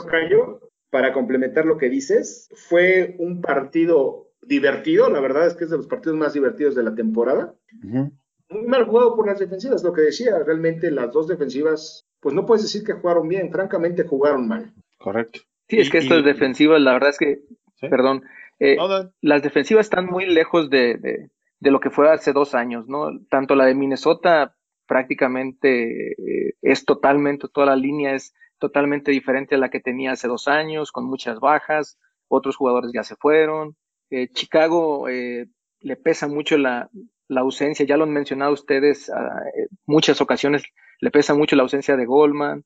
Para 0.90 1.12
complementar 1.12 1.66
lo 1.66 1.76
que 1.76 1.90
dices, 1.90 2.48
fue 2.54 3.14
un 3.18 3.42
partido 3.42 4.28
divertido, 4.40 5.10
la 5.10 5.20
verdad 5.20 5.46
es 5.46 5.54
que 5.54 5.64
es 5.64 5.70
de 5.70 5.76
los 5.76 5.86
partidos 5.86 6.16
más 6.16 6.32
divertidos 6.32 6.74
de 6.74 6.82
la 6.82 6.94
temporada. 6.94 7.54
Muy 7.82 8.66
mal 8.66 8.86
jugado 8.86 9.14
por 9.14 9.26
las 9.26 9.38
defensivas, 9.38 9.82
lo 9.82 9.92
que 9.92 10.00
decía, 10.00 10.38
realmente 10.38 10.90
las 10.90 11.12
dos 11.12 11.28
defensivas, 11.28 12.06
pues 12.20 12.34
no 12.34 12.46
puedes 12.46 12.62
decir 12.62 12.84
que 12.84 12.94
jugaron 12.94 13.28
bien, 13.28 13.52
francamente 13.52 14.04
jugaron 14.04 14.48
mal. 14.48 14.72
Correcto. 14.96 15.40
Sí, 15.68 15.78
es 15.78 15.90
que 15.90 15.98
estas 15.98 16.24
defensivas, 16.24 16.80
la 16.80 16.94
verdad 16.94 17.10
es 17.10 17.18
que, 17.18 17.42
perdón, 17.90 18.22
eh, 18.58 18.78
las 19.20 19.42
defensivas 19.42 19.86
están 19.86 20.06
muy 20.06 20.24
lejos 20.24 20.70
de, 20.70 21.28
lo 21.60 21.80
que 21.80 21.90
fue 21.90 22.10
hace 22.10 22.32
dos 22.32 22.54
años, 22.54 22.88
¿no? 22.88 23.10
Tanto 23.28 23.54
la 23.54 23.66
de 23.66 23.74
Minnesota 23.74 24.56
prácticamente 24.88 26.12
eh, 26.12 26.54
es 26.62 26.84
totalmente, 26.84 27.46
toda 27.52 27.68
la 27.68 27.76
línea 27.76 28.14
es 28.14 28.34
totalmente 28.58 29.12
diferente 29.12 29.54
a 29.54 29.58
la 29.58 29.70
que 29.70 29.78
tenía 29.78 30.12
hace 30.12 30.26
dos 30.26 30.48
años, 30.48 30.90
con 30.90 31.04
muchas 31.04 31.38
bajas, 31.38 31.98
otros 32.26 32.56
jugadores 32.56 32.90
ya 32.92 33.04
se 33.04 33.14
fueron. 33.14 33.76
Eh, 34.10 34.28
Chicago 34.32 35.06
le 35.06 35.96
pesa 35.96 36.26
mucho 36.26 36.58
la, 36.58 36.90
la, 37.28 37.42
ausencia, 37.42 37.86
ya 37.86 37.96
lo 37.96 38.04
han 38.04 38.12
mencionado 38.12 38.52
ustedes, 38.52 39.10
ah, 39.10 39.42
muchas 39.86 40.20
ocasiones 40.20 40.64
le 41.00 41.10
pesa 41.10 41.34
mucho 41.34 41.54
la 41.54 41.62
ausencia 41.62 41.96
de 41.96 42.06
Goldman. 42.06 42.64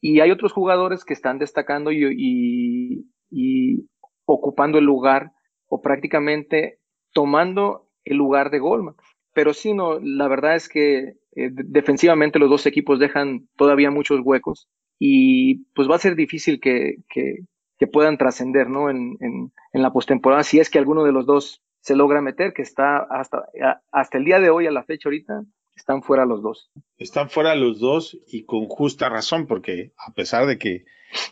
Y 0.00 0.20
hay 0.20 0.30
otros 0.30 0.52
jugadores 0.52 1.04
que 1.04 1.14
están 1.14 1.38
destacando 1.38 1.90
y, 1.90 3.08
ocupando 4.24 4.78
el 4.78 4.84
lugar 4.84 5.32
o 5.66 5.80
prácticamente 5.80 6.78
tomando 7.12 7.88
el 8.04 8.16
lugar 8.16 8.50
de 8.50 8.58
Goldman. 8.58 8.94
Pero 9.36 9.52
sí, 9.52 9.74
no, 9.74 10.00
la 10.00 10.28
verdad 10.28 10.56
es 10.56 10.66
que 10.66 11.18
eh, 11.36 11.50
defensivamente 11.52 12.38
los 12.38 12.48
dos 12.48 12.64
equipos 12.64 12.98
dejan 12.98 13.50
todavía 13.58 13.90
muchos 13.90 14.22
huecos 14.24 14.66
y 14.98 15.66
pues 15.74 15.90
va 15.90 15.96
a 15.96 15.98
ser 15.98 16.16
difícil 16.16 16.58
que, 16.58 16.96
puedan 17.92 18.16
trascender 18.16 18.70
¿no? 18.70 18.88
en, 18.88 19.18
en, 19.20 19.82
la 19.82 19.92
postemporada 19.92 20.42
si 20.42 20.58
es 20.58 20.70
que 20.70 20.78
alguno 20.78 21.04
de 21.04 21.12
los 21.12 21.26
dos 21.26 21.62
se 21.80 21.94
logra 21.94 22.22
meter, 22.22 22.54
que 22.54 22.62
está 22.62 22.96
hasta, 22.96 23.44
hasta 23.92 24.16
el 24.16 24.24
día 24.24 24.40
de 24.40 24.48
hoy, 24.48 24.66
a 24.66 24.70
la 24.70 24.84
fecha 24.84 25.10
ahorita, 25.10 25.42
están 25.76 26.02
fuera 26.02 26.24
los 26.24 26.42
dos. 26.42 26.70
Están 26.96 27.28
fuera 27.28 27.54
los 27.54 27.78
dos 27.78 28.18
y 28.26 28.46
con 28.46 28.68
justa 28.68 29.10
razón, 29.10 29.46
porque 29.46 29.92
a 29.98 30.14
pesar 30.14 30.46
de 30.46 30.56
que 30.56 30.86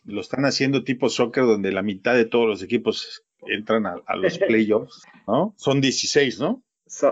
lo 0.04 0.20
están 0.20 0.44
haciendo 0.44 0.84
tipo 0.84 1.08
soccer, 1.08 1.44
donde 1.44 1.72
la 1.72 1.82
mitad 1.82 2.14
de 2.14 2.26
todos 2.26 2.46
los 2.46 2.62
equipos 2.62 3.24
entran 3.46 3.86
a, 3.86 4.16
los 4.16 4.38
playoffs, 4.46 5.06
¿no? 5.26 5.54
Son 5.56 5.80
16, 5.80 6.38
¿no? 6.38 6.62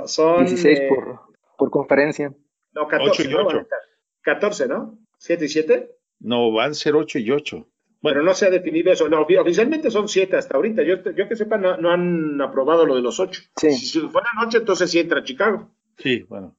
Son 0.07 0.47
16 0.47 0.79
eh, 0.79 0.89
por, 0.89 1.21
por, 1.57 1.71
conferencia. 1.71 2.33
No, 2.73 2.87
14, 2.89 3.23
8 3.23 3.31
y 3.31 3.35
8. 3.35 3.67
14, 4.23 4.69
¿no? 4.69 4.99
¿7 5.21 5.43
y 5.43 5.49
7? 5.49 5.91
No, 6.21 6.53
van 6.53 6.71
a 6.71 6.75
ser 6.75 6.95
8 6.95 7.19
y 7.19 7.31
8. 7.31 7.57
Bueno, 8.01 8.17
Pero 8.17 8.23
no 8.23 8.35
se 8.35 8.47
ha 8.47 8.51
definido 8.51 8.93
eso. 8.93 9.09
No, 9.09 9.23
oficialmente 9.23 9.91
son 9.91 10.09
7 10.09 10.37
hasta 10.37 10.57
ahorita. 10.57 10.83
Yo, 10.83 11.03
yo 11.13 11.29
que 11.29 11.37
sepa, 11.37 11.57
no, 11.59 11.91
han 11.91 12.41
aprobado 12.41 12.85
lo 12.85 12.97
de 12.97 13.03
los 13.03 13.21
8. 13.21 13.43
Sí. 13.57 13.73
Si 13.73 14.01
fuera 14.01 14.29
noche, 14.41 14.59
entonces 14.59 14.91
sí 14.91 14.99
entra 14.99 15.23
Chicago. 15.23 15.71
Sí, 15.99 16.23
bueno. 16.29 16.57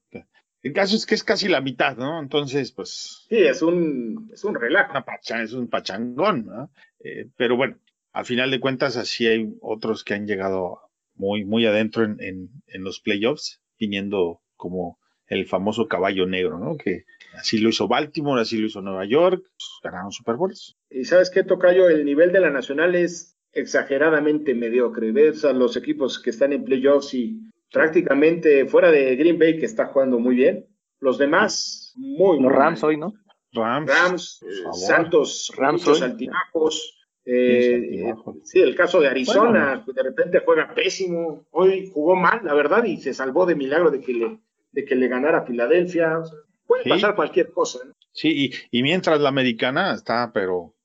El 0.61 0.71
caso 0.71 0.95
es 0.95 1.05
que 1.05 1.15
es 1.15 1.25
casi 1.25 1.49
la 1.49 1.59
mitad, 1.59 1.97
¿no? 1.97 2.21
Entonces, 2.21 2.71
pues. 2.71 3.25
Sí, 3.27 3.37
es 3.37 3.61
un, 3.61 4.29
es 4.33 4.45
un 4.45 4.55
relajo. 4.55 4.93
es 5.41 5.51
un 5.51 5.67
pachangón, 5.67 6.45
¿no? 6.45 6.71
Eh, 6.99 7.27
pero 7.35 7.57
bueno, 7.57 7.77
al 8.13 8.25
final 8.25 8.49
de 8.49 8.61
cuentas, 8.61 8.95
así 8.95 9.27
hay 9.27 9.53
otros 9.59 10.05
que 10.05 10.13
han 10.13 10.25
llegado 10.25 10.79
muy, 11.15 11.45
muy 11.45 11.65
adentro 11.65 12.03
en, 12.03 12.17
en, 12.19 12.83
los 12.83 12.99
playoffs, 12.99 13.61
viniendo 13.79 14.41
como 14.55 14.99
el 15.27 15.45
famoso 15.45 15.87
caballo 15.87 16.25
negro, 16.25 16.59
¿no? 16.59 16.77
Que 16.77 17.05
así 17.35 17.59
lo 17.59 17.69
hizo 17.69 17.87
Baltimore, 17.87 18.41
así 18.41 18.57
lo 18.57 18.67
hizo 18.67 18.81
Nueva 18.81 19.05
York, 19.05 19.41
pues, 19.41 19.69
ganaron 19.83 20.11
Super 20.11 20.35
Bowls. 20.35 20.75
Y 20.89 21.05
sabes 21.05 21.29
qué, 21.29 21.43
Tocayo, 21.43 21.89
el 21.89 22.05
nivel 22.05 22.31
de 22.31 22.41
la 22.41 22.49
nacional 22.49 22.95
es 22.95 23.37
exageradamente 23.51 24.53
mediocre. 24.53 25.11
Ves 25.11 25.45
a 25.45 25.53
los 25.53 25.77
equipos 25.77 26.19
que 26.19 26.31
están 26.31 26.53
en 26.53 26.63
playoffs 26.63 27.13
y 27.13 27.39
prácticamente 27.71 28.65
fuera 28.65 28.91
de 28.91 29.15
Green 29.15 29.39
Bay, 29.39 29.57
que 29.57 29.65
está 29.65 29.87
jugando 29.87 30.19
muy 30.19 30.35
bien. 30.35 30.67
Los 30.99 31.17
demás, 31.17 31.93
muy, 31.95 32.39
Los 32.41 32.51
Rams 32.51 32.83
hoy, 32.83 32.97
¿no? 32.97 33.13
Rams, 33.53 33.89
Rams 33.89 34.39
Santos, 34.87 35.51
Rams 35.55 35.85
muchos 35.85 36.01
altibajos. 36.01 37.02
Eh, 37.25 38.13
sí, 38.43 38.59
el 38.59 38.75
caso 38.75 38.99
de 38.99 39.07
Arizona, 39.07 39.83
de 39.85 40.03
repente 40.03 40.41
juega 40.43 40.73
pésimo. 40.73 41.45
Hoy 41.51 41.89
jugó 41.93 42.15
mal, 42.15 42.41
la 42.43 42.53
verdad, 42.53 42.83
y 42.83 42.97
se 42.97 43.13
salvó 43.13 43.45
de 43.45 43.55
milagro 43.55 43.91
de 43.91 44.01
que 44.01 44.13
le, 44.13 44.39
de 44.71 44.85
que 44.85 44.95
le 44.95 45.07
ganara 45.07 45.39
a 45.39 45.45
Filadelfia. 45.45 46.21
puede 46.67 46.83
pasar 46.83 47.15
cualquier 47.15 47.51
cosa. 47.51 47.79
Sí, 48.11 48.51
y, 48.71 48.83
mientras 48.83 49.19
la 49.19 49.29
americana 49.29 49.93
está, 49.93 50.31
pero 50.33 50.75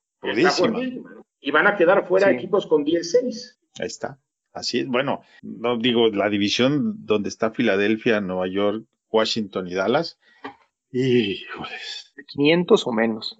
y 1.41 1.51
van 1.51 1.67
a 1.67 1.75
quedar 1.75 2.07
fuera 2.07 2.31
equipos 2.31 2.67
con 2.67 2.85
10-6. 2.85 3.57
Ahí 3.79 3.87
está. 3.87 4.19
Así 4.51 4.79
es, 4.79 4.87
bueno, 4.87 5.21
no 5.41 5.77
digo 5.77 6.09
la 6.09 6.29
división 6.29 7.05
donde 7.05 7.29
está 7.29 7.51
Filadelfia, 7.51 8.19
Nueva 8.19 8.47
York, 8.47 8.83
Washington 9.11 9.67
y 9.67 9.75
Dallas. 9.75 10.19
Y, 10.91 11.43
500 12.33 12.87
o 12.87 12.91
menos. 12.91 13.39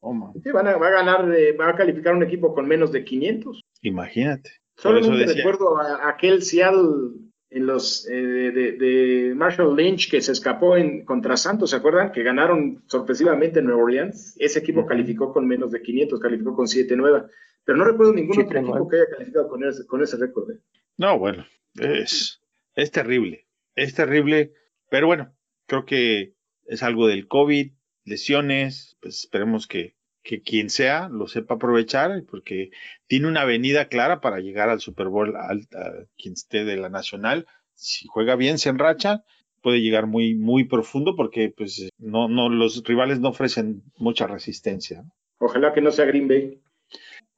Oh, 0.00 0.12
man. 0.12 0.32
Sí, 0.42 0.50
van 0.50 0.68
a, 0.68 0.76
va 0.76 0.88
a 0.88 0.90
ganar, 0.90 1.34
eh, 1.34 1.52
va 1.52 1.70
a 1.70 1.76
calificar 1.76 2.14
un 2.14 2.22
equipo 2.22 2.54
con 2.54 2.66
menos 2.66 2.92
de 2.92 3.04
500. 3.04 3.60
Imagínate. 3.82 4.50
Solamente 4.76 5.34
recuerdo 5.34 5.76
a, 5.78 6.04
a 6.04 6.08
aquel 6.10 6.42
Seattle 6.42 7.28
en 7.50 7.66
los 7.66 8.06
eh, 8.08 8.14
de, 8.14 8.72
de 8.72 9.34
Marshall 9.34 9.74
Lynch 9.74 10.10
que 10.10 10.20
se 10.20 10.32
escapó 10.32 10.76
en 10.76 11.04
contra 11.04 11.36
Santos, 11.36 11.70
¿se 11.70 11.76
acuerdan? 11.76 12.12
Que 12.12 12.22
ganaron 12.22 12.84
sorpresivamente 12.86 13.60
en 13.60 13.66
Nueva 13.66 13.82
Orleans. 13.82 14.36
Ese 14.38 14.58
equipo 14.58 14.86
calificó 14.86 15.32
con 15.32 15.46
menos 15.46 15.72
de 15.72 15.80
500, 15.82 16.20
calificó 16.20 16.54
con 16.54 16.66
7-9. 16.66 17.28
Pero 17.64 17.78
no 17.78 17.84
recuerdo 17.84 18.12
ningún 18.12 18.40
otro 18.40 18.60
7-9. 18.60 18.68
equipo 18.68 18.88
que 18.88 18.96
haya 18.96 19.06
calificado 19.10 19.48
con 19.48 19.64
ese, 19.64 19.86
con 19.86 20.02
ese 20.02 20.16
récord. 20.16 20.50
¿eh? 20.50 20.58
No, 20.96 21.18
bueno, 21.18 21.44
es, 21.74 22.40
es 22.74 22.90
terrible, 22.90 23.46
es 23.74 23.94
terrible, 23.94 24.52
pero 24.90 25.06
bueno, 25.06 25.34
creo 25.66 25.84
que 25.84 26.34
es 26.66 26.82
algo 26.82 27.06
del 27.06 27.28
COVID, 27.28 27.72
lesiones, 28.08 28.96
pues 29.00 29.18
esperemos 29.20 29.66
que, 29.66 29.94
que 30.22 30.42
quien 30.42 30.70
sea 30.70 31.08
lo 31.08 31.28
sepa 31.28 31.54
aprovechar, 31.54 32.24
porque 32.30 32.70
tiene 33.06 33.28
una 33.28 33.42
avenida 33.42 33.88
clara 33.88 34.20
para 34.20 34.40
llegar 34.40 34.68
al 34.68 34.80
Super 34.80 35.08
Bowl, 35.08 35.36
al, 35.36 35.68
a 35.74 36.04
quien 36.16 36.34
esté 36.34 36.64
de 36.64 36.76
la 36.76 36.88
Nacional, 36.88 37.46
si 37.74 38.06
juega 38.08 38.34
bien, 38.34 38.58
se 38.58 38.70
enracha, 38.70 39.24
puede 39.62 39.80
llegar 39.80 40.06
muy, 40.06 40.34
muy 40.34 40.64
profundo, 40.64 41.14
porque 41.16 41.52
pues 41.56 41.88
no, 41.98 42.28
no, 42.28 42.48
los 42.48 42.82
rivales 42.84 43.20
no 43.20 43.28
ofrecen 43.28 43.82
mucha 43.96 44.26
resistencia. 44.26 45.04
Ojalá 45.38 45.72
que 45.72 45.80
no 45.80 45.90
sea 45.90 46.06
Green 46.06 46.28
Bay. 46.28 46.60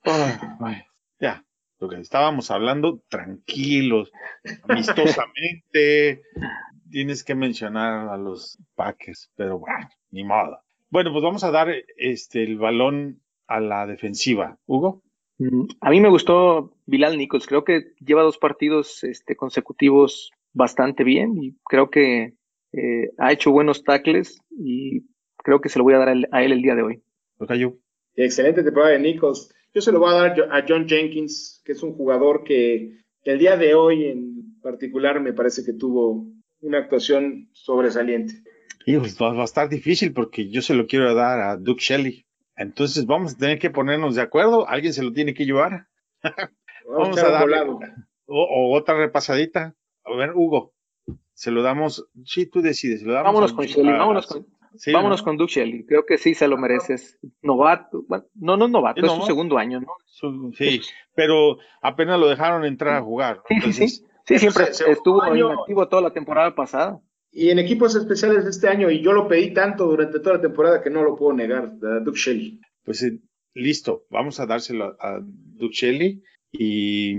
Ay, 0.03 0.83
ya, 1.18 1.45
lo 1.79 1.89
que 1.89 1.97
estábamos 1.97 2.51
hablando, 2.51 3.03
tranquilos, 3.09 4.11
amistosamente. 4.62 6.23
Tienes 6.91 7.23
que 7.23 7.35
mencionar 7.35 8.09
a 8.09 8.16
los 8.16 8.59
Packers, 8.75 9.31
pero 9.37 9.59
bueno, 9.59 9.89
ni 10.11 10.25
modo. 10.25 10.59
Bueno, 10.91 11.13
pues 11.13 11.23
vamos 11.23 11.45
a 11.45 11.51
dar 11.51 11.69
este 11.97 12.43
el 12.43 12.59
balón 12.59 13.21
a 13.47 13.61
la 13.61 13.87
defensiva. 13.87 14.59
Hugo. 14.67 15.03
Mm, 15.39 15.67
A 15.81 15.91
mí 15.91 16.01
me 16.01 16.09
gustó 16.09 16.73
Bilal 16.87 17.17
Nichols. 17.17 17.47
Creo 17.47 17.65
que 17.65 17.93
lleva 18.05 18.23
dos 18.23 18.39
partidos 18.39 19.05
este, 19.05 19.37
consecutivos 19.37 20.33
bastante 20.53 21.05
bien 21.05 21.43
y 21.43 21.57
creo 21.65 21.91
que 21.91 22.35
eh, 22.73 23.11
ha 23.19 23.33
hecho 23.33 23.51
buenos 23.51 23.85
tackles 23.85 24.41
y 24.51 25.05
creo 25.37 25.61
que 25.61 25.69
se 25.69 25.79
lo 25.79 25.85
voy 25.85 25.95
a 25.95 25.99
dar 25.99 26.09
a 26.09 26.13
él, 26.13 26.29
a 26.33 26.43
él 26.45 26.53
el 26.53 26.63
día 26.63 26.75
de 26.75 26.83
hoy. 26.83 27.03
Tocayo. 27.39 27.77
Excelente 28.17 28.63
temporada 28.63 28.93
de 28.93 28.99
Nichols. 28.99 29.55
Yo 29.73 29.81
se 29.81 29.93
lo 29.93 30.01
voy 30.01 30.11
a 30.13 30.19
dar 30.19 30.49
a 30.51 30.65
John 30.69 30.89
Jenkins, 30.89 31.63
que 31.65 31.73
es 31.73 31.83
un 31.83 31.95
jugador 31.95 32.43
que 32.45 33.01
el 33.25 33.39
día 33.39 33.57
de 33.57 33.75
hoy 33.75 34.07
en 34.07 34.61
particular 34.61 35.21
me 35.21 35.33
parece 35.33 35.65
que 35.65 35.73
tuvo 35.73 36.27
una 36.61 36.79
actuación 36.79 37.49
sobresaliente. 37.53 38.35
Hijos, 38.91 39.16
va, 39.20 39.32
va 39.32 39.43
a 39.43 39.45
estar 39.45 39.68
difícil 39.68 40.12
porque 40.12 40.49
yo 40.51 40.62
se 40.62 40.74
lo 40.74 40.86
quiero 40.86 41.14
dar 41.14 41.41
a 41.41 41.57
Duke 41.57 41.80
Shelley. 41.82 42.26
Entonces 42.57 43.07
vamos 43.07 43.34
a 43.34 43.38
tener 43.38 43.59
que 43.59 43.70
ponernos 43.70 44.14
de 44.14 44.22
acuerdo. 44.22 44.68
Alguien 44.68 44.93
se 44.93 45.03
lo 45.03 45.12
tiene 45.12 45.32
que 45.34 45.45
llevar. 45.47 45.86
Vamos, 46.88 47.18
a 47.18 47.30
darle. 47.30 47.57
O, 48.26 48.43
o 48.43 48.76
otra 48.76 48.97
repasadita. 48.97 49.74
A 50.05 50.16
ver, 50.16 50.32
Hugo. 50.34 50.74
Se 51.34 51.51
lo 51.51 51.62
damos. 51.62 52.07
Sí, 52.24 52.47
tú 52.47 52.61
decides. 52.61 53.01
se 53.01 53.07
lo 53.07 53.12
damos 53.14 53.28
Vámonos 53.32 53.53
a- 53.53 53.57
con 53.57 53.64
Shelley, 53.66 53.95
a- 53.95 53.99
vámonos 53.99 54.26
con, 54.26 54.47
Sí, 54.76 54.93
vámonos 54.93 55.20
¿no? 55.20 55.24
con 55.24 55.36
Duke 55.36 55.53
Shelley. 55.53 55.84
Creo 55.86 56.05
que 56.07 56.18
sí 56.18 56.34
se 56.34 56.47
lo 56.49 56.57
mereces. 56.59 57.18
Novato, 57.43 58.05
bueno, 58.09 58.24
no, 58.34 58.57
no 58.57 58.68
novato, 58.68 59.01
Es 59.01 59.07
es 59.11 59.18
su 59.18 59.22
segundo 59.26 59.57
año, 59.59 59.80
¿no? 59.80 59.88
Su- 60.07 60.53
Sí, 60.57 60.80
pero 61.14 61.59
apenas 61.80 62.20
lo 62.20 62.28
dejaron 62.28 62.64
entrar 62.64 62.95
a 62.97 63.03
jugar. 63.03 63.36
¿no? 63.38 63.43
Sí, 63.49 63.55
sí, 63.55 63.55
Entonces, 63.57 63.97
sí. 63.99 64.05
Sí, 64.26 64.38
siempre 64.38 64.72
Se- 64.74 64.91
estuvo 64.91 65.22
año. 65.22 65.53
inactivo 65.53 65.88
toda 65.88 66.03
la 66.03 66.12
temporada 66.12 66.55
pasada. 66.55 67.01
Y 67.33 67.51
en 67.51 67.59
equipos 67.61 67.95
especiales 67.95 68.45
de 68.45 68.51
este 68.51 68.68
año, 68.68 68.91
y 68.91 69.03
yo 69.03 69.12
lo 69.12 69.28
pedí 69.28 69.53
tanto 69.55 69.87
durante 69.87 70.18
toda 70.20 70.37
la 70.37 70.43
temporada 70.43 70.83
que 70.83 70.91
no 70.91 71.03
lo 71.05 71.16
puedo 71.16 71.33
negar, 71.33 71.72
a 71.83 72.01
Duke 72.01 72.18
Shelley. 72.18 72.61
pues 72.85 73.03
eh, 73.05 73.18
listo, 73.55 74.05
vamos 74.11 74.41
a 74.41 74.47
dárselo 74.47 74.97
a, 75.01 75.16
a 75.16 75.20
Duke 75.22 75.74
Shelley 75.74 76.22
y 76.53 77.14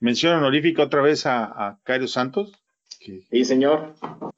mención 0.00 0.36
honorífica 0.36 0.82
otra 0.84 1.02
vez 1.02 1.26
a, 1.26 1.44
a 1.46 1.80
Cairo 1.82 2.06
Santos, 2.06 2.52
que 3.00 3.22
Sí, 3.30 3.44
señor. 3.44 3.94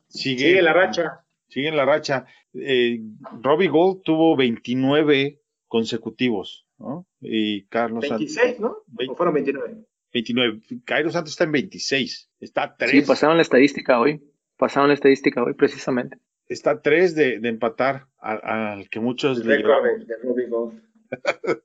sigue, 0.09 0.39
Sigue 0.49 0.63
la 0.63 0.73
racha. 0.73 1.21
sigue 1.49 1.71
la 1.73 1.85
racha. 1.85 2.25
Eh, 2.55 3.01
Robbie 3.43 3.69
Gold 3.69 4.03
tuvo 4.05 4.35
29 4.37 5.41
consecutivos, 5.67 6.67
¿no? 6.79 7.07
Y 7.21 7.65
Carlos 7.67 8.07
Santos 8.07 8.35
26, 8.35 8.61
¿no? 8.61 8.79
Ve- 8.87 9.07
¿O 9.11 9.15
fueron 9.15 9.35
29? 9.35 9.77
29. 10.15 10.61
Cairo 10.87 11.11
Santos 11.11 11.33
está 11.33 11.45
en 11.45 11.53
26. 11.53 12.31
Está 12.41 12.63
a 12.63 12.77
3. 12.77 12.91
Sí, 12.91 13.03
pasaron 13.03 13.37
la 13.37 13.43
estadística 13.43 14.01
hoy. 14.01 14.23
Pasaron 14.59 14.89
la 14.89 14.95
estadística 14.95 15.43
hoy, 15.43 15.55
precisamente. 15.55 16.19
está 16.49 16.73
a 16.73 16.83
3 16.83 17.15
de, 17.15 17.39
de 17.41 17.49
empatar 17.49 18.07
al 18.19 18.89
que 18.91 19.01
muchos 19.01 19.45
le 19.45 19.63
lloramos. 19.63 20.07
de. 20.07 20.83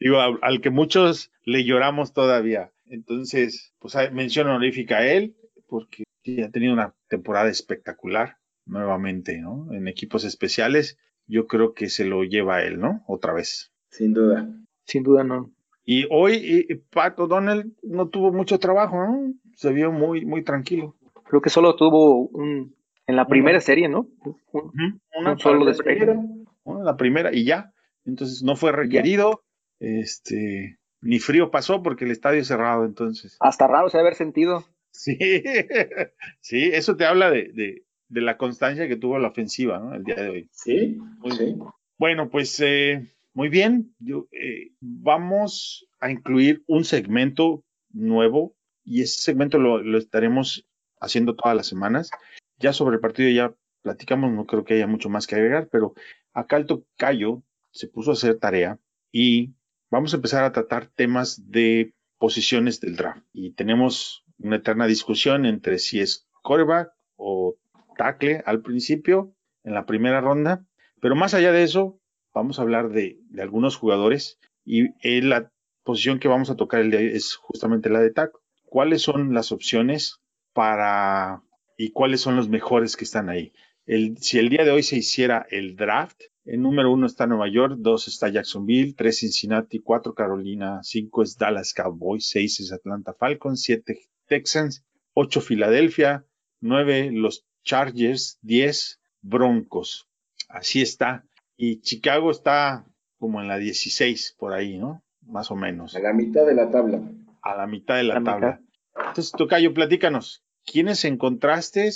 Digo, 0.00 0.20
al, 0.20 0.38
al 0.40 0.60
que 0.60 0.70
muchos 0.70 1.30
le 1.44 1.64
lloramos 1.64 2.12
todavía. 2.14 2.72
Entonces, 2.86 3.74
pues 3.78 3.96
hay 3.96 4.10
mención 4.12 4.46
honorífica 4.46 4.98
a 4.98 5.06
él, 5.06 5.36
porque 5.66 6.04
ha 6.42 6.50
tenido 6.50 6.72
una 6.72 6.94
temporada 7.08 7.50
espectacular 7.50 8.38
nuevamente, 8.64 9.38
¿no? 9.38 9.72
En 9.72 9.88
equipos 9.88 10.24
especiales, 10.24 10.98
yo 11.26 11.46
creo 11.46 11.74
que 11.74 11.88
se 11.88 12.04
lo 12.04 12.24
lleva 12.24 12.56
a 12.56 12.64
él, 12.64 12.78
¿no? 12.80 13.04
Otra 13.06 13.32
vez. 13.32 13.72
Sin 13.90 14.14
duda. 14.14 14.48
Sin 14.84 15.02
duda 15.02 15.24
no. 15.24 15.52
Y 15.84 16.06
hoy 16.10 16.66
eh, 16.68 16.82
Pat 16.90 17.18
O'Donnell 17.18 17.74
no 17.82 18.08
tuvo 18.08 18.32
mucho 18.32 18.58
trabajo, 18.58 18.96
¿no? 18.96 19.34
Se 19.54 19.72
vio 19.72 19.92
muy, 19.92 20.24
muy 20.24 20.42
tranquilo. 20.42 20.95
Creo 21.28 21.40
que 21.40 21.50
solo 21.50 21.76
tuvo 21.76 22.28
un 22.28 22.74
en 23.06 23.16
la 23.16 23.26
primera 23.28 23.60
serie, 23.60 23.88
¿no? 23.88 24.08
Un- 24.24 24.36
Ujú, 24.52 25.00
Un 25.30 25.38
solo 25.38 25.64
despegue. 25.64 26.06
¿no? 26.06 26.82
la 26.82 26.96
primera 26.96 27.32
y 27.34 27.44
ya. 27.44 27.72
Entonces 28.04 28.42
no 28.42 28.56
fue 28.56 28.72
requerido, 28.72 29.42
este, 29.80 30.78
ni 31.00 31.18
frío 31.18 31.50
pasó 31.50 31.82
porque 31.82 32.04
el 32.04 32.10
estadio 32.10 32.40
es 32.40 32.48
cerrado, 32.48 32.84
entonces. 32.84 33.36
hasta 33.40 33.66
raro 33.66 33.88
se 33.88 33.98
haber 33.98 34.14
sentido. 34.14 34.64
Sí, 34.90 35.16
sí, 36.40 36.70
eso 36.72 36.96
te 36.96 37.04
habla 37.04 37.30
de, 37.30 37.50
de, 37.52 37.84
de 38.08 38.20
la 38.20 38.36
constancia 38.36 38.88
que 38.88 38.96
tuvo 38.96 39.18
la 39.18 39.28
ofensiva, 39.28 39.78
¿no? 39.78 39.94
El 39.94 40.04
día 40.04 40.16
de 40.16 40.28
hoy. 40.28 40.48
Sí, 40.52 40.98
sí. 41.36 41.56
Bueno, 41.98 42.28
pues 42.30 42.58
eh, 42.60 43.12
muy 43.34 43.48
bien. 43.48 43.94
Yo, 43.98 44.26
eh, 44.32 44.72
vamos 44.80 45.88
a 46.00 46.10
incluir 46.10 46.62
un 46.66 46.84
segmento 46.84 47.64
nuevo 47.92 48.54
y 48.84 49.02
ese 49.02 49.20
segmento 49.22 49.58
lo, 49.58 49.82
lo 49.82 49.98
estaremos 49.98 50.66
haciendo 51.00 51.34
todas 51.34 51.56
las 51.56 51.66
semanas. 51.66 52.10
Ya 52.58 52.72
sobre 52.72 52.96
el 52.96 53.00
partido 53.00 53.30
ya 53.30 53.54
platicamos, 53.82 54.32
no 54.32 54.46
creo 54.46 54.64
que 54.64 54.74
haya 54.74 54.86
mucho 54.86 55.08
más 55.08 55.26
que 55.26 55.36
agregar, 55.36 55.68
pero 55.70 55.94
acá 56.32 56.56
el 56.56 56.66
tocayo 56.66 57.42
se 57.70 57.88
puso 57.88 58.10
a 58.10 58.14
hacer 58.14 58.38
tarea 58.38 58.78
y 59.12 59.54
vamos 59.90 60.12
a 60.12 60.16
empezar 60.16 60.44
a 60.44 60.52
tratar 60.52 60.88
temas 60.88 61.50
de 61.50 61.94
posiciones 62.18 62.80
del 62.80 62.96
draft. 62.96 63.24
Y 63.32 63.52
tenemos 63.52 64.24
una 64.38 64.56
eterna 64.56 64.86
discusión 64.86 65.46
entre 65.46 65.78
si 65.78 66.00
es 66.00 66.26
quarterback 66.42 66.90
o 67.16 67.56
tackle 67.96 68.42
al 68.46 68.62
principio, 68.62 69.34
en 69.64 69.74
la 69.74 69.86
primera 69.86 70.20
ronda. 70.20 70.64
Pero 71.00 71.16
más 71.16 71.34
allá 71.34 71.52
de 71.52 71.62
eso, 71.62 72.00
vamos 72.32 72.58
a 72.58 72.62
hablar 72.62 72.90
de, 72.90 73.20
algunos 73.38 73.76
jugadores 73.76 74.38
y 74.64 74.88
eh, 75.02 75.22
la 75.22 75.52
posición 75.84 76.18
que 76.18 76.28
vamos 76.28 76.50
a 76.50 76.56
tocar 76.56 76.80
el 76.80 76.90
día 76.90 77.00
es 77.00 77.34
justamente 77.34 77.90
la 77.90 78.00
de 78.00 78.10
tackle. 78.10 78.40
¿Cuáles 78.64 79.02
son 79.02 79.32
las 79.32 79.52
opciones 79.52 80.20
para 80.56 81.42
y 81.76 81.90
cuáles 81.90 82.22
son 82.22 82.34
los 82.34 82.48
mejores 82.48 82.96
que 82.96 83.04
están 83.04 83.28
ahí? 83.28 83.52
El, 83.84 84.16
si 84.16 84.38
el 84.38 84.48
día 84.48 84.64
de 84.64 84.70
hoy 84.70 84.82
se 84.82 84.96
hiciera 84.96 85.46
el 85.50 85.76
draft, 85.76 86.18
el 86.46 86.62
número 86.62 86.90
uno 86.90 87.06
está 87.06 87.26
Nueva 87.26 87.48
York, 87.48 87.74
dos 87.78 88.08
está 88.08 88.30
Jacksonville, 88.30 88.94
tres 88.94 89.18
Cincinnati, 89.18 89.80
cuatro 89.80 90.14
Carolina, 90.14 90.80
cinco 90.82 91.22
es 91.22 91.36
Dallas 91.36 91.74
Cowboys, 91.74 92.26
seis 92.26 92.58
es 92.60 92.72
Atlanta 92.72 93.12
Falcons, 93.12 93.60
siete 93.60 94.00
Texans, 94.26 94.84
ocho 95.12 95.42
Filadelfia, 95.42 96.24
nueve 96.60 97.10
los 97.12 97.44
Chargers, 97.62 98.38
diez 98.40 99.00
Broncos. 99.20 100.08
Así 100.48 100.80
está. 100.80 101.26
Y 101.56 101.80
Chicago 101.82 102.30
está 102.30 102.86
como 103.18 103.42
en 103.42 103.48
la 103.48 103.58
16 103.58 104.36
por 104.38 104.52
ahí, 104.54 104.78
¿no? 104.78 105.02
Más 105.22 105.50
o 105.50 105.56
menos. 105.56 105.94
A 105.96 106.00
la 106.00 106.12
mitad 106.14 106.46
de 106.46 106.54
la 106.54 106.70
tabla. 106.70 107.02
A 107.42 107.56
la 107.56 107.66
mitad 107.66 107.96
de 107.96 108.04
la, 108.04 108.14
La 108.14 108.24
tabla. 108.24 108.60
Entonces, 108.94 109.32
Tocayo, 109.32 109.74
platícanos. 109.74 110.45
¿Quiénes 110.66 111.04
encontraste 111.04 111.90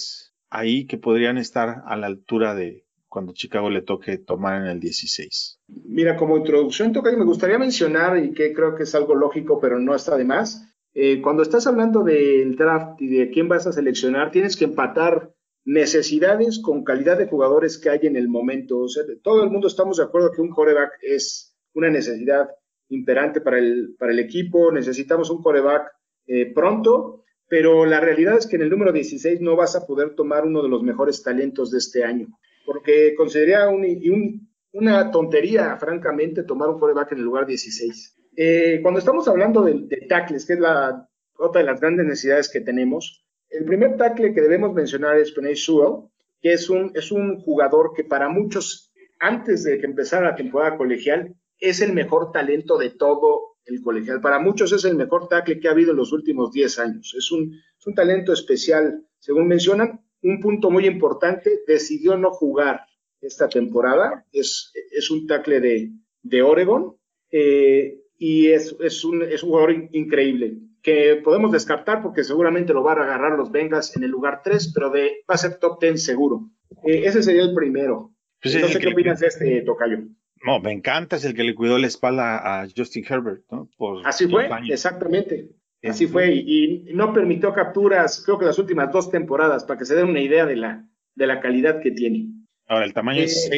ahí 0.49 0.87
que 0.87 0.97
podrían 0.97 1.37
estar 1.39 1.83
a 1.87 1.97
la 1.97 2.07
altura 2.07 2.55
de 2.55 2.87
cuando 3.09 3.33
Chicago 3.33 3.69
le 3.69 3.83
toque 3.83 4.19
tomar 4.19 4.63
en 4.63 4.69
el 4.69 4.79
16? 4.79 5.59
Mira, 5.85 6.17
como 6.17 6.37
introducción, 6.37 6.93
Tocayo, 6.93 7.19
me 7.19 7.25
gustaría 7.25 7.59
mencionar, 7.59 8.17
y 8.25 8.33
que 8.33 8.55
creo 8.55 8.77
que 8.77 8.85
es 8.85 8.95
algo 8.95 9.17
lógico, 9.17 9.61
pero 9.61 9.81
no 9.81 9.95
está 9.95 10.17
de 10.17 10.25
más, 10.25 10.65
eh, 10.95 11.21
cuando 11.21 11.43
estás 11.43 11.67
hablando 11.67 12.03
del 12.03 12.57
draft 12.57 13.01
y 13.03 13.09
de 13.09 13.31
quién 13.31 13.49
vas 13.49 13.67
a 13.67 13.73
seleccionar, 13.73 14.31
tienes 14.31 14.57
que 14.57 14.65
empatar 14.65 15.33
necesidades 15.65 16.61
con 16.61 16.85
calidad 16.85 17.19
de 17.19 17.27
jugadores 17.27 17.79
que 17.79 17.91
hay 17.91 18.01
en 18.03 18.17
el 18.17 18.29
momento. 18.29 18.79
O 18.79 18.89
sea, 18.89 19.05
todo 19.23 19.45
el 19.45 19.51
mundo 19.51 19.69
estamos 19.69 19.99
de 19.99 20.05
acuerdo 20.05 20.33
que 20.33 20.41
un 20.41 20.51
coreback 20.51 20.93
es 21.03 21.55
una 21.75 21.91
necesidad 21.91 22.49
imperante 22.89 23.41
para 23.41 23.59
el, 23.59 23.95
para 23.99 24.13
el 24.13 24.19
equipo, 24.19 24.73
necesitamos 24.73 25.31
un 25.31 25.43
coreback 25.43 25.93
eh, 26.27 26.53
pronto, 26.53 27.25
pero 27.51 27.85
la 27.85 28.01
realidad 28.01 28.39
es 28.39 28.47
que 28.47 28.57
en 28.57 28.63
el 28.63 28.71
número 28.71 28.93
16 28.93 29.43
no 29.43 29.57
vas 29.57 29.77
a 29.77 29.87
poder 29.87 30.15
tomar 30.15 30.47
uno 30.47 30.63
de 30.63 30.71
los 30.71 30.83
mejores 30.83 31.23
talentos 31.23 31.71
de 31.71 31.79
este 31.79 32.05
año, 32.05 32.29
porque 32.65 33.15
consideraría 33.15 33.69
un, 33.69 33.85
un 33.85 34.51
una 34.73 35.11
tontería, 35.11 35.77
francamente, 35.77 36.45
tomar 36.45 36.69
un 36.69 36.79
quarterback 36.79 37.13
en 37.13 37.19
el 37.19 37.25
lugar 37.25 37.47
16. 37.47 38.17
Eh, 38.37 38.79
cuando 38.83 39.01
estamos 39.01 39.27
hablando 39.27 39.63
de, 39.63 39.75
de, 39.87 40.07
tackles, 40.09 40.47
que 40.47 40.55
es 40.55 40.61
la, 40.61 41.09
otra 41.37 41.61
de 41.61 41.67
las 41.67 41.81
grandes 41.81 42.07
necesidades 42.07 42.49
que 42.49 42.61
tenemos, 42.61 43.25
el 43.49 43.65
primer 43.65 43.97
tackle 43.97 44.33
que 44.33 44.41
debemos 44.41 44.73
mencionar 44.73 45.19
es 45.19 45.33
Penny 45.33 45.57
Sewell, 45.57 46.05
que 46.41 46.53
es 46.53 46.71
un, 46.71 46.93
es 46.95 47.11
un 47.11 47.41
jugador 47.41 47.93
que 47.95 48.05
para 48.05 48.29
muchos, 48.29 48.93
antes 49.19 49.65
de 49.65 49.79
que 49.79 49.87
empezara 49.87 50.31
la 50.31 50.37
temporada 50.37 50.77
colegial, 50.77 51.35
es 51.59 51.81
el 51.81 51.93
mejor 51.93 52.31
talento 52.33 52.79
de 52.79 52.91
todo 52.91 53.50
el 53.71 53.83
colegial. 53.83 54.21
Para 54.21 54.39
muchos 54.39 54.73
es 54.73 54.85
el 54.85 54.97
mejor 54.97 55.29
tackle 55.29 55.61
que 55.61 55.69
ha 55.69 55.73
habido 55.73 55.93
en 55.93 55.97
los 55.97 56.13
últimos 56.13 56.53
10 56.53 56.79
años. 56.79 57.15
Es 57.17 57.31
un, 57.33 57.55
es 57.79 57.87
un 57.87 57.95
talento 57.95 58.33
especial, 58.33 59.05
según 59.19 59.49
mencionan. 59.49 60.05
Un 60.23 60.41
punto 60.41 60.71
muy 60.71 60.87
importante, 60.87 61.61
decidió 61.67 62.17
no 62.17 62.31
jugar 62.31 62.83
esta 63.21 63.49
temporada. 63.49 64.27
Es, 64.33 64.73
es 64.91 65.11
un 65.11 65.27
tackle 65.27 65.61
de, 65.61 65.93
de 66.23 66.43
Oregon 66.43 66.97
eh, 67.31 68.01
y 68.19 68.49
es, 68.49 68.77
es, 68.81 69.05
un, 69.05 69.23
es 69.23 69.43
un 69.43 69.51
jugador 69.51 69.89
increíble 69.93 70.59
que 70.83 71.21
podemos 71.23 71.53
descartar 71.53 72.03
porque 72.03 72.25
seguramente 72.25 72.73
lo 72.73 72.83
van 72.83 72.99
a 72.99 73.05
agarrar 73.05 73.37
los 73.37 73.51
Bengals 73.51 73.97
en 73.97 74.05
el 74.05 74.11
lugar 74.11 74.41
3, 74.43 74.73
pero 74.75 74.91
de, 74.91 75.25
va 75.29 75.35
a 75.35 75.39
ser 75.39 75.59
top 75.59 75.81
10 75.81 76.03
seguro. 76.03 76.51
Eh, 76.85 77.03
ese 77.05 77.23
sería 77.23 77.43
el 77.43 77.55
primero. 77.55 78.15
Pues 78.43 78.59
no 78.59 78.69
sé 78.69 78.79
qué 78.79 78.89
opinas 78.89 79.21
de 79.21 79.27
este 79.27 79.63
tocayo. 79.63 79.99
No, 80.45 80.61
me 80.61 80.73
encanta, 80.73 81.17
es 81.17 81.25
el 81.25 81.35
que 81.35 81.45
le 81.45 81.55
cuidó 81.55 81.79
la 81.79 81.87
espalda 81.87 82.63
a 82.63 82.67
Justin 82.75 83.05
Herbert, 83.09 83.45
¿no? 83.51 83.69
Así 84.05 84.27
fue, 84.27 84.49
exactamente. 84.69 85.51
Así 85.83 86.07
fue, 86.07 86.35
y, 86.35 86.89
no 86.93 87.13
permitió 87.13 87.53
capturas, 87.53 88.23
creo 88.25 88.39
que 88.39 88.45
las 88.45 88.59
últimas 88.59 88.93
dos 88.93 89.11
temporadas, 89.11 89.65
para 89.65 89.79
que 89.79 89.85
se 89.85 89.95
den 89.95 90.09
una 90.09 90.21
idea 90.21 90.47
de 90.47 90.57
la, 90.57 90.87
de 91.15 91.27
la 91.27 91.41
calidad 91.41 91.81
que 91.81 91.91
tiene. 91.91 92.29
Ahora, 92.67 92.85
el 92.85 92.93
tamaño 92.93 93.23
es 93.23 93.49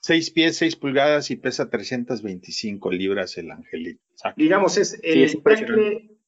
6 0.00 0.28
eh, 0.28 0.32
pies, 0.32 0.56
6 0.56 0.76
pulgadas 0.76 1.30
y 1.30 1.36
pesa 1.36 1.68
325 1.68 2.90
libras 2.90 3.36
el 3.36 3.50
angelito. 3.50 4.02
Digamos, 4.36 4.78
es 4.78 5.00
el 5.02 5.28
sí, 5.28 5.38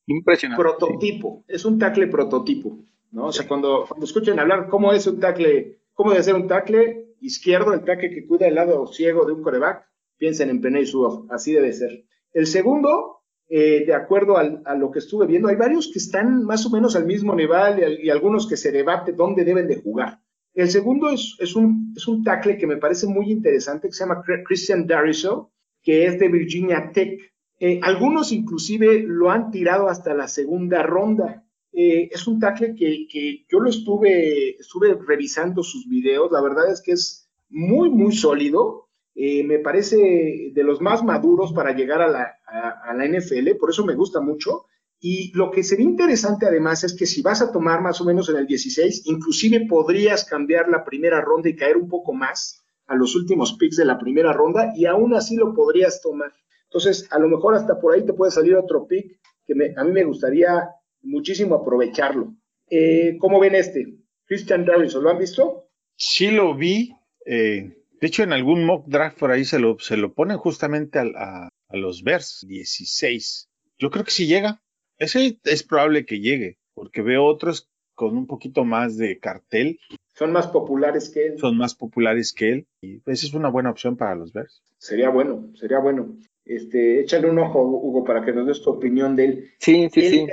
Impresionante. 0.06 0.62
Prototipo, 0.62 1.44
es 1.48 1.64
un 1.64 1.78
tackle 1.78 2.08
prototipo, 2.08 2.84
¿no? 3.12 3.26
O 3.26 3.32
sea, 3.32 3.48
cuando, 3.48 3.86
cuando 3.88 4.04
escuchen 4.04 4.38
hablar 4.38 4.68
cómo 4.68 4.92
es 4.92 5.06
un 5.06 5.18
tackle, 5.18 5.78
cómo 5.94 6.10
debe 6.10 6.22
ser 6.22 6.34
un 6.34 6.46
tackle 6.46 7.14
izquierdo, 7.20 7.72
el 7.72 7.84
tackle 7.84 8.10
que 8.10 8.26
cuida 8.26 8.46
el 8.46 8.56
lado 8.56 8.86
ciego 8.86 9.24
de 9.24 9.32
un 9.32 9.42
coreback, 9.42 9.86
piensen 10.24 10.48
en 10.48 10.62
Penny 10.62 10.86
Suoff, 10.86 11.30
así 11.30 11.52
debe 11.52 11.70
ser. 11.74 12.02
El 12.32 12.46
segundo, 12.46 13.18
eh, 13.46 13.84
de 13.84 13.92
acuerdo 13.92 14.38
a 14.38 14.74
lo 14.74 14.90
que 14.90 15.00
estuve 15.00 15.26
viendo, 15.26 15.48
hay 15.48 15.56
varios 15.56 15.90
que 15.92 15.98
están 15.98 16.44
más 16.46 16.64
o 16.64 16.70
menos 16.70 16.96
al 16.96 17.04
mismo 17.04 17.34
nivel 17.34 18.00
y, 18.02 18.08
algunos 18.08 18.48
que 18.48 18.56
se 18.56 18.72
debate 18.72 19.12
dónde 19.12 19.44
deben 19.44 19.68
de 19.68 19.82
jugar. 19.82 20.22
El 20.54 20.70
segundo 20.70 21.10
es, 21.10 21.54
un, 21.54 21.92
es 21.94 22.08
un 22.08 22.24
tackle 22.24 22.56
que 22.56 22.66
me 22.66 22.78
parece 22.78 23.06
muy 23.06 23.30
interesante, 23.30 23.88
que 23.88 23.92
se 23.92 24.04
llama 24.04 24.22
Christian 24.46 24.86
Dariso, 24.86 25.52
que 25.82 26.06
es 26.06 26.18
de 26.18 26.28
Virginia 26.30 26.90
Tech. 26.94 27.20
Eh, 27.60 27.80
algunos 27.82 28.32
inclusive 28.32 29.04
lo 29.06 29.30
han 29.30 29.50
tirado 29.50 29.90
hasta 29.90 30.14
la 30.14 30.26
segunda 30.26 30.82
ronda. 30.82 31.44
Eh, 31.70 32.08
es 32.10 32.26
un 32.26 32.40
tackle 32.40 32.74
que, 32.74 33.06
que, 33.10 33.44
yo 33.46 33.60
lo 33.60 33.68
estuve, 33.68 34.56
estuve 34.58 34.96
revisando 35.06 35.62
sus 35.62 35.86
videos. 35.86 36.32
La 36.32 36.40
verdad 36.40 36.72
es 36.72 36.80
que 36.80 36.92
es 36.92 37.28
muy, 37.50 37.90
muy 37.90 38.14
sólido. 38.14 38.84
Eh, 39.14 39.44
me 39.44 39.60
parece 39.60 40.50
de 40.52 40.64
los 40.64 40.80
más 40.80 41.04
maduros 41.04 41.52
para 41.52 41.72
llegar 41.72 42.02
a 42.02 42.08
la, 42.08 42.34
a, 42.46 42.94
la, 42.94 43.06
NFL, 43.06 43.56
por 43.58 43.70
eso 43.70 43.84
me 43.84 43.94
gusta 43.94 44.20
mucho. 44.20 44.66
Y 45.00 45.32
lo 45.36 45.50
que 45.50 45.62
sería 45.62 45.84
interesante 45.84 46.46
además 46.46 46.82
es 46.84 46.94
que 46.94 47.06
si 47.06 47.22
vas 47.22 47.42
a 47.42 47.52
tomar 47.52 47.80
más 47.80 48.00
o 48.00 48.04
menos 48.04 48.28
en 48.28 48.36
el 48.36 48.46
16, 48.46 49.06
inclusive 49.06 49.66
podrías 49.68 50.24
cambiar 50.24 50.68
la 50.68 50.84
primera 50.84 51.20
ronda 51.20 51.48
y 51.48 51.56
caer 51.56 51.76
un 51.76 51.88
poco 51.88 52.12
más 52.12 52.64
a 52.86 52.94
los 52.96 53.14
últimos 53.14 53.54
picks 53.54 53.76
de 53.76 53.84
la 53.84 53.98
primera 53.98 54.32
ronda 54.32 54.72
y 54.74 54.86
aún 54.86 55.14
así 55.14 55.36
lo 55.36 55.54
podrías 55.54 56.00
tomar. 56.00 56.32
Entonces, 56.64 57.06
a 57.12 57.18
lo 57.18 57.28
mejor 57.28 57.54
hasta 57.54 57.78
por 57.78 57.94
ahí 57.94 58.04
te 58.04 58.14
puede 58.14 58.32
salir 58.32 58.56
otro 58.56 58.86
pick 58.86 59.20
que 59.46 59.54
a 59.76 59.84
mí 59.84 59.92
me 59.92 60.04
gustaría 60.04 60.70
muchísimo 61.02 61.56
aprovecharlo. 61.56 62.34
Eh, 62.68 63.16
¿Cómo 63.20 63.38
ven 63.38 63.54
este? 63.54 63.98
Christian 64.26 64.64
Darrison, 64.64 65.04
¿lo 65.04 65.10
han 65.10 65.18
visto? 65.18 65.68
Sí 65.96 66.30
lo 66.30 66.54
vi. 66.54 66.96
Eh, 67.26 67.83
de 68.00 68.06
hecho, 68.06 68.22
en 68.22 68.32
algún 68.32 68.64
mock 68.64 68.86
draft 68.86 69.18
por 69.18 69.30
ahí 69.30 69.44
se 69.44 69.58
lo, 69.58 69.78
se 69.78 69.96
lo 69.96 70.12
ponen 70.12 70.38
justamente 70.38 70.98
a, 70.98 71.48
los 71.70 72.02
Bears 72.02 72.44
16. 72.46 73.48
Yo 73.78 73.90
creo 73.90 74.04
que 74.04 74.10
sí 74.10 74.26
llega. 74.26 74.62
Ese 74.98 75.40
es 75.42 75.62
probable 75.64 76.06
que 76.06 76.20
llegue, 76.20 76.58
porque 76.74 77.02
veo 77.02 77.24
otros 77.24 77.68
con 77.94 78.16
un 78.16 78.26
poquito 78.26 78.64
más 78.64 78.96
de 78.96 79.18
cartel. 79.18 79.80
Son 80.14 80.30
más 80.32 80.46
populares 80.46 81.10
que 81.10 81.26
él. 81.26 81.38
Son 81.38 81.56
más 81.56 81.74
populares 81.74 82.32
que 82.32 82.52
él. 82.52 82.66
Y 82.80 82.98
esa 83.06 83.26
es 83.26 83.34
una 83.34 83.48
buena 83.48 83.70
opción 83.70 83.96
para 83.96 84.14
los 84.14 84.32
Bears. 84.32 84.62
Sería 84.78 85.08
bueno, 85.08 85.50
sería 85.54 85.78
bueno. 85.78 86.16
Este, 86.44 87.00
échale 87.00 87.28
un 87.28 87.38
ojo, 87.38 87.62
Hugo, 87.62 88.04
para 88.04 88.24
que 88.24 88.32
nos 88.32 88.46
des 88.46 88.62
tu 88.62 88.70
opinión 88.70 89.16
de 89.16 89.24
él. 89.24 89.50
Sí, 89.58 89.88
sí, 89.92 90.10
sí. 90.10 90.26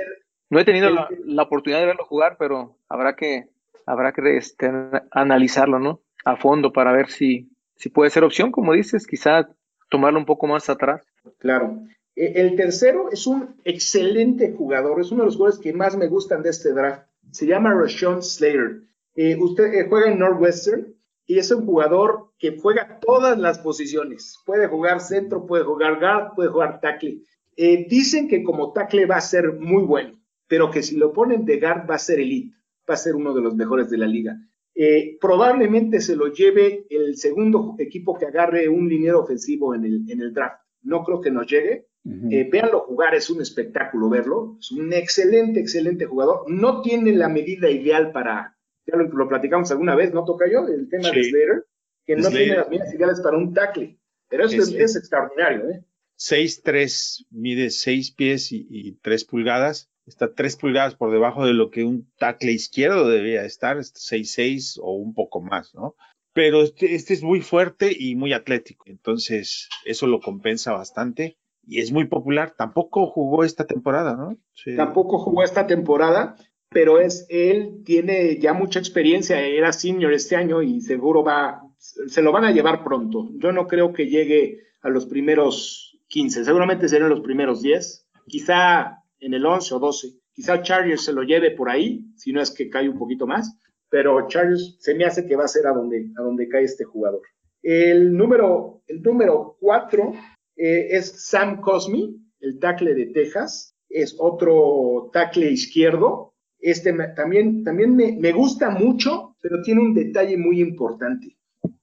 No 0.50 0.60
he 0.60 0.64
tenido 0.66 0.90
la, 0.90 1.42
oportunidad 1.42 1.80
de 1.80 1.86
verlo 1.86 2.04
jugar, 2.04 2.36
pero 2.38 2.76
habrá 2.86 3.16
que, 3.16 3.48
habrá 3.86 4.12
que 4.12 4.36
este, 4.36 4.70
analizarlo, 5.10 5.78
¿no? 5.78 6.02
A 6.26 6.36
fondo 6.36 6.72
para 6.74 6.92
ver 6.92 7.08
si, 7.08 7.50
si 7.82 7.88
puede 7.88 8.10
ser 8.10 8.22
opción, 8.22 8.52
como 8.52 8.74
dices, 8.74 9.08
quizá 9.08 9.50
tomarlo 9.90 10.20
un 10.20 10.24
poco 10.24 10.46
más 10.46 10.70
atrás. 10.70 11.04
Claro. 11.38 11.82
E, 12.14 12.40
el 12.40 12.54
tercero 12.54 13.10
es 13.10 13.26
un 13.26 13.56
excelente 13.64 14.54
jugador, 14.56 15.00
es 15.00 15.10
uno 15.10 15.22
de 15.22 15.26
los 15.26 15.34
jugadores 15.34 15.60
que 15.60 15.72
más 15.72 15.96
me 15.96 16.06
gustan 16.06 16.44
de 16.44 16.50
este 16.50 16.72
draft. 16.72 17.08
Se 17.32 17.44
llama 17.44 17.74
Rashawn 17.74 18.22
Slater. 18.22 18.82
Eh, 19.16 19.36
usted 19.36 19.74
eh, 19.74 19.86
juega 19.88 20.12
en 20.12 20.20
Northwestern 20.20 20.94
y 21.26 21.38
es 21.38 21.50
un 21.50 21.66
jugador 21.66 22.32
que 22.38 22.56
juega 22.56 23.00
todas 23.00 23.36
las 23.36 23.58
posiciones. 23.58 24.38
Puede 24.46 24.68
jugar 24.68 25.00
centro, 25.00 25.44
puede 25.44 25.64
jugar 25.64 25.98
guard, 25.98 26.36
puede 26.36 26.50
jugar 26.50 26.80
tackle. 26.80 27.18
Eh, 27.56 27.88
dicen 27.90 28.28
que 28.28 28.44
como 28.44 28.72
tackle 28.72 29.06
va 29.06 29.16
a 29.16 29.20
ser 29.20 29.54
muy 29.54 29.82
bueno, 29.82 30.20
pero 30.46 30.70
que 30.70 30.84
si 30.84 30.96
lo 30.96 31.12
ponen 31.12 31.44
de 31.44 31.58
guard 31.58 31.90
va 31.90 31.96
a 31.96 31.98
ser 31.98 32.20
elite, 32.20 32.54
va 32.88 32.94
a 32.94 32.96
ser 32.96 33.16
uno 33.16 33.34
de 33.34 33.40
los 33.42 33.56
mejores 33.56 33.90
de 33.90 33.98
la 33.98 34.06
liga. 34.06 34.38
Eh, 34.74 35.18
probablemente 35.20 36.00
se 36.00 36.16
lo 36.16 36.32
lleve 36.32 36.86
el 36.88 37.16
segundo 37.16 37.74
equipo 37.78 38.16
que 38.18 38.26
agarre 38.26 38.68
un 38.68 38.88
liniero 38.88 39.20
ofensivo 39.20 39.74
en 39.74 39.84
el, 39.84 40.10
en 40.10 40.20
el 40.20 40.32
draft. 40.32 40.62
No 40.82 41.04
creo 41.04 41.20
que 41.20 41.30
nos 41.30 41.46
llegue. 41.46 41.86
Eh, 42.30 42.48
véanlo 42.50 42.80
jugar, 42.80 43.14
es 43.14 43.30
un 43.30 43.40
espectáculo 43.40 44.08
verlo. 44.08 44.56
Es 44.58 44.72
un 44.72 44.92
excelente, 44.92 45.60
excelente 45.60 46.06
jugador. 46.06 46.50
No 46.50 46.82
tiene 46.82 47.12
la 47.12 47.28
medida 47.28 47.70
ideal 47.70 48.10
para, 48.12 48.56
ya 48.86 48.96
lo, 48.96 49.28
platicamos 49.28 49.70
alguna 49.70 49.94
vez, 49.94 50.12
¿no 50.12 50.24
toca 50.24 50.46
yo? 50.50 50.66
El 50.66 50.88
tema 50.88 51.10
de 51.10 51.22
Slater, 51.22 51.66
que 52.04 52.16
no 52.16 52.28
tiene 52.30 52.56
las 52.56 52.68
medidas 52.68 52.94
ideales 52.94 53.20
para 53.20 53.36
un 53.36 53.54
tackle. 53.54 53.98
Pero 54.28 54.46
eso 54.46 54.62
es, 54.62 54.96
extraordinario, 54.96 55.68
¿eh? 55.70 55.84
6'3, 56.18 57.26
mide 57.30 57.70
6 57.70 58.12
pies 58.12 58.50
y, 58.52 58.66
y 58.70 58.92
3 59.02 59.24
pulgadas 59.26 59.91
está 60.06 60.34
tres 60.34 60.56
pulgadas 60.56 60.94
por 60.94 61.10
debajo 61.10 61.46
de 61.46 61.54
lo 61.54 61.70
que 61.70 61.84
un 61.84 62.10
tackle 62.18 62.52
izquierdo 62.52 63.08
debería 63.08 63.44
estar, 63.44 63.76
6'6 63.78 64.78
o 64.82 64.92
un 64.92 65.14
poco 65.14 65.40
más, 65.40 65.74
¿no? 65.74 65.94
Pero 66.32 66.62
este, 66.62 66.94
este, 66.94 67.14
es 67.14 67.22
muy 67.22 67.42
fuerte 67.42 67.94
y 67.96 68.16
muy 68.16 68.32
atlético, 68.32 68.84
entonces 68.86 69.68
eso 69.84 70.06
lo 70.06 70.20
compensa 70.20 70.72
bastante 70.72 71.36
y 71.66 71.80
es 71.80 71.92
muy 71.92 72.06
popular. 72.06 72.54
Tampoco 72.56 73.06
jugó 73.06 73.44
esta 73.44 73.66
temporada, 73.66 74.16
¿no? 74.16 74.36
Tampoco 74.76 75.18
jugó 75.18 75.44
esta 75.44 75.66
temporada, 75.66 76.36
pero 76.70 76.98
es 76.98 77.26
él 77.28 77.82
tiene 77.84 78.38
ya 78.38 78.54
mucha 78.54 78.78
experiencia, 78.78 79.40
era 79.40 79.72
senior 79.72 80.12
este 80.12 80.36
año 80.36 80.62
y 80.62 80.80
seguro 80.80 81.22
va, 81.22 81.62
se 81.78 82.22
lo 82.22 82.32
van 82.32 82.44
a 82.44 82.52
llevar 82.52 82.82
pronto. 82.82 83.28
Yo 83.34 83.52
no 83.52 83.66
creo 83.66 83.92
que 83.92 84.06
llegue 84.06 84.60
a 84.80 84.88
los 84.88 85.06
primeros 85.06 85.98
15, 86.08 86.44
seguramente 86.44 86.88
serán 86.88 87.10
los 87.10 87.20
primeros 87.20 87.62
10. 87.62 88.08
Quizá 88.26 89.01
en 89.22 89.34
el 89.34 89.46
11 89.46 89.74
o 89.74 89.78
12. 89.78 90.08
Quizá 90.34 90.62
Chargers 90.62 91.04
se 91.04 91.12
lo 91.12 91.22
lleve 91.22 91.52
por 91.52 91.70
ahí, 91.70 92.04
si 92.16 92.32
no 92.32 92.42
es 92.42 92.50
que 92.50 92.68
cae 92.68 92.88
un 92.88 92.98
poquito 92.98 93.26
más, 93.26 93.56
pero 93.88 94.26
Chargers 94.26 94.76
se 94.80 94.94
me 94.94 95.04
hace 95.04 95.26
que 95.26 95.36
va 95.36 95.44
a 95.44 95.48
ser 95.48 95.66
a 95.66 95.72
donde, 95.72 96.10
a 96.16 96.50
cae 96.50 96.64
este 96.64 96.84
jugador. 96.84 97.22
El 97.62 98.16
número, 98.16 98.82
el 98.86 99.00
número 99.02 99.56
4 99.60 100.12
eh, 100.56 100.88
es 100.90 101.28
Sam 101.28 101.60
Cosme, 101.60 102.14
el 102.40 102.58
tackle 102.58 102.94
de 102.94 103.06
Texas. 103.06 103.76
Es 103.88 104.16
otro 104.18 105.10
tackle 105.12 105.50
izquierdo. 105.50 106.34
Este 106.58 106.92
también, 107.14 107.62
también 107.62 107.94
me, 107.94 108.16
me 108.18 108.32
gusta 108.32 108.70
mucho, 108.70 109.36
pero 109.40 109.62
tiene 109.62 109.80
un 109.80 109.94
detalle 109.94 110.36
muy 110.36 110.60
importante. 110.60 111.36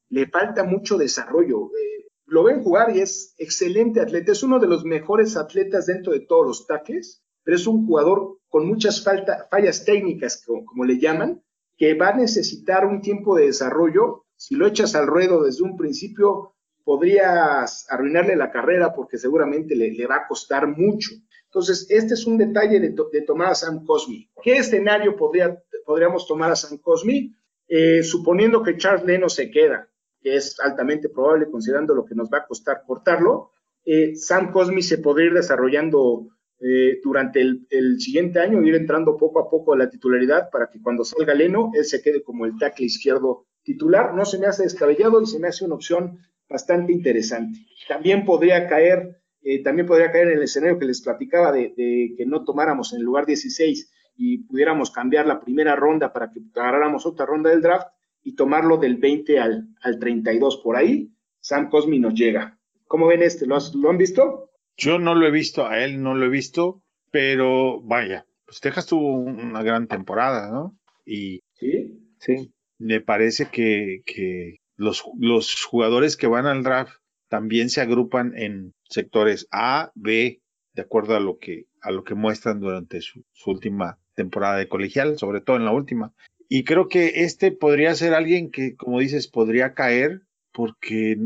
Le 0.09 0.27
falta 0.27 0.63
mucho 0.63 0.97
desarrollo. 0.97 1.67
Eh, 1.67 2.07
lo 2.25 2.43
ven 2.43 2.63
jugar 2.63 2.95
y 2.95 2.99
es 2.99 3.35
excelente 3.37 4.01
atleta. 4.01 4.31
Es 4.31 4.43
uno 4.43 4.59
de 4.59 4.67
los 4.67 4.83
mejores 4.83 5.37
atletas 5.37 5.85
dentro 5.85 6.11
de 6.11 6.21
todos 6.21 6.45
los 6.45 6.67
tackles 6.67 7.23
pero 7.43 7.57
es 7.57 7.67
un 7.67 7.85
jugador 7.85 8.39
con 8.49 8.67
muchas 8.67 9.03
fallas 9.03 9.85
técnicas, 9.85 10.43
como, 10.45 10.83
le 10.83 10.99
llaman, 10.99 11.41
que 11.77 11.93
va 11.93 12.09
a 12.09 12.15
necesitar 12.15 12.85
un 12.85 13.01
tiempo 13.01 13.35
de 13.35 13.45
desarrollo. 13.45 14.25
Si 14.35 14.55
lo 14.55 14.67
echas 14.67 14.95
al 14.95 15.07
ruedo 15.07 15.43
desde 15.43 15.63
un 15.63 15.77
principio, 15.77 16.55
podrías 16.83 17.85
arruinarle 17.89 18.35
la 18.35 18.51
carrera 18.51 18.93
porque 18.93 19.17
seguramente 19.17 19.75
le, 19.75 20.07
va 20.07 20.17
a 20.17 20.27
costar 20.27 20.67
mucho. 20.67 21.11
Entonces, 21.45 21.87
este 21.89 22.15
es 22.15 22.25
un 22.25 22.37
detalle 22.37 22.79
de, 22.79 23.21
tomar 23.21 23.51
a 23.51 23.55
Sam 23.55 23.85
Cosme. 23.85 24.29
¿Qué 24.41 24.57
escenario 24.57 25.15
podría, 25.15 25.57
podríamos 25.85 26.27
tomar 26.27 26.51
a 26.51 26.55
Sam 26.55 26.79
Cosme? 26.79 27.35
Eh, 27.67 28.01
suponiendo 28.01 28.63
que 28.63 28.77
Charles 28.77 29.05
Leno 29.05 29.29
se 29.29 29.51
queda. 29.51 29.87
que 30.21 30.35
es 30.35 30.59
altamente 30.59 31.07
probable 31.07 31.49
considerando 31.49 31.95
lo 31.95 32.03
que 32.03 32.15
nos 32.15 32.29
va 32.29 32.39
a 32.39 32.47
costar 32.47 32.83
cortarlo. 32.85 33.51
Eh, 33.85 34.15
Sam 34.15 34.51
Cosmi 34.51 34.81
se 34.81 34.97
podría 34.97 35.27
ir 35.27 35.33
desarrollando 35.33 36.27
eh, 36.61 36.99
durante 37.01 37.39
el, 37.41 38.01
siguiente 38.01 38.39
año, 38.39 38.61
ir 38.63 38.75
entrando 38.75 39.15
poco 39.15 39.39
a 39.39 39.49
poco 39.49 39.73
a 39.73 39.77
la 39.77 39.89
titularidad 39.89 40.49
para 40.51 40.69
que 40.69 40.81
cuando 40.81 41.05
salga 41.05 41.33
Leno, 41.33 41.71
él 41.73 41.85
se 41.85 42.01
quede 42.01 42.21
como 42.21 42.45
el 42.45 42.57
tackle 42.57 42.85
izquierdo 42.85 43.47
titular. 43.63 44.13
No 44.13 44.25
se 44.25 44.39
me 44.39 44.47
hace 44.47 44.63
descabellado 44.63 45.21
y 45.21 45.25
se 45.25 45.39
me 45.39 45.47
hace 45.47 45.63
una 45.63 45.75
opción 45.75 46.19
bastante 46.49 46.91
interesante. 46.91 47.59
También 47.87 48.25
podría 48.25 48.67
caer, 48.67 49.21
eh, 49.41 49.63
también 49.63 49.87
podría 49.87 50.11
caer 50.11 50.27
en 50.27 50.37
el 50.37 50.43
escenario 50.43 50.79
que 50.79 50.85
les 50.85 51.01
platicaba 51.01 51.53
de, 51.53 51.73
que 52.17 52.25
no 52.25 52.43
tomáramos 52.43 52.91
en 52.91 52.99
el 52.99 53.05
lugar 53.05 53.25
16 53.25 53.89
y 54.17 54.39
pudiéramos 54.39 54.91
cambiar 54.91 55.27
la 55.27 55.39
primera 55.39 55.77
ronda 55.77 56.11
para 56.11 56.29
que 56.29 56.41
agarráramos 56.55 57.05
otra 57.05 57.25
ronda 57.25 57.51
del 57.51 57.61
draft 57.61 57.87
y 58.21 58.35
tomarlo 58.35 58.75
del 58.75 58.97
20 58.97 59.39
al, 59.39 59.69
al 59.81 59.97
32 59.97 60.57
por 60.57 60.75
ahí. 60.75 61.09
Sam 61.39 61.69
Cosmi 61.69 61.99
nos 61.99 62.15
llega. 62.15 62.59
¿Cómo 62.85 63.07
ven 63.07 63.23
este? 63.23 63.45
¿Lo, 63.45 63.57
¿Lo 63.75 63.89
han 63.89 63.97
visto? 63.97 64.48
Yo 64.79 64.97
no 64.97 65.13
lo 65.13 65.27
he 65.27 65.31
visto, 65.31 65.67
a 65.67 65.83
él 65.83 66.01
no 66.01 66.15
lo 66.15 66.25
he 66.25 66.29
visto, 66.29 66.81
pero 67.11 67.81
vaya, 67.81 68.25
pues 68.45 68.61
Texas 68.61 68.87
tuvo 68.87 69.13
una 69.13 69.61
gran 69.61 69.87
temporada, 69.87 70.49
¿no? 70.49 70.79
Y 71.05 71.41
sí, 71.55 71.99
sí. 72.19 72.53
me 72.77 73.01
parece 73.01 73.49
que, 73.51 74.03
que 74.05 74.59
los, 74.77 75.03
los 75.19 75.65
jugadores 75.65 76.15
que 76.15 76.27
van 76.27 76.45
al 76.45 76.63
draft 76.63 76.93
también 77.27 77.69
se 77.69 77.81
agrupan 77.81 78.33
en 78.37 78.73
sectores 78.89 79.47
A, 79.51 79.91
B, 79.95 80.41
de 80.73 80.81
acuerdo 80.81 81.17
a 81.17 81.19
lo 81.19 81.37
que, 81.39 81.65
a 81.81 81.91
lo 81.91 82.05
que 82.05 82.15
muestran 82.15 82.61
durante 82.61 83.01
su, 83.01 83.25
su 83.33 83.51
última 83.51 83.99
temporada 84.15 84.55
de 84.55 84.69
colegial, 84.69 85.17
sobre 85.17 85.41
todo 85.41 85.57
en 85.57 85.65
la 85.65 85.73
última. 85.73 86.13
Y 86.47 86.63
creo 86.63 86.87
que 86.87 87.23
este 87.25 87.51
podría 87.51 87.93
ser 87.95 88.13
alguien 88.13 88.49
que, 88.49 88.77
como 88.77 89.01
dices, 89.01 89.27
podría 89.27 89.73
caer 89.73 90.21
porque 90.59 91.17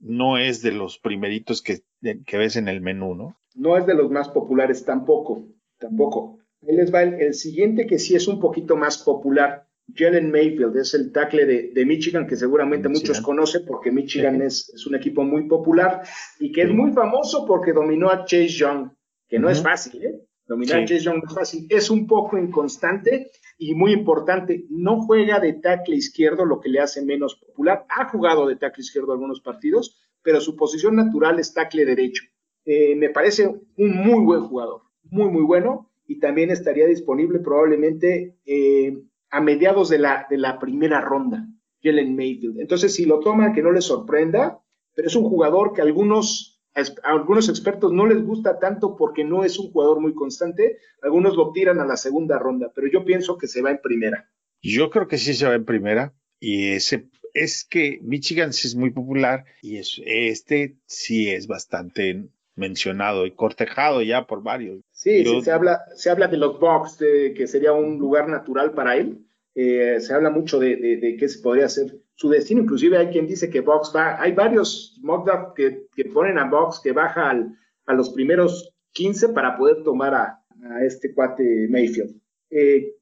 no 0.00 0.36
es 0.36 0.60
de 0.60 0.70
los 0.70 0.98
primeritos 0.98 1.62
que, 1.62 1.80
que 2.26 2.36
ves 2.36 2.56
en 2.56 2.68
el 2.68 2.82
menú, 2.82 3.14
¿no? 3.14 3.38
No 3.54 3.78
es 3.78 3.86
de 3.86 3.94
los 3.94 4.10
más 4.10 4.28
populares 4.28 4.84
tampoco, 4.84 5.48
tampoco. 5.78 6.40
Ahí 6.60 6.76
les 6.76 6.92
va 6.92 7.02
el, 7.02 7.14
el 7.14 7.32
siguiente 7.32 7.86
que 7.86 7.98
sí 7.98 8.14
es 8.14 8.28
un 8.28 8.38
poquito 8.38 8.76
más 8.76 8.98
popular. 8.98 9.66
Jalen 9.94 10.30
Mayfield 10.30 10.76
es 10.76 10.92
el 10.92 11.10
tackle 11.10 11.46
de, 11.46 11.70
de 11.72 11.86
Michigan 11.86 12.26
que 12.26 12.36
seguramente 12.36 12.90
Michigan. 12.90 13.08
muchos 13.08 13.24
conocen 13.24 13.64
porque 13.66 13.90
Michigan 13.90 14.40
sí. 14.40 14.42
es, 14.46 14.72
es, 14.74 14.86
un 14.86 14.94
equipo 14.94 15.24
muy 15.24 15.48
popular 15.48 16.02
y 16.38 16.52
que 16.52 16.64
sí. 16.64 16.68
es 16.68 16.74
muy 16.74 16.92
famoso 16.92 17.46
porque 17.46 17.72
dominó 17.72 18.10
a 18.10 18.26
Chase 18.26 18.48
Young, 18.48 18.90
que 19.26 19.38
no 19.38 19.46
uh 19.46 19.50
-huh. 19.50 19.54
es 19.54 19.62
fácil, 19.62 20.04
¿eh? 20.04 20.20
Dominar 20.46 20.76
sí. 20.76 20.82
a 20.82 20.86
Chase 20.86 21.04
Young 21.04 21.22
no 21.22 21.28
es 21.30 21.34
fácil. 21.34 21.66
Es 21.70 21.88
un 21.88 22.06
poco 22.06 22.36
inconstante 22.36 23.30
y 23.64 23.76
muy 23.76 23.92
importante, 23.92 24.66
no 24.70 25.02
juega 25.02 25.38
de 25.38 25.52
tackle 25.52 25.94
izquierdo, 25.94 26.44
lo 26.44 26.58
que 26.58 26.68
le 26.68 26.80
hace 26.80 27.04
menos 27.04 27.36
popular. 27.36 27.86
Ha 27.88 28.08
jugado 28.08 28.48
de 28.48 28.56
tackle 28.56 28.82
izquierdo 28.82 29.12
algunos 29.12 29.40
partidos, 29.40 30.02
pero 30.20 30.40
su 30.40 30.56
posición 30.56 30.96
natural 30.96 31.38
es 31.38 31.54
tackle 31.54 31.84
derecho. 31.84 32.24
Eh, 32.64 32.96
me 32.96 33.10
parece 33.10 33.46
un 33.46 33.96
muy 33.96 34.24
buen 34.24 34.40
jugador, 34.40 34.82
muy, 35.04 35.30
muy 35.30 35.44
bueno, 35.44 35.92
y 36.08 36.18
también 36.18 36.50
estaría 36.50 36.86
disponible 36.86 37.38
probablemente 37.38 38.36
eh, 38.44 38.98
a 39.30 39.40
mediados 39.40 39.88
de 39.90 40.00
la, 40.00 40.26
de 40.28 40.38
la 40.38 40.58
primera 40.58 41.00
ronda, 41.00 41.46
Jalen 41.84 42.16
Mayfield. 42.16 42.58
Entonces, 42.58 42.92
si 42.92 43.04
lo 43.04 43.20
toman, 43.20 43.52
que 43.52 43.62
no 43.62 43.70
les 43.70 43.84
sorprenda, 43.84 44.60
pero 44.92 45.06
es 45.06 45.14
un 45.14 45.24
jugador 45.24 45.72
que 45.72 45.82
algunos 45.82 46.51
a 46.74 47.10
algunos 47.10 47.48
expertos 47.48 47.92
no 47.92 48.06
les 48.06 48.22
gusta 48.22 48.58
tanto 48.58 48.96
porque 48.96 49.24
no 49.24 49.44
es 49.44 49.58
un 49.58 49.70
jugador 49.70 50.00
muy 50.00 50.14
constante, 50.14 50.78
algunos 51.02 51.36
lo 51.36 51.52
tiran 51.52 51.80
a 51.80 51.86
la 51.86 51.96
segunda 51.96 52.38
ronda, 52.38 52.72
pero 52.74 52.88
yo 52.88 53.04
pienso 53.04 53.36
que 53.36 53.48
se 53.48 53.62
va 53.62 53.70
en 53.70 53.80
primera. 53.82 54.30
Yo 54.62 54.90
creo 54.90 55.08
que 55.08 55.18
sí 55.18 55.34
se 55.34 55.46
va 55.46 55.54
en 55.54 55.64
primera 55.64 56.14
y 56.40 56.72
ese 56.72 57.08
es 57.34 57.64
que 57.64 57.98
Michigan 58.02 58.52
sí 58.52 58.68
es 58.68 58.74
muy 58.74 58.90
popular 58.90 59.44
y 59.62 59.78
es, 59.78 60.00
este 60.04 60.76
sí 60.86 61.30
es 61.30 61.46
bastante 61.46 62.28
mencionado 62.54 63.26
y 63.26 63.32
cortejado 63.32 64.02
ya 64.02 64.26
por 64.26 64.42
varios. 64.42 64.82
Sí, 64.92 65.24
yo, 65.24 65.32
sí 65.32 65.42
se, 65.42 65.52
habla, 65.52 65.82
se 65.96 66.10
habla 66.10 66.28
de 66.28 66.36
los 66.36 66.60
Bucks, 66.60 66.98
que 66.98 67.46
sería 67.46 67.72
un 67.72 67.98
lugar 67.98 68.28
natural 68.28 68.72
para 68.72 68.96
él. 68.96 69.26
Eh, 69.54 69.98
se 70.00 70.14
habla 70.14 70.30
mucho 70.30 70.58
de, 70.58 70.76
de, 70.76 70.96
de 70.96 71.16
qué 71.16 71.28
se 71.28 71.40
podría 71.40 71.66
hacer 71.66 72.00
su 72.22 72.28
destino. 72.28 72.62
Inclusive 72.62 72.96
hay 72.96 73.08
quien 73.08 73.26
dice 73.26 73.50
que 73.50 73.60
Box 73.60 73.92
va, 73.94 74.22
hay 74.22 74.30
varios 74.30 74.96
mock 75.02 75.26
draft 75.26 75.56
que, 75.56 76.04
ponen 76.14 76.38
a 76.38 76.48
Box 76.48 76.80
que 76.80 76.92
baja 76.92 77.30
al, 77.30 77.58
a 77.86 77.94
los 77.94 78.10
primeros 78.10 78.72
15 78.92 79.30
para 79.30 79.56
poder 79.56 79.82
tomar 79.82 80.14
a, 80.14 80.38
este 80.86 81.12
cuate 81.12 81.66
Mayfield. 81.68 82.14
Eh, 82.48 82.94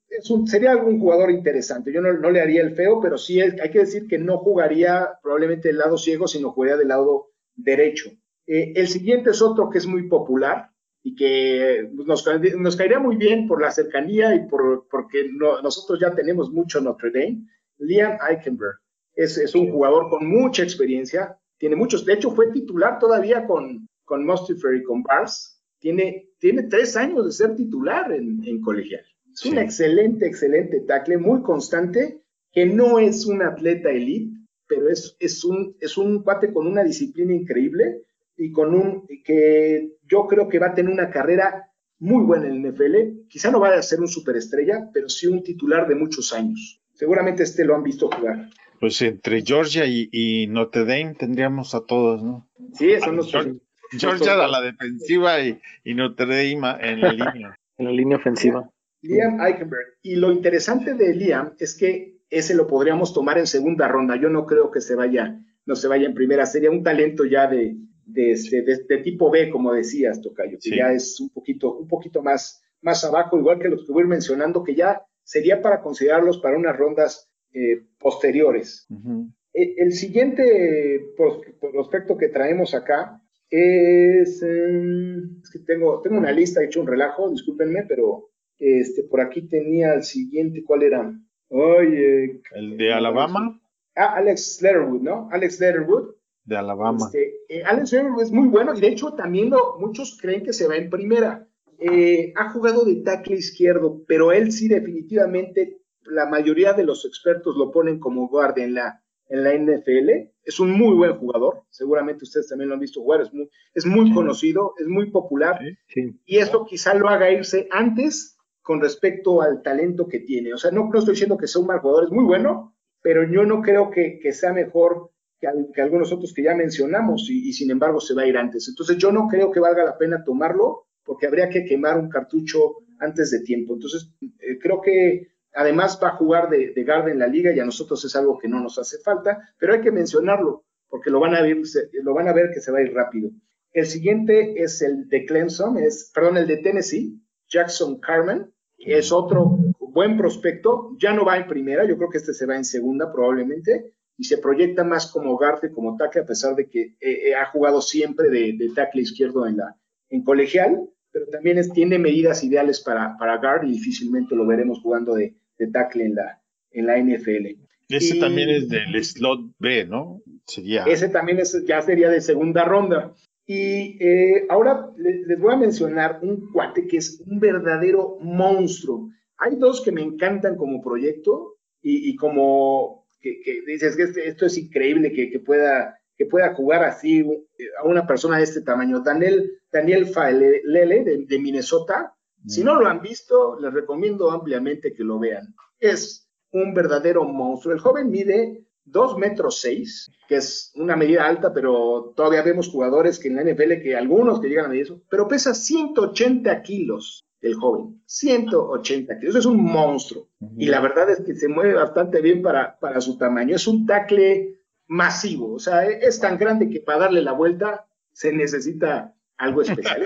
sería 0.47 0.71
algún 0.71 0.99
jugador 0.99 1.31
interesante. 1.31 1.93
Yo 1.93 2.01
no, 2.01 2.11
no, 2.15 2.31
le 2.31 2.41
haría 2.41 2.63
el 2.63 2.75
feo, 2.75 2.99
pero 3.03 3.19
sí 3.19 3.39
hay 3.43 3.71
que 3.71 3.81
decir 3.81 4.09
que 4.09 4.17
no 4.17 4.39
jugaría 4.39 5.11
probablemente 5.23 5.69
del 5.69 5.77
lado 5.77 5.99
ciego, 5.99 6.27
sino 6.27 6.53
jugaría 6.53 6.79
del 6.79 6.89
lado 6.89 7.33
derecho. 7.55 8.11
Eh, 8.47 8.73
el 8.75 8.89
siguiente 8.89 9.31
es 9.31 9.43
otro 9.43 9.69
que 9.69 9.77
es 9.77 9.87
muy 9.87 10.09
popular 10.09 10.71
y 11.03 11.15
que 11.15 11.91
nos, 11.93 12.25
nos 12.57 12.77
caería 12.77 12.99
muy 12.99 13.17
bien 13.17 13.47
por 13.47 13.61
la 13.61 13.71
cercanía 13.71 14.35
y 14.35 14.47
por, 14.49 14.89
porque 14.91 15.29
no, 15.31 15.61
nosotros 15.61 16.01
ya 16.01 16.15
tenemos 16.15 16.51
mucho 16.51 16.81
Notre 16.81 17.11
Dame. 17.11 17.45
Liam 17.77 18.17
Eichenberg 18.27 18.81
es, 19.15 19.39
es, 19.39 19.55
un 19.55 19.71
jugador 19.71 20.09
con 20.09 20.27
mucha 20.27 20.63
experiencia, 20.63 21.39
tiene 21.59 21.77
muchos, 21.77 22.05
de 22.05 22.15
hecho 22.15 22.31
fue 22.31 22.53
titular 22.53 22.99
todavía 22.99 23.47
con, 23.47 23.89
con 24.05 24.25
Mustifer 24.25 24.75
y 24.77 24.83
con 24.83 25.03
Bars, 25.03 25.61
tiene, 25.79 26.29
tiene 26.39 26.65
tres 26.65 26.97
años 26.97 27.25
de 27.27 27.33
ser 27.33 27.57
titular 27.57 28.13
en, 28.13 28.43
en 28.45 28.61
colegial. 28.61 29.05
Es 29.33 29.41
sí. 29.41 29.51
un 29.51 29.59
excelente, 29.59 30.27
excelente 30.27 30.81
tackle, 30.81 31.19
muy 31.19 31.43
constante, 31.43 32.23
que 32.53 32.67
no 32.67 32.99
es 32.99 33.27
un 33.27 33.43
atleta 33.43 33.91
elite, 33.91 34.37
pero 34.67 34.89
es, 34.89 35.17
es, 35.19 35.45
un, 35.45 35.77
es 35.81 35.97
un 35.97 36.23
cuate 36.23 36.53
con 36.53 36.67
una 36.67 36.85
disciplina 36.85 37.35
increíble 37.35 38.05
y 38.37 38.53
con 38.53 38.75
un 38.75 39.07
que 39.25 39.97
yo 40.09 40.27
creo 40.27 40.49
que 40.49 40.59
va 40.59 40.69
a 40.69 40.75
tener 40.75 40.93
una 40.93 41.11
carrera 41.11 41.71
muy 41.99 42.25
buena 42.25 42.49
en 42.49 42.65
el 42.65 42.73
NFL. 42.73 43.29
Quizá 43.29 43.51
no 43.51 43.61
vaya 43.61 43.79
a 43.79 43.83
ser 43.83 44.01
un 44.01 44.09
superestrella, 44.09 44.91
pero 44.93 45.09
sí 45.09 45.27
un 45.27 45.43
titular 45.43 45.87
de 45.87 45.95
muchos 45.95 46.33
años. 46.33 46.81
Seguramente 47.01 47.45
este 47.45 47.65
lo 47.65 47.75
han 47.75 47.83
visto 47.83 48.11
jugar. 48.11 48.51
Pues 48.79 49.01
entre 49.01 49.41
Georgia 49.41 49.87
y, 49.87 50.11
y 50.13 50.47
Notre 50.49 50.83
Dame 50.83 51.15
tendríamos 51.15 51.75
a 51.75 51.87
todos, 51.87 52.23
¿no? 52.23 52.47
Sí, 52.75 52.91
son 53.03 53.17
los 53.17 53.33
Georgia, 53.33 53.55
Georgia 53.93 54.35
a 54.35 54.47
la 54.47 54.61
defensiva 54.61 55.41
y, 55.41 55.59
y, 55.83 55.95
Notre 55.95 56.27
Dame 56.27 56.77
en 56.83 57.01
la 57.01 57.13
línea. 57.15 57.57
en 57.79 57.87
la 57.87 57.91
línea 57.91 58.19
ofensiva. 58.19 58.71
Liam 59.01 59.41
Eichenberg. 59.41 59.97
Y 60.03 60.17
lo 60.17 60.31
interesante 60.31 60.93
de 60.93 61.15
Liam 61.15 61.55
es 61.59 61.75
que 61.75 62.19
ese 62.29 62.55
lo 62.55 62.67
podríamos 62.67 63.15
tomar 63.15 63.39
en 63.39 63.47
segunda 63.47 63.89
ronda. 63.89 64.21
Yo 64.21 64.29
no 64.29 64.45
creo 64.45 64.71
que 64.71 64.83
se 64.83 64.95
vaya, 64.95 65.41
no 65.65 65.77
se 65.77 65.89
vaya 65.89 66.05
en 66.05 66.13
primera. 66.13 66.45
Sería 66.45 66.71
un 66.71 66.83
talento 66.83 67.25
ya 67.25 67.47
de, 67.47 67.79
de, 68.05 68.39
de, 68.51 68.63
de, 68.63 68.85
de 68.87 68.99
tipo 68.99 69.31
B, 69.31 69.49
como 69.49 69.73
decías, 69.73 70.21
Tocayo, 70.21 70.59
que 70.59 70.69
sí. 70.69 70.77
ya 70.77 70.93
es 70.93 71.19
un 71.19 71.31
poquito, 71.31 71.79
un 71.79 71.89
poquito 71.89 72.23
más, 72.23 72.63
más 72.83 73.03
abajo, 73.05 73.39
igual 73.39 73.59
que 73.59 73.71
los 73.71 73.87
que 73.87 73.93
voy 73.93 74.05
mencionando, 74.05 74.63
que 74.63 74.75
ya 74.75 75.01
sería 75.25 75.63
para 75.63 75.81
considerarlos 75.81 76.39
para 76.39 76.57
unas 76.57 76.77
rondas 76.77 77.31
eh, 77.53 77.83
posteriores. 77.99 78.87
Uh 78.91 78.97
-huh. 78.97 79.35
el, 79.53 79.93
siguiente 79.93 81.13
prospecto 81.61 82.17
que 82.17 82.29
traemos 82.29 82.75
acá 82.75 83.21
es, 83.51 84.43
eh, 84.43 85.23
es 85.43 85.51
que 85.51 85.59
tengo, 85.61 86.01
tengo 86.01 86.19
una 86.19 86.33
lista, 86.33 86.61
he 86.61 86.67
hecho 86.67 86.81
un 86.81 86.87
relajo, 86.87 87.31
discúlpenme, 87.31 87.85
pero 87.89 88.31
este, 88.59 89.03
por 89.03 89.21
aquí 89.21 89.49
tenía 89.49 89.95
el 89.95 90.05
siguiente, 90.05 90.63
¿cuál 90.65 90.83
era? 90.85 91.13
Oye, 91.49 92.41
¿El 92.55 92.77
de 92.77 92.93
Alabama? 92.93 93.61
Ah, 93.97 94.15
Alex 94.17 94.63
Letterwood, 94.63 95.03
¿no? 95.03 95.29
Alex 95.33 95.59
Letterwood. 95.59 96.15
De 96.45 96.57
Alabama. 96.57 97.07
Este, 97.07 97.35
eh, 97.49 97.63
Alex 97.65 97.93
Letterwood 97.93 98.23
es 98.23 98.31
muy 98.31 98.49
bueno 98.49 98.73
y 98.75 98.81
de 98.81 98.89
hecho 98.89 99.15
también 99.15 99.51
lo, 99.51 99.79
muchos 99.79 100.17
creen 100.21 100.45
que 100.45 100.53
se 100.53 100.69
va 100.69 100.77
en 100.77 100.91
primera. 100.91 101.49
Eh, 101.81 102.33
ha 102.37 102.51
jugado 102.51 102.85
de 102.85 102.97
tackle 102.97 103.37
izquierdo, 103.37 104.03
pero 104.07 104.33
él 104.33 104.53
sí 104.53 104.69
definitivamente 104.69 105.81
la 106.05 106.27
mayoría 106.27 106.73
de 106.73 106.85
los 106.85 107.05
expertos 107.05 107.57
lo 107.57 107.71
ponen 107.71 107.99
como 107.99 108.29
guardia 108.29 108.65
en 108.65 108.75
la, 108.75 109.03
en 109.29 109.45
la 109.45 109.55
NFL. 109.55 110.31
Es 110.45 110.61
un 110.61 110.73
muy 110.73 110.95
buen 110.95 111.17
jugador, 111.17 111.63
seguramente 111.71 112.25
ustedes 112.25 112.49
también 112.49 112.69
lo 112.69 112.75
han 112.75 112.81
visto 112.81 113.01
jugar, 113.01 113.23
es 113.23 113.33
muy, 113.33 113.49
es 113.75 113.87
muy 113.87 114.09
sí. 114.09 114.15
conocido, 114.15 114.75
es 114.79 114.89
muy 114.89 115.11
popular 115.11 115.59
sí. 115.89 116.19
y 116.27 116.39
esto 116.39 116.67
quizá 116.67 116.95
lo 116.95 117.09
haga 117.09 117.31
irse 117.31 117.69
antes 117.71 118.37
con 118.63 118.81
respecto 118.81 119.41
al 119.41 119.63
talento 119.63 120.07
que 120.07 120.21
tiene. 120.21 120.53
O 120.53 120.59
sea, 120.59 120.71
no, 120.71 120.89
no 120.93 120.99
estoy 120.99 121.15
diciendo 121.15 121.39
que 121.39 121.47
sea 121.47 121.63
un 121.63 121.69
mal 121.69 121.81
jugador, 121.81 122.05
es 122.05 122.11
muy 122.11 122.25
bueno, 122.25 122.77
pero 123.01 123.25
yo 123.25 123.45
no 123.45 123.63
creo 123.63 123.91
que, 123.91 124.19
que 124.21 124.33
sea 124.33 124.53
mejor 124.53 125.11
que, 125.39 125.49
que, 125.75 125.81
algunos 125.81 126.13
otros 126.13 126.35
que 126.35 126.43
ya 126.43 126.55
mencionamos 126.55 127.29
y, 127.31 127.49
y 127.49 127.53
sin 127.53 127.71
embargo 127.71 128.01
se 128.01 128.15
va 128.15 128.23
a 128.23 128.27
ir 128.27 128.37
antes. 128.37 128.69
Entonces 128.69 128.99
yo 128.99 129.13
no 129.13 129.29
creo 129.29 129.51
que 129.51 129.61
valga 129.61 129.85
la 129.85 129.97
pena 129.97 130.25
tomarlo 130.25 130.90
porque 131.05 131.27
habría 131.27 131.49
que 131.49 131.65
quemar 131.65 131.99
un 131.99 132.09
cartucho 132.09 132.77
antes 132.99 133.31
de 133.31 133.41
tiempo. 133.41 133.75
Entonces 133.75 134.11
eh, 134.21 134.59
creo 134.59 134.81
que 134.81 135.31
Además 135.55 135.99
va 136.03 136.09
a 136.09 136.17
jugar 136.17 136.49
de, 136.49 136.73
de 136.73 136.83
en 136.83 137.19
la 137.19 137.27
liga 137.27 137.53
y 137.53 137.59
a 137.59 137.65
nosotros 137.65 138.05
es 138.05 138.15
algo 138.15 138.39
que 138.39 138.49
no 138.49 138.61
nos 138.61 138.79
hace 138.79 138.99
falta, 138.99 139.53
pero 139.59 139.75
hay 139.75 139.81
que 139.81 139.91
mencionarlo 139.91 140.65
porque 140.89 141.11
lo 141.11 141.21
van 141.21 141.35
a 141.35 141.43
ver, 141.43 141.57
lo 142.03 142.15
van 142.15 142.29
a 142.29 142.33
ver 142.33 142.51
que 142.53 142.61
se 142.61 142.73
va 142.73 142.79
a 142.79 142.83
ir 142.83 142.93
rápido. 142.93 143.31
El 143.73 143.87
siguiente 143.87 144.61
es 144.63 144.83
el 144.83 145.09
de 145.09 145.25
Clemson, 145.25 145.79
es, 145.79 146.11
perdón, 146.13 146.37
el 146.37 146.47
de 146.49 146.59
Tennessee, 146.59 147.21
Jackson 147.49 148.01
Carmen, 148.01 148.53
es 148.79 149.13
otro 149.13 149.59
buen 149.79 150.17
prospecto, 150.17 150.97
ya 150.99 151.13
no 151.13 151.25
va 151.25 151.37
en 151.37 151.47
primera, 151.47 151.85
yo 151.87 151.97
creo 151.97 152.11
que 152.11 152.19
este 152.19 152.35
se 152.35 152.47
va 152.47 152.57
en 152.57 152.65
segunda 152.65 153.13
probablemente, 153.13 153.95
y 154.17 154.25
se 154.25 154.39
proyecta 154.39 154.83
más 154.85 155.11
como 155.11 155.37
guard 155.37 155.61
que 155.61 155.71
como 155.71 155.97
tackle, 155.97 156.23
a 156.23 156.27
pesar 156.27 156.55
de 156.55 156.69
que 156.69 156.83
eh, 157.01 157.29
eh, 157.29 157.35
ha 157.35 157.47
jugado 157.47 157.81
siempre 157.81 158.29
de, 158.29 158.55
de, 158.59 158.71
tackle 158.75 159.03
izquierdo 159.03 159.47
en, 159.47 159.59
la, 159.59 159.77
en 160.11 160.23
colegial, 160.23 160.89
pero 161.13 161.27
también 161.27 161.59
es, 161.59 161.73
tiene 161.73 161.99
medidas 161.99 162.45
ideales 162.45 162.81
para, 162.81 163.17
para 163.19 163.39
guard 163.39 163.65
y 163.67 163.73
difícilmente 163.73 164.35
lo 164.35 164.47
veremos 164.47 164.81
jugando 164.81 165.15
de, 165.15 165.35
de 165.59 165.67
tackle 165.69 166.05
en 166.05 166.15
la, 166.15 166.41
en 166.73 166.87
la 166.87 166.99
NFL. 166.99 167.61
Ese 167.89 168.21
también 168.21 168.51
es 168.51 168.69
del 168.69 169.05
slot 169.05 169.41
B, 169.59 169.85
¿no? 169.87 170.23
Sería. 170.47 170.85
Ese 170.85 171.09
también 171.09 171.41
es, 171.41 171.65
ya 171.67 171.83
sería 171.83 172.09
de 172.09 172.21
segunda 172.21 172.65
ronda. 172.65 173.15
Y 173.47 173.97
eh, 174.01 174.47
ahora 174.49 174.91
les 174.97 175.41
voy 175.41 175.53
a 175.53 175.57
mencionar 175.57 176.21
un 176.23 176.53
cuate 176.53 176.87
que 176.87 176.99
es 176.99 177.21
un 177.27 177.41
verdadero 177.41 178.19
monstruo. 178.21 179.11
Hay 179.39 179.57
dos 179.57 179.81
que 179.81 179.91
me 179.91 180.03
encantan 180.03 180.57
como 180.57 180.81
proyecto 180.81 181.57
y, 181.83 182.15
como 182.15 183.07
que, 183.21 183.41
dices 183.67 183.97
que 183.97 184.05
este, 184.05 184.29
esto 184.29 184.47
es 184.47 184.57
increíble 184.57 185.13
que, 185.13 185.41
pueda, 185.41 185.99
que 186.21 186.27
pueda 186.27 186.53
jugar 186.53 186.85
así 186.85 187.21
eh, 187.21 187.65
a 187.83 187.87
una 187.87 188.07
persona 188.07 188.37
de 188.37 188.43
este 188.43 188.61
tamaño. 188.61 189.01
Daniel, 189.01 189.59
Daniel 189.73 190.05
Faelele 190.05 191.03
de, 191.03 191.25
de 191.27 191.39
Minnesota. 191.39 192.15
Si 192.47 192.63
no 192.63 192.79
lo 192.79 192.87
han 192.89 193.01
visto, 193.01 193.59
les 193.59 193.73
recomiendo 193.73 194.31
ampliamente 194.31 194.93
que 194.93 195.03
lo 195.03 195.19
vean. 195.19 195.55
Es 195.79 196.29
un 196.53 196.75
verdadero 196.75 197.25
monstruo. 197.25 197.73
El 197.73 197.81
joven 197.81 198.11
mide 198.11 198.67
2 198.85 199.17
metros 199.17 199.61
6, 199.61 200.11
que 200.29 200.37
es 200.37 200.73
una 200.75 200.95
medida 200.95 201.27
alta, 201.27 201.55
pero 201.55 202.13
todavía 202.15 202.43
vemos 202.43 202.69
jugadores 202.69 203.19
que 203.19 203.29
en 203.29 203.37
la 203.37 203.45
NFL, 203.45 203.81
que 203.83 203.97
algunos 203.97 204.43
que 204.43 204.49
llegan 204.49 204.67
a 204.67 204.69
medir 204.69 204.83
eso, 204.83 205.01
pero 205.09 205.27
pesa 205.27 205.55
180 205.55 206.61
kilos 206.61 207.25
el 207.41 207.55
joven, 207.55 208.03
180 208.05 209.19
kilos, 209.19 209.37
es 209.37 209.47
un 209.47 209.65
monstruo. 209.65 210.29
Y 210.59 210.67
la 210.67 210.81
verdad 210.81 211.09
es 211.09 211.23
que 211.23 211.35
se 211.35 211.49
mueve 211.49 211.73
bastante 211.73 212.21
bien 212.21 212.43
para, 212.43 212.79
para 212.79 213.01
su 213.01 213.17
tamaño. 213.17 213.57
Es 213.57 213.67
un 213.67 213.87
tackle 213.87 214.60
masivo, 214.91 215.55
o 215.55 215.59
sea, 215.61 215.85
es 215.87 216.19
tan 216.19 216.37
grande 216.37 216.69
que 216.69 216.81
para 216.81 216.99
darle 216.99 217.23
la 217.23 217.31
vuelta 217.31 217.87
se 218.13 218.33
necesita 218.33 219.15
algo 219.39 219.63
especial. 219.63 220.03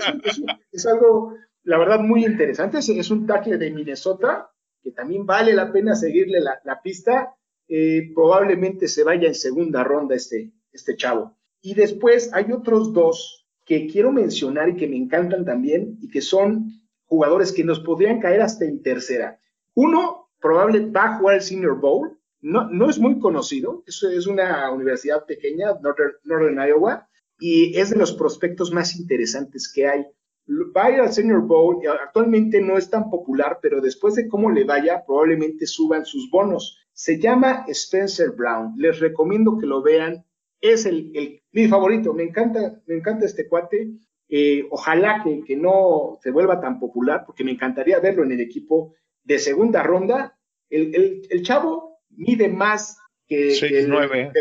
Es, 0.71 0.85
algo, 0.85 1.33
la 1.63 1.79
verdad, 1.79 1.99
muy 1.99 2.23
interesante. 2.23 2.77
Es, 2.77 2.89
es 2.89 3.09
un 3.09 3.25
tackle 3.25 3.57
de 3.57 3.71
Minnesota, 3.71 4.51
que 4.83 4.91
también 4.91 5.25
vale 5.25 5.53
la 5.53 5.71
pena 5.71 5.95
seguirle 5.95 6.39
la, 6.39 6.81
pista, 6.83 7.35
eh, 7.67 8.11
probablemente 8.13 8.87
se 8.87 9.03
vaya 9.03 9.27
en 9.27 9.33
segunda 9.33 9.83
ronda 9.83 10.15
este, 10.15 10.51
este 10.71 10.95
chavo. 10.95 11.35
Y 11.61 11.73
después 11.73 12.31
hay 12.31 12.51
otros 12.51 12.93
dos 12.93 13.47
que 13.65 13.87
quiero 13.87 14.11
mencionar 14.11 14.69
y 14.69 14.75
que 14.75 14.87
me 14.87 14.97
encantan 14.97 15.45
también 15.45 15.97
y 15.99 16.09
que 16.09 16.21
son 16.21 16.69
jugadores 17.05 17.51
que 17.51 17.63
nos 17.63 17.79
podrían 17.79 18.19
caer 18.19 18.41
hasta 18.41 18.65
en 18.65 18.83
tercera. 18.83 19.39
Uno 19.73 20.29
probablemente 20.39 20.91
va 20.91 21.05
a 21.05 21.17
jugar 21.17 21.35
el 21.37 21.41
Senior 21.41 21.79
Bowl, 21.79 22.14
no, 22.45 22.69
no 22.69 22.89
es 22.91 22.99
muy 22.99 23.17
conocido, 23.17 23.83
eso 23.87 24.07
es 24.07 24.27
una 24.27 24.69
universidad 24.71 25.25
pequeña, 25.25 25.73
Northern, 25.81 26.13
Northern 26.25 26.59
Iowa, 26.59 27.09
y 27.39 27.75
es 27.75 27.89
de 27.89 27.97
los 27.97 28.13
prospectos 28.13 28.71
más 28.71 28.95
interesantes 28.95 29.71
que 29.73 29.87
hay. 29.87 30.05
Va 30.47 30.85
al 30.85 31.11
Senior 31.11 31.41
Bowl, 31.41 31.81
actualmente 31.87 32.61
no 32.61 32.77
es 32.77 32.87
tan 32.87 33.09
popular, 33.09 33.57
pero 33.63 33.81
después 33.81 34.13
de 34.13 34.27
cómo 34.27 34.51
le 34.51 34.63
vaya, 34.63 35.03
probablemente 35.07 35.65
suban 35.65 36.05
sus 36.05 36.29
bonos. 36.29 36.77
Se 36.93 37.19
llama 37.19 37.65
Spencer 37.67 38.29
Brown, 38.37 38.75
les 38.77 38.99
recomiendo 38.99 39.57
que 39.57 39.65
lo 39.65 39.81
vean, 39.81 40.23
es 40.61 40.85
el, 40.85 41.41
mi 41.51 41.67
favorito, 41.67 42.13
me 42.13 42.23
encanta, 42.23 42.79
me 42.85 42.97
encanta 42.97 43.25
este 43.25 43.47
cuate, 43.47 43.89
eh, 44.29 44.67
ojalá 44.69 45.23
que, 45.23 45.43
que, 45.43 45.55
no 45.55 46.19
se 46.21 46.29
vuelva 46.29 46.61
tan 46.61 46.79
popular, 46.79 47.23
porque 47.25 47.43
me 47.43 47.51
encantaría 47.51 47.99
verlo 47.99 48.23
en 48.23 48.33
el 48.33 48.41
equipo 48.41 48.93
de 49.23 49.39
segunda 49.39 49.81
ronda. 49.81 50.37
El, 50.69 51.27
el, 51.29 51.43
chavo 51.43 51.84
mide 52.17 52.49
más 52.49 52.97
que, 53.27 53.49
6'9". 53.49 54.31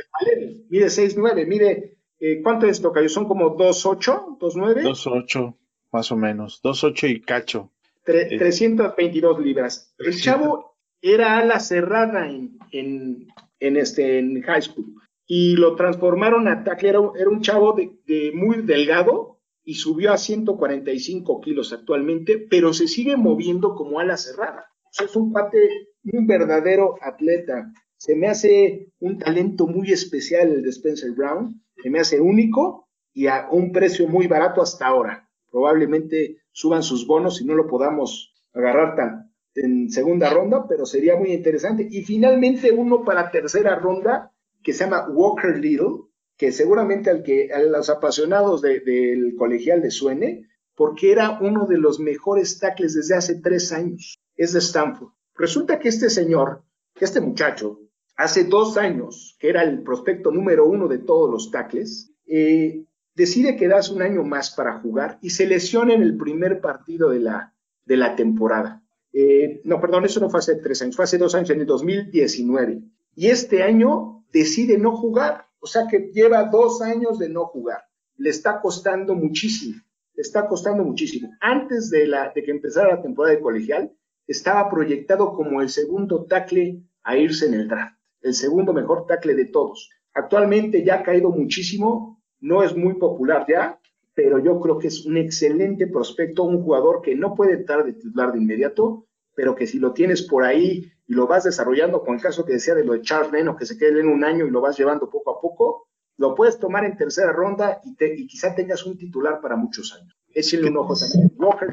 mide 0.69 0.87
6'9", 0.87 1.47
mide, 1.47 1.99
eh, 2.21 2.41
¿cuánto 2.43 2.67
es 2.67 2.81
toca? 2.81 3.07
Son 3.09 3.27
como 3.27 3.57
2'8", 3.57 4.39
2'9". 4.39 4.83
2'8" 4.83 5.57
más 5.93 6.11
o 6.11 6.17
menos, 6.17 6.61
2.8 6.63 7.09
y 7.11 7.21
cacho. 7.21 7.71
322 8.05 9.41
libras. 9.41 9.95
El 9.99 10.21
chavo 10.21 10.77
era 11.01 11.39
ala 11.39 11.61
cerrada 11.61 12.29
en, 12.29 12.59
en, 12.71 13.29
en, 13.61 13.77
este, 13.77 14.19
en 14.19 14.43
high 14.43 14.63
school 14.63 14.95
y 15.27 15.57
lo 15.57 15.75
transformaron 15.77 16.49
a 16.49 16.65
tackle. 16.65 16.89
Era, 16.91 17.01
un 17.01 17.41
chavo 17.41 17.75
de, 17.75 18.33
muy 18.35 18.63
delgado 18.63 19.41
y 19.65 19.75
subió 19.75 20.13
a 20.13 20.19
145 20.19 21.41
kilos 21.41 21.73
actualmente, 21.73 22.39
pero 22.39 22.75
se 22.75 22.89
sigue 22.89 23.17
moviendo 23.17 23.75
como 23.75 23.99
ala 23.99 24.17
cerrada. 24.17 24.67
es 24.99 25.17
un 25.17 25.33
pate, 25.33 25.89
un 26.13 26.27
verdadero 26.27 26.97
atleta. 27.01 27.73
Se 27.97 28.15
me 28.15 28.29
hace 28.29 28.89
un 29.01 29.19
talento 29.19 29.67
muy 29.67 29.93
especial 29.93 30.51
el 30.51 30.63
de 30.63 30.71
Spencer 30.71 31.13
Brown, 31.13 31.63
se 31.83 31.91
me 31.91 32.01
hace 32.01 32.21
único 32.21 32.89
y 33.13 33.27
a 33.27 33.49
un 33.51 33.73
precio 33.73 34.09
muy 34.09 34.27
barato 34.27 34.61
hasta 34.63 34.87
ahora 34.87 35.25
probablemente 35.55 36.39
suban 36.51 36.83
sus 36.83 37.07
bonos 37.07 37.41
y 37.41 37.45
no 37.45 37.55
lo 37.55 37.69
podamos 37.69 38.35
agarrar 38.53 38.97
tan 38.97 39.33
en 39.55 39.89
segunda 39.89 40.29
ronda, 40.29 40.67
pero 40.69 40.85
sería 40.85 41.15
muy 41.15 41.33
interesante. 41.33 41.87
Y 41.89 42.03
finalmente 42.03 42.73
uno 42.73 43.05
para 43.05 43.31
tercera 43.31 43.77
ronda 43.77 44.33
que 44.65 44.73
se 44.73 44.83
llama 44.83 45.07
Walker 45.09 45.57
Little, 45.57 46.09
que 46.37 46.51
seguramente 46.51 47.09
al 47.09 47.23
que 47.23 47.53
a 47.53 47.61
los 47.61 47.89
apasionados 47.89 48.63
del 48.63 49.37
colegial 49.39 49.83
le 49.83 49.93
suene, 49.93 50.49
porque 50.75 51.13
era 51.13 51.39
uno 51.41 51.67
de 51.67 51.79
los 51.79 52.01
mejores 52.01 52.59
tackles 52.59 52.95
desde 52.95 53.15
hace 53.15 53.41
tres 53.41 53.71
años. 53.71 54.19
Es 54.35 54.55
de 54.55 54.59
Stanford. 54.59 55.13
Resulta 55.37 55.79
que 55.79 55.89
este 55.89 56.11
señor, 56.11 56.63
este 57.01 57.21
muchacho, 57.21 57.81
hace 58.17 58.45
dos 58.45 58.77
años, 58.77 59.37
que 59.41 59.49
era 59.49 59.63
el 59.63 59.83
prospecto 59.83 60.31
número 60.31 60.67
uno 60.67 60.87
de 60.87 60.99
todos 60.99 61.31
los 61.31 61.51
tackles, 61.51 62.13
eh, 62.27 62.85
decide 63.15 63.57
quedarse 63.57 63.93
un 63.93 64.03
año 64.03 64.23
más 64.23 64.55
para 64.55 64.81
jugar 64.81 65.19
y 65.21 65.31
se 65.31 65.47
lesiona 65.47 65.95
en 65.95 66.03
el 66.03 66.17
primer 66.17 66.61
partido 66.61 67.11
de 67.11 67.21
la, 67.21 67.55
de 67.85 67.97
la 67.97 68.15
temporada. 68.17 68.83
Eh, 69.13 69.61
no, 69.65 69.81
perdón, 69.81 70.05
eso 70.05 70.21
no 70.21 70.31
fue 70.31 70.41
hace 70.41 70.57
tres 70.57 70.83
años, 70.83 70.97
fue 70.97 71.05
hace 71.05 71.19
dos 71.19 71.35
años, 71.35 71.51
en 71.51 71.61
el 71.61 71.67
2019. 71.67 72.83
Y 73.17 73.29
este 73.29 73.63
año 73.63 74.25
decide 74.33 74.79
no 74.79 74.97
jugar, 74.97 75.47
o 75.61 75.67
sea 75.67 75.87
que 75.89 76.11
lleva 76.13 76.45
dos 76.45 76.83
años 76.83 77.19
de 77.19 77.29
no 77.29 77.47
jugar. 77.47 77.85
Le 78.17 78.31
está 78.31 78.61
costando 78.61 79.15
muchísimo, 79.15 79.81
le 80.15 80.23
está 80.23 80.47
costando 80.49 80.85
muchísimo. 80.85 81.31
Antes 81.41 81.91
de, 81.91 82.11
de 82.35 82.43
que 82.43 82.51
empezara 82.51 82.97
la 82.97 83.03
temporada 83.03 83.35
de 83.35 83.41
colegial, 83.41 83.93
estaba 84.27 84.69
proyectado 84.71 85.35
como 85.35 85.61
el 85.61 85.69
segundo 85.69 86.25
tackle 86.25 86.83
a 87.03 87.17
irse 87.17 87.47
en 87.47 87.55
el 87.55 87.69
draft, 87.69 87.97
el 88.23 88.35
segundo 88.35 88.73
mejor 88.73 89.07
tackle 89.07 89.35
de 89.35 89.47
todos. 89.47 89.91
Actualmente 90.15 90.85
ya 90.85 90.97
ha 90.97 91.03
caído 91.03 91.31
muchísimo, 91.31 92.23
no 92.41 92.63
es 92.63 92.77
muy 92.77 92.95
popular 92.95 93.45
ya, 93.49 93.81
pero 94.15 94.39
yo 94.39 94.61
creo 94.61 94.79
que 94.79 94.89
es 94.89 95.05
un 95.05 95.17
excelente 95.17 95.87
prospecto, 95.89 96.45
un 96.45 96.63
jugador 96.63 97.03
que 97.03 97.17
no 97.17 97.35
puede 97.35 97.55
entrar 97.55 97.85
de 97.85 97.95
titular 97.95 98.33
de 98.33 98.39
inmediato, 98.39 99.07
pero 99.35 99.55
que 99.55 99.67
si 99.67 99.79
lo 99.79 99.93
tienes 99.93 100.23
por 100.23 100.45
ahí 100.45 100.93
y 101.07 101.15
lo 101.15 101.27
vas 101.27 101.45
desarrollando, 101.45 102.03
con 102.03 102.15
el 102.15 102.23
caso 102.23 102.45
que 102.45 102.55
decía 102.55 102.75
de 102.75 102.85
lo 102.85 102.93
de 102.93 103.03
Charles 103.03 103.33
Leno, 103.33 103.57
que 103.57 103.67
se 103.67 103.77
quede 103.77 104.01
en 104.01 104.09
un 104.09 104.25
año 104.25 104.47
y 104.47 104.51
lo 104.51 104.61
vas 104.61 104.79
llevando 104.79 105.11
poco 105.11 105.33
a 105.33 105.41
poco, 105.41 105.89
lo 106.17 106.35
puedes 106.35 106.59
tomar 106.59 106.85
en 106.85 106.97
tercera 106.97 107.33
ronda 107.33 107.81
y, 107.85 107.97
te, 107.97 108.15
y 108.15 108.27
quizá 108.27 108.55
tengas 108.55 108.87
un 108.87 108.97
titular 108.97 109.41
para 109.41 109.57
muchos 109.57 109.93
años. 109.93 110.14
Échale 110.35 110.69
un 110.69 110.77
ojo 110.77 110.95
también. 110.97 111.33
Walker 111.37 111.73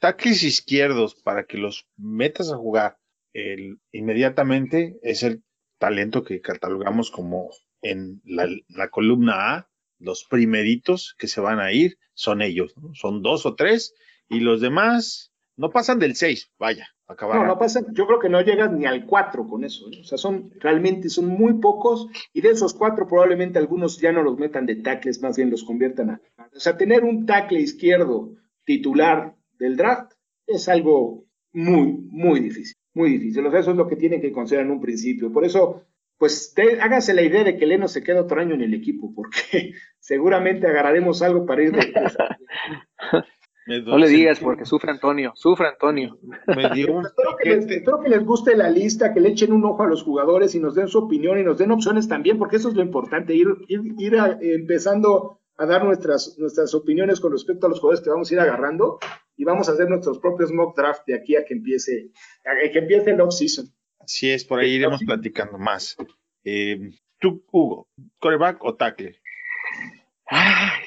taques, 0.00 0.42
izquierdos 0.42 1.14
para 1.14 1.44
que 1.44 1.58
los 1.58 1.86
metas 1.96 2.50
a 2.50 2.56
jugar 2.56 2.98
el, 3.32 3.78
inmediatamente 3.92 4.98
es 5.02 5.22
el 5.22 5.42
talento 5.78 6.24
que 6.24 6.40
catalogamos 6.40 7.10
como 7.10 7.50
en 7.82 8.22
la, 8.24 8.88
columna 8.90 9.54
A, 9.54 9.70
los 9.98 10.24
primeritos 10.24 11.14
que 11.18 11.28
se 11.28 11.40
van 11.40 11.60
a 11.60 11.72
ir 11.72 11.98
son 12.14 12.42
ellos, 12.42 12.74
son 12.94 13.22
dos 13.22 13.46
o 13.46 13.54
tres, 13.54 13.94
y 14.28 14.40
los 14.40 14.60
demás 14.60 15.32
no 15.56 15.70
pasan 15.70 15.98
del 15.98 16.16
seis, 16.16 16.50
vaya, 16.58 16.88
acabar. 17.06 17.36
No, 17.36 17.46
no 17.46 17.58
pasan, 17.58 17.86
yo 17.92 18.06
creo 18.06 18.18
que 18.18 18.28
no 18.28 18.40
llegan 18.40 18.78
ni 18.78 18.86
al 18.86 19.06
cuatro 19.06 19.46
con 19.46 19.64
eso, 19.64 19.86
¿eh? 19.90 20.00
o 20.00 20.04
sea, 20.04 20.18
son 20.18 20.50
realmente 20.60 21.08
son 21.08 21.26
muy 21.26 21.54
pocos, 21.54 22.08
y 22.32 22.40
de 22.40 22.50
esos 22.50 22.74
cuatro 22.74 23.06
probablemente 23.06 23.58
algunos 23.58 23.98
ya 24.00 24.12
no 24.12 24.22
los 24.22 24.38
metan 24.38 24.66
de 24.66 24.76
tackles, 24.76 25.22
más 25.22 25.36
bien 25.36 25.50
los 25.50 25.64
conviertan 25.64 26.10
a. 26.10 26.20
O 26.54 26.60
sea, 26.60 26.76
tener 26.76 27.04
un 27.04 27.26
tackle 27.26 27.60
izquierdo 27.60 28.34
titular 28.64 29.34
del 29.58 29.76
draft 29.76 30.12
es 30.46 30.68
algo 30.68 31.24
muy, 31.52 31.92
muy 32.10 32.40
difícil, 32.40 32.76
muy 32.94 33.10
difícil. 33.10 33.46
O 33.46 33.50
sea, 33.50 33.60
eso 33.60 33.70
es 33.70 33.76
lo 33.76 33.88
que 33.88 33.96
tienen 33.96 34.20
que 34.20 34.32
considerar 34.32 34.66
en 34.66 34.72
un 34.72 34.80
principio. 34.80 35.32
Por 35.32 35.44
eso 35.44 35.84
pues 36.18 36.54
háganse 36.80 37.12
la 37.12 37.22
idea 37.22 37.44
de 37.44 37.56
que 37.56 37.66
Leno 37.66 37.88
se 37.88 38.02
quede 38.02 38.20
otro 38.20 38.40
año 38.40 38.54
en 38.54 38.62
el 38.62 38.74
equipo, 38.74 39.12
porque 39.14 39.72
seguramente 39.98 40.66
agarraremos 40.66 41.22
algo 41.22 41.44
para 41.46 41.62
ir 41.62 41.72
de... 41.72 41.92
no 43.66 43.98
le 43.98 44.08
digas 44.08 44.40
porque 44.40 44.64
sufre 44.64 44.90
Antonio, 44.90 45.32
sufre 45.34 45.68
Antonio. 45.68 46.18
espero, 46.46 48.00
que 48.00 48.08
les, 48.08 48.24
guste 48.24 48.56
la 48.56 48.68
lista, 48.68 49.12
que 49.12 49.20
le 49.20 49.30
echen 49.30 49.52
un 49.52 49.64
ojo 49.64 49.82
a 49.82 49.88
los 49.88 50.02
jugadores 50.02 50.54
y 50.54 50.60
nos 50.60 50.74
den 50.74 50.88
su 50.88 50.98
opinión 50.98 51.38
y 51.38 51.44
nos 51.44 51.58
den 51.58 51.70
opciones 51.70 52.08
también, 52.08 52.38
porque 52.38 52.56
eso 52.56 52.68
es 52.68 52.74
lo 52.74 52.82
importante, 52.82 53.34
ir, 53.34 53.48
ir, 53.68 54.16
empezando 54.40 55.40
a 55.56 55.66
dar 55.66 55.84
nuestras, 55.84 56.36
nuestras 56.38 56.74
opiniones 56.74 57.20
con 57.20 57.32
respecto 57.32 57.66
a 57.66 57.70
los 57.70 57.80
jugadores 57.80 58.04
que 58.04 58.10
vamos 58.10 58.30
a 58.30 58.34
ir 58.34 58.40
agarrando 58.40 58.98
y 59.36 59.44
vamos 59.44 59.68
a 59.68 59.72
hacer 59.72 59.88
nuestros 59.88 60.18
propios 60.18 60.52
mock 60.52 60.76
draft 60.76 61.06
de 61.06 61.14
aquí 61.14 61.36
a 61.36 61.44
que 61.44 61.54
empiece, 61.54 62.10
a 62.44 62.70
que 62.70 62.78
empiece 62.78 63.12
el 63.12 63.20
off-season. 63.20 63.72
Así 63.98 64.30
es, 64.30 64.44
por 64.44 64.60
ahí 64.60 64.72
iremos 64.72 65.02
platicando 65.04 65.56
más. 65.56 65.96
Eh, 66.44 66.90
tú, 67.18 67.42
Hugo, 67.50 67.88
¿coreback 68.18 68.62
o 68.62 68.74
tackle? 68.74 69.18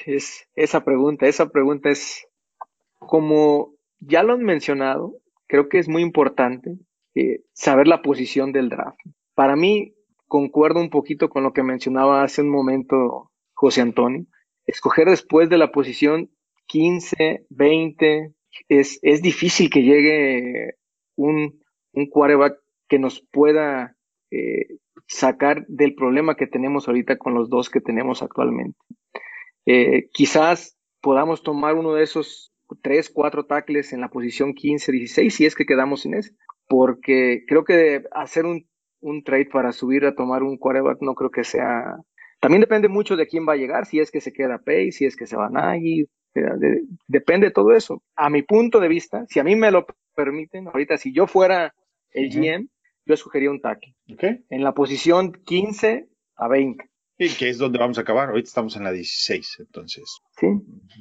es, 0.06 0.48
esa 0.56 0.84
pregunta, 0.84 1.28
esa 1.28 1.50
pregunta 1.50 1.90
es 1.90 2.27
como 3.00 3.74
ya 4.00 4.24
lo 4.24 4.34
han 4.34 4.44
mencionado, 4.44 5.16
creo 5.48 5.70
que 5.70 5.80
es 5.80 5.88
muy 5.88 6.02
importante 6.02 6.78
eh, 7.16 7.42
saber 7.54 7.88
la 7.88 8.02
posición 8.02 8.52
del 8.52 8.70
draft. 8.70 9.00
Para 9.34 9.56
mí, 9.56 9.94
concuerdo 10.28 10.80
un 10.80 10.90
poquito 10.90 11.30
con 11.30 11.44
lo 11.44 11.54
que 11.54 11.64
mencionaba 11.64 12.24
hace 12.24 12.42
un 12.42 12.50
momento 12.50 13.32
José 13.54 13.82
Antonio. 13.82 14.26
Escoger 14.66 15.10
después 15.10 15.50
de 15.50 15.58
la 15.58 15.72
posición 15.72 16.30
15, 16.68 17.46
20, 17.50 18.34
es, 18.70 19.00
es 19.02 19.22
difícil 19.22 19.70
que 19.70 19.84
llegue 19.84 20.76
un, 21.16 21.60
un 21.94 22.10
quarterback 22.10 22.60
que 22.88 23.00
nos 23.00 23.22
pueda 23.32 23.96
eh, 24.32 24.78
sacar 25.08 25.66
del 25.68 25.96
problema 25.96 26.36
que 26.36 26.48
tenemos 26.48 26.88
ahorita 26.88 27.18
con 27.18 27.34
los 27.34 27.50
dos 27.50 27.70
que 27.70 27.82
tenemos 27.82 28.22
actualmente. 28.22 28.78
Eh, 29.66 30.10
quizás 30.14 30.78
podamos 31.02 31.44
tomar 31.44 31.76
uno 31.76 31.94
de 31.94 32.04
esos 32.04 32.52
tres, 32.82 33.10
cuatro 33.10 33.46
tackles 33.46 33.94
en 33.94 34.02
la 34.02 34.10
posición 34.10 34.54
15, 34.54 34.92
16, 34.92 35.34
si 35.34 35.46
es 35.46 35.56
que 35.56 35.66
quedamos 35.66 36.06
en 36.06 36.16
ese, 36.16 36.32
porque 36.68 37.44
creo 37.48 37.64
que 37.64 38.04
hacer 38.12 38.46
un, 38.46 38.68
un 39.00 39.24
trade 39.24 39.50
para 39.52 39.72
subir 39.72 40.06
a 40.06 40.16
tomar 40.16 40.44
un 40.44 40.58
quarterback 40.58 41.02
no 41.02 41.16
creo 41.16 41.32
que 41.32 41.44
sea. 41.44 41.98
También 42.40 42.62
depende 42.62 42.88
mucho 42.88 43.16
de 43.16 43.28
quién 43.28 43.48
va 43.48 43.54
a 43.54 43.58
llegar, 43.58 43.86
si 43.86 44.00
es 44.00 44.12
que 44.12 44.22
se 44.22 44.34
queda 44.34 44.60
Pay, 44.60 44.92
si 44.92 45.06
es 45.06 45.16
que 45.16 45.26
se 45.26 45.36
va 45.36 45.50
Nagy, 45.50 46.08
depende 47.08 47.48
de 47.48 47.54
todo 47.54 47.74
eso. 47.74 48.04
A 48.16 48.30
mi 48.30 48.44
punto 48.44 48.80
de 48.80 48.88
vista, 48.88 49.26
si 49.28 49.40
a 49.40 49.44
mí 49.44 49.56
me 49.56 49.72
lo 49.72 49.86
permiten, 50.16 50.68
ahorita 50.68 50.98
si 50.98 51.14
yo 51.14 51.28
fuera 51.28 51.74
el 52.12 52.30
GM, 52.30 52.68
yo 53.06 53.14
escogería 53.14 53.52
un 53.52 53.62
tackle. 53.62 53.96
Okay. 54.14 54.46
En 54.50 54.64
la 54.64 54.74
posición 54.74 55.32
15 55.32 56.08
a 56.36 56.48
20. 56.48 56.90
Y 57.18 57.30
que 57.30 57.50
es 57.50 57.58
donde 57.58 57.80
vamos 57.80 57.98
a 57.98 58.02
acabar. 58.02 58.30
Ahorita 58.30 58.48
estamos 58.48 58.76
en 58.76 58.84
la 58.84 58.92
16, 58.92 59.58
entonces. 59.60 60.04
Sí. 60.40 60.48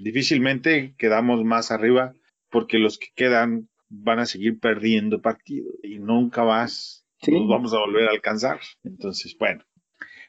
Difícilmente 0.03 0.95
quedamos 0.99 1.45
más 1.45 1.71
arriba 1.71 2.15
porque 2.51 2.79
los 2.79 2.99
que 2.99 3.09
quedan 3.15 3.69
van 3.89 4.19
a 4.19 4.27
seguir 4.27 4.59
perdiendo 4.59 5.21
partido 5.21 5.71
y 5.83 5.99
nunca 5.99 6.45
más 6.45 7.03
Sí. 7.19 7.31
los 7.33 7.49
vamos 7.49 7.73
a 7.73 7.79
volver 7.79 8.09
a 8.09 8.13
alcanzar. 8.13 8.61
Entonces, 8.85 9.37
bueno, 9.39 9.65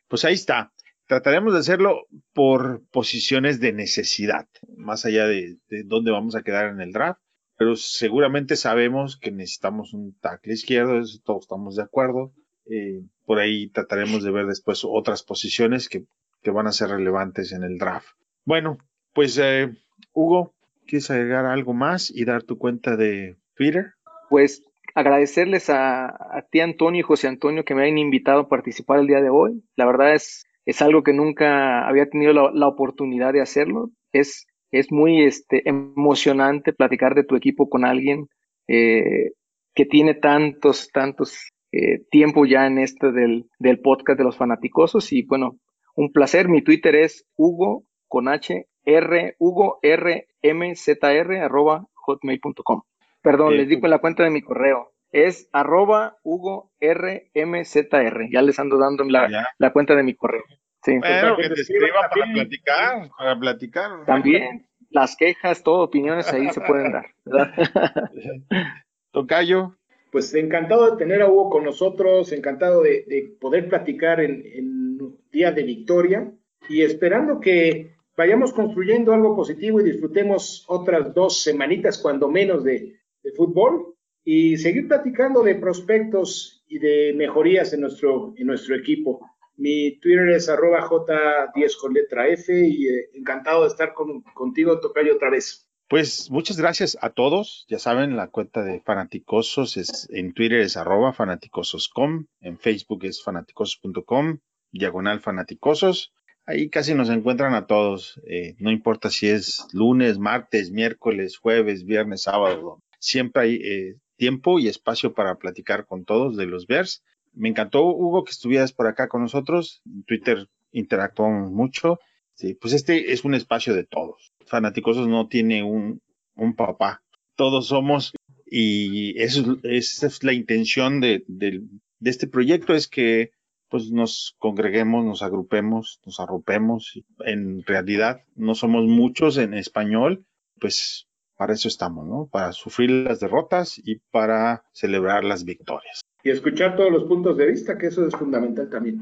pues 0.07 0.23
ahí 0.25 0.33
está. 0.35 0.73
Trataremos 1.05 1.53
de 1.53 1.59
hacerlo 1.59 2.05
por 2.33 2.81
posiciones 2.91 3.59
de 3.59 3.71
necesidad, 3.73 4.47
más 4.77 5.05
allá 5.05 5.25
de, 5.27 5.57
de 5.69 5.83
dónde 5.83 6.11
vamos 6.11 6.35
a 6.35 6.43
quedar 6.43 6.69
en 6.69 6.81
el 6.81 6.91
draft. 6.91 7.21
Pero 7.57 7.75
seguramente 7.75 8.55
sabemos 8.55 9.17
que 9.17 9.31
necesitamos 9.31 9.93
un 9.93 10.17
tackle 10.19 10.53
izquierdo, 10.53 10.99
eso 10.99 11.19
todos 11.23 11.41
estamos 11.45 11.75
de 11.75 11.83
acuerdo. 11.83 12.33
Eh, 12.69 13.01
por 13.25 13.39
ahí 13.39 13.69
trataremos 13.69 14.23
de 14.23 14.31
ver 14.31 14.45
después 14.45 14.83
otras 14.83 15.23
posiciones 15.23 15.89
que, 15.89 16.05
que 16.41 16.51
van 16.51 16.67
a 16.67 16.71
ser 16.71 16.89
relevantes 16.89 17.51
en 17.51 17.63
el 17.63 17.77
draft. 17.77 18.07
Bueno, 18.45 18.77
pues 19.13 19.37
eh, 19.37 19.69
Hugo, 20.13 20.53
¿quieres 20.85 21.09
agregar 21.11 21.45
algo 21.45 21.73
más 21.73 22.09
y 22.09 22.25
dar 22.25 22.43
tu 22.43 22.57
cuenta 22.57 22.95
de 22.95 23.37
Twitter? 23.55 23.93
Pues 24.29 24.63
agradecerles 24.95 25.69
a, 25.69 26.07
a 26.07 26.41
ti, 26.49 26.59
Antonio 26.59 27.01
y 27.01 27.03
José 27.03 27.27
Antonio, 27.27 27.63
que 27.63 27.75
me 27.75 27.83
hayan 27.83 27.97
invitado 27.97 28.41
a 28.41 28.49
participar 28.49 28.99
el 28.99 29.07
día 29.07 29.21
de 29.21 29.29
hoy. 29.29 29.63
La 29.75 29.85
verdad 29.85 30.13
es, 30.13 30.47
es 30.65 30.81
algo 30.81 31.03
que 31.03 31.13
nunca 31.13 31.87
había 31.87 32.09
tenido 32.09 32.33
la, 32.33 32.67
oportunidad 32.67 33.33
de 33.33 33.41
hacerlo. 33.41 33.91
Es, 34.11 34.47
es 34.71 34.91
muy 34.91 35.23
este, 35.23 35.67
emocionante 35.67 36.73
platicar 36.73 37.15
de 37.15 37.23
tu 37.23 37.35
equipo 37.35 37.69
con 37.69 37.85
alguien 37.85 38.27
eh, 38.67 39.31
que 39.73 39.85
tiene 39.85 40.15
tantos, 40.15 40.89
tantos 40.91 41.51
eh, 41.71 42.01
tiempo 42.09 42.45
ya 42.45 42.65
en 42.67 42.77
esto 42.79 43.11
del, 43.11 43.45
del 43.59 43.79
podcast 43.79 44.17
de 44.17 44.23
los 44.23 44.37
fanaticosos. 44.37 45.11
Y 45.13 45.23
bueno, 45.23 45.57
un 45.95 46.11
placer. 46.11 46.47
Mi 46.49 46.61
Twitter 46.61 46.95
es 46.95 47.25
Hugo 47.35 47.83
con 48.07 48.27
H 48.27 48.67
R 48.85 49.35
Hugo 49.39 49.79
R 49.81 50.27
M 50.41 50.75
Z 50.75 51.13
R 51.13 51.41
arroba 51.41 51.85
hotmail.com. 51.93 52.83
Perdón, 53.21 53.53
Eh, 53.53 53.57
les 53.57 53.67
digo 53.67 53.81
en 53.85 53.91
la 53.91 53.99
cuenta 53.99 54.23
de 54.23 54.29
mi 54.29 54.41
correo. 54.41 54.93
Es 55.11 55.49
arroba 55.51 56.17
Hugo 56.23 56.71
R 56.79 57.29
M 57.33 57.65
Z 57.65 58.01
R. 58.01 58.29
Ya 58.31 58.41
les 58.41 58.59
ando 58.59 58.77
dando 58.77 59.03
la, 59.05 59.49
la 59.57 59.73
cuenta 59.73 59.95
de 59.95 60.03
mi 60.03 60.15
correo. 60.15 60.43
Sí. 60.83 60.97
Bueno, 60.99 61.35
que 61.35 61.43
que 61.43 61.49
te 61.49 61.61
escriban 61.61 61.89
escriba 61.89 62.09
para 62.09 62.09
también. 62.09 62.33
platicar, 62.47 63.09
para 63.17 63.39
platicar. 63.39 64.05
También 64.05 64.67
las 64.89 65.17
quejas, 65.17 65.63
todo, 65.63 65.81
opiniones 65.83 66.31
ahí 66.31 66.49
se 66.49 66.61
pueden 66.61 66.91
dar. 66.93 67.07
¿verdad? 67.25 67.51
Tocayo, 69.11 69.75
Pues 70.11 70.33
encantado 70.33 70.91
de 70.91 70.97
tener 70.97 71.21
a 71.21 71.29
Hugo 71.29 71.49
con 71.49 71.63
nosotros, 71.65 72.31
encantado 72.31 72.81
de, 72.81 73.03
de 73.07 73.35
poder 73.39 73.67
platicar 73.67 74.21
en, 74.21 74.43
en 74.45 74.97
día 75.31 75.51
de 75.51 75.63
victoria 75.63 76.31
y 76.69 76.81
esperando 76.81 77.39
que 77.39 77.91
vayamos 78.15 78.53
construyendo 78.53 79.13
algo 79.13 79.35
positivo 79.35 79.79
y 79.79 79.83
disfrutemos 79.83 80.65
otras 80.67 81.13
dos 81.13 81.41
semanitas, 81.43 81.97
cuando 81.99 82.29
menos, 82.29 82.63
de, 82.63 82.99
de 83.21 83.31
fútbol 83.33 83.95
y 84.23 84.57
seguir 84.57 84.87
platicando 84.87 85.43
de 85.43 85.55
prospectos 85.55 86.63
y 86.67 86.79
de 86.79 87.13
mejorías 87.15 87.73
en 87.73 87.81
nuestro, 87.81 88.33
en 88.37 88.47
nuestro 88.47 88.75
equipo. 88.75 89.19
Mi 89.57 89.99
Twitter 89.99 90.29
es 90.29 90.49
arroba 90.49 90.81
J10 90.87 91.77
con 91.79 91.93
letra 91.93 92.27
F 92.29 92.53
y 92.53 92.87
eh, 92.87 93.09
encantado 93.13 93.63
de 93.63 93.67
estar 93.69 93.93
con- 93.93 94.21
contigo, 94.33 94.79
Tocayo, 94.79 95.15
otra 95.15 95.29
vez. 95.31 95.66
Pues 95.89 96.29
muchas 96.31 96.57
gracias 96.57 96.97
a 97.01 97.11
todos. 97.11 97.65
Ya 97.69 97.79
saben, 97.79 98.17
la 98.17 98.27
cuenta 98.27 98.61
de 98.61 98.81
Fanaticosos 98.81 99.77
es 99.77 100.09
en 100.11 100.33
Twitter 100.33 100.59
es 100.59 100.75
arroba 100.75 101.13
fanaticosos.com, 101.13 102.25
en 102.41 102.57
Facebook 102.59 103.05
es 103.05 103.23
fanaticosos.com, 103.23 104.39
diagonal 104.71 105.21
fanaticosos. 105.21 106.11
Ahí 106.45 106.69
casi 106.69 106.93
nos 106.93 107.09
encuentran 107.09 107.53
a 107.53 107.67
todos. 107.67 108.19
eh, 108.27 108.55
no 108.59 108.69
importa 108.71 109.09
si 109.09 109.29
es 109.29 109.65
lunes, 109.71 110.19
martes, 110.19 110.71
miércoles, 110.71 111.37
jueves, 111.37 111.85
viernes, 111.85 112.23
sábado. 112.23 112.83
Siempre 112.99 113.43
hay 113.43 113.55
eh, 113.55 113.95
tiempo 114.17 114.59
y 114.59 114.67
espacio 114.67 115.13
para 115.13 115.35
platicar 115.35 115.85
con 115.85 116.03
todos 116.03 116.35
de 116.35 116.47
los 116.47 116.67
Bears. 116.67 117.01
Me 117.31 117.47
encantó, 117.47 117.85
Hugo, 117.85 118.25
que 118.25 118.31
estuvieras 118.31 118.73
por 118.73 118.87
acá 118.87 119.07
con 119.07 119.21
nosotros. 119.21 119.81
En 119.85 120.03
Twitter 120.03 120.49
interactuamos 120.71 121.49
mucho. 121.49 121.99
Sí, 122.33 122.55
pues 122.55 122.73
este 122.73 123.13
es 123.13 123.23
un 123.23 123.35
espacio 123.35 123.73
de 123.73 123.85
todos. 123.85 124.33
Fanaticosos 124.47 125.07
no 125.07 125.27
tiene 125.27 125.63
un, 125.63 126.01
un 126.35 126.55
papá. 126.55 127.03
Todos 127.35 127.67
somos, 127.67 128.13
y 128.45 129.19
eso 129.21 129.57
es, 129.63 129.93
esa 129.93 130.07
es 130.07 130.23
la 130.23 130.33
intención 130.33 130.99
de, 131.01 131.23
de 131.27 131.61
este 132.01 132.27
proyecto, 132.27 132.73
es 132.73 132.87
que 132.87 133.31
pues 133.69 133.91
nos 133.91 134.35
congreguemos, 134.39 135.03
nos 135.05 135.21
agrupemos, 135.21 135.99
nos 136.05 136.19
arropemos. 136.19 137.01
En 137.19 137.63
realidad 137.63 138.21
no 138.35 138.55
somos 138.55 138.85
muchos 138.85 139.37
en 139.37 139.53
español, 139.53 140.25
pues 140.59 141.07
para 141.35 141.53
eso 141.53 141.67
estamos, 141.67 142.07
¿no? 142.07 142.27
Para 142.31 142.51
sufrir 142.51 142.89
las 142.89 143.19
derrotas 143.19 143.77
y 143.83 143.97
para 144.11 144.63
celebrar 144.71 145.23
las 145.23 145.43
victorias. 145.43 146.01
Y 146.23 146.29
escuchar 146.29 146.75
todos 146.75 146.91
los 146.91 147.03
puntos 147.03 147.37
de 147.37 147.47
vista, 147.47 147.77
que 147.77 147.87
eso 147.87 148.05
es 148.07 148.15
fundamental 148.15 148.69
también. 148.69 149.01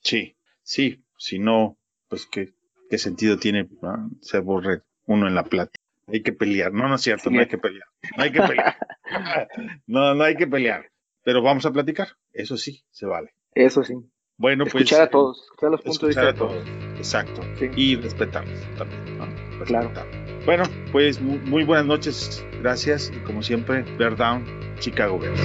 Sí, 0.00 0.36
sí, 0.62 1.02
si 1.16 1.38
no, 1.38 1.76
pues 2.08 2.26
qué, 2.26 2.52
qué 2.92 2.98
sentido 2.98 3.38
tiene 3.38 3.66
¿no? 3.80 4.10
se 4.20 4.36
aburre 4.36 4.82
uno 5.06 5.26
en 5.26 5.34
la 5.34 5.44
plática. 5.44 5.82
Hay 6.08 6.22
que 6.22 6.34
pelear, 6.34 6.74
no, 6.74 6.86
no 6.88 6.96
es 6.96 7.00
cierto, 7.00 7.30
no 7.30 7.40
hay 7.40 7.46
que 7.48 7.56
pelear, 7.56 7.86
no 8.18 8.22
hay 8.22 8.30
que 8.30 8.42
pelear. 8.42 8.76
no, 9.86 10.14
no 10.14 10.22
hay 10.24 10.36
que 10.36 10.46
pelear, 10.46 10.90
pero 11.24 11.40
vamos 11.40 11.64
a 11.64 11.72
platicar, 11.72 12.08
eso 12.34 12.58
sí, 12.58 12.84
se 12.90 13.06
vale. 13.06 13.30
Eso 13.54 13.82
sí. 13.82 13.94
Bueno, 14.36 14.64
pues 14.64 14.74
Escuchar 14.74 15.00
a 15.02 15.08
todos, 15.08 15.42
escuchar 15.44 15.70
los 15.70 15.80
puntos 15.80 16.00
de 16.02 16.06
vista 16.08 16.28
escuchar 16.28 16.34
de 16.34 16.44
a 16.44 16.48
todos. 16.48 16.64
todos, 16.64 16.98
exacto, 16.98 17.42
Sí. 17.58 17.70
y 17.76 17.96
respetarlos 17.96 18.60
también, 18.76 19.18
¿no? 19.18 19.64
Claro. 19.64 19.90
Bueno, 20.44 20.64
pues 20.92 21.18
mu- 21.18 21.38
muy 21.38 21.64
buenas 21.64 21.86
noches, 21.86 22.44
gracias 22.60 23.10
y 23.16 23.20
como 23.20 23.42
siempre, 23.42 23.84
Bear 23.96 24.16
Down, 24.16 24.44
Chicago 24.80 25.18
Bears. 25.18 25.40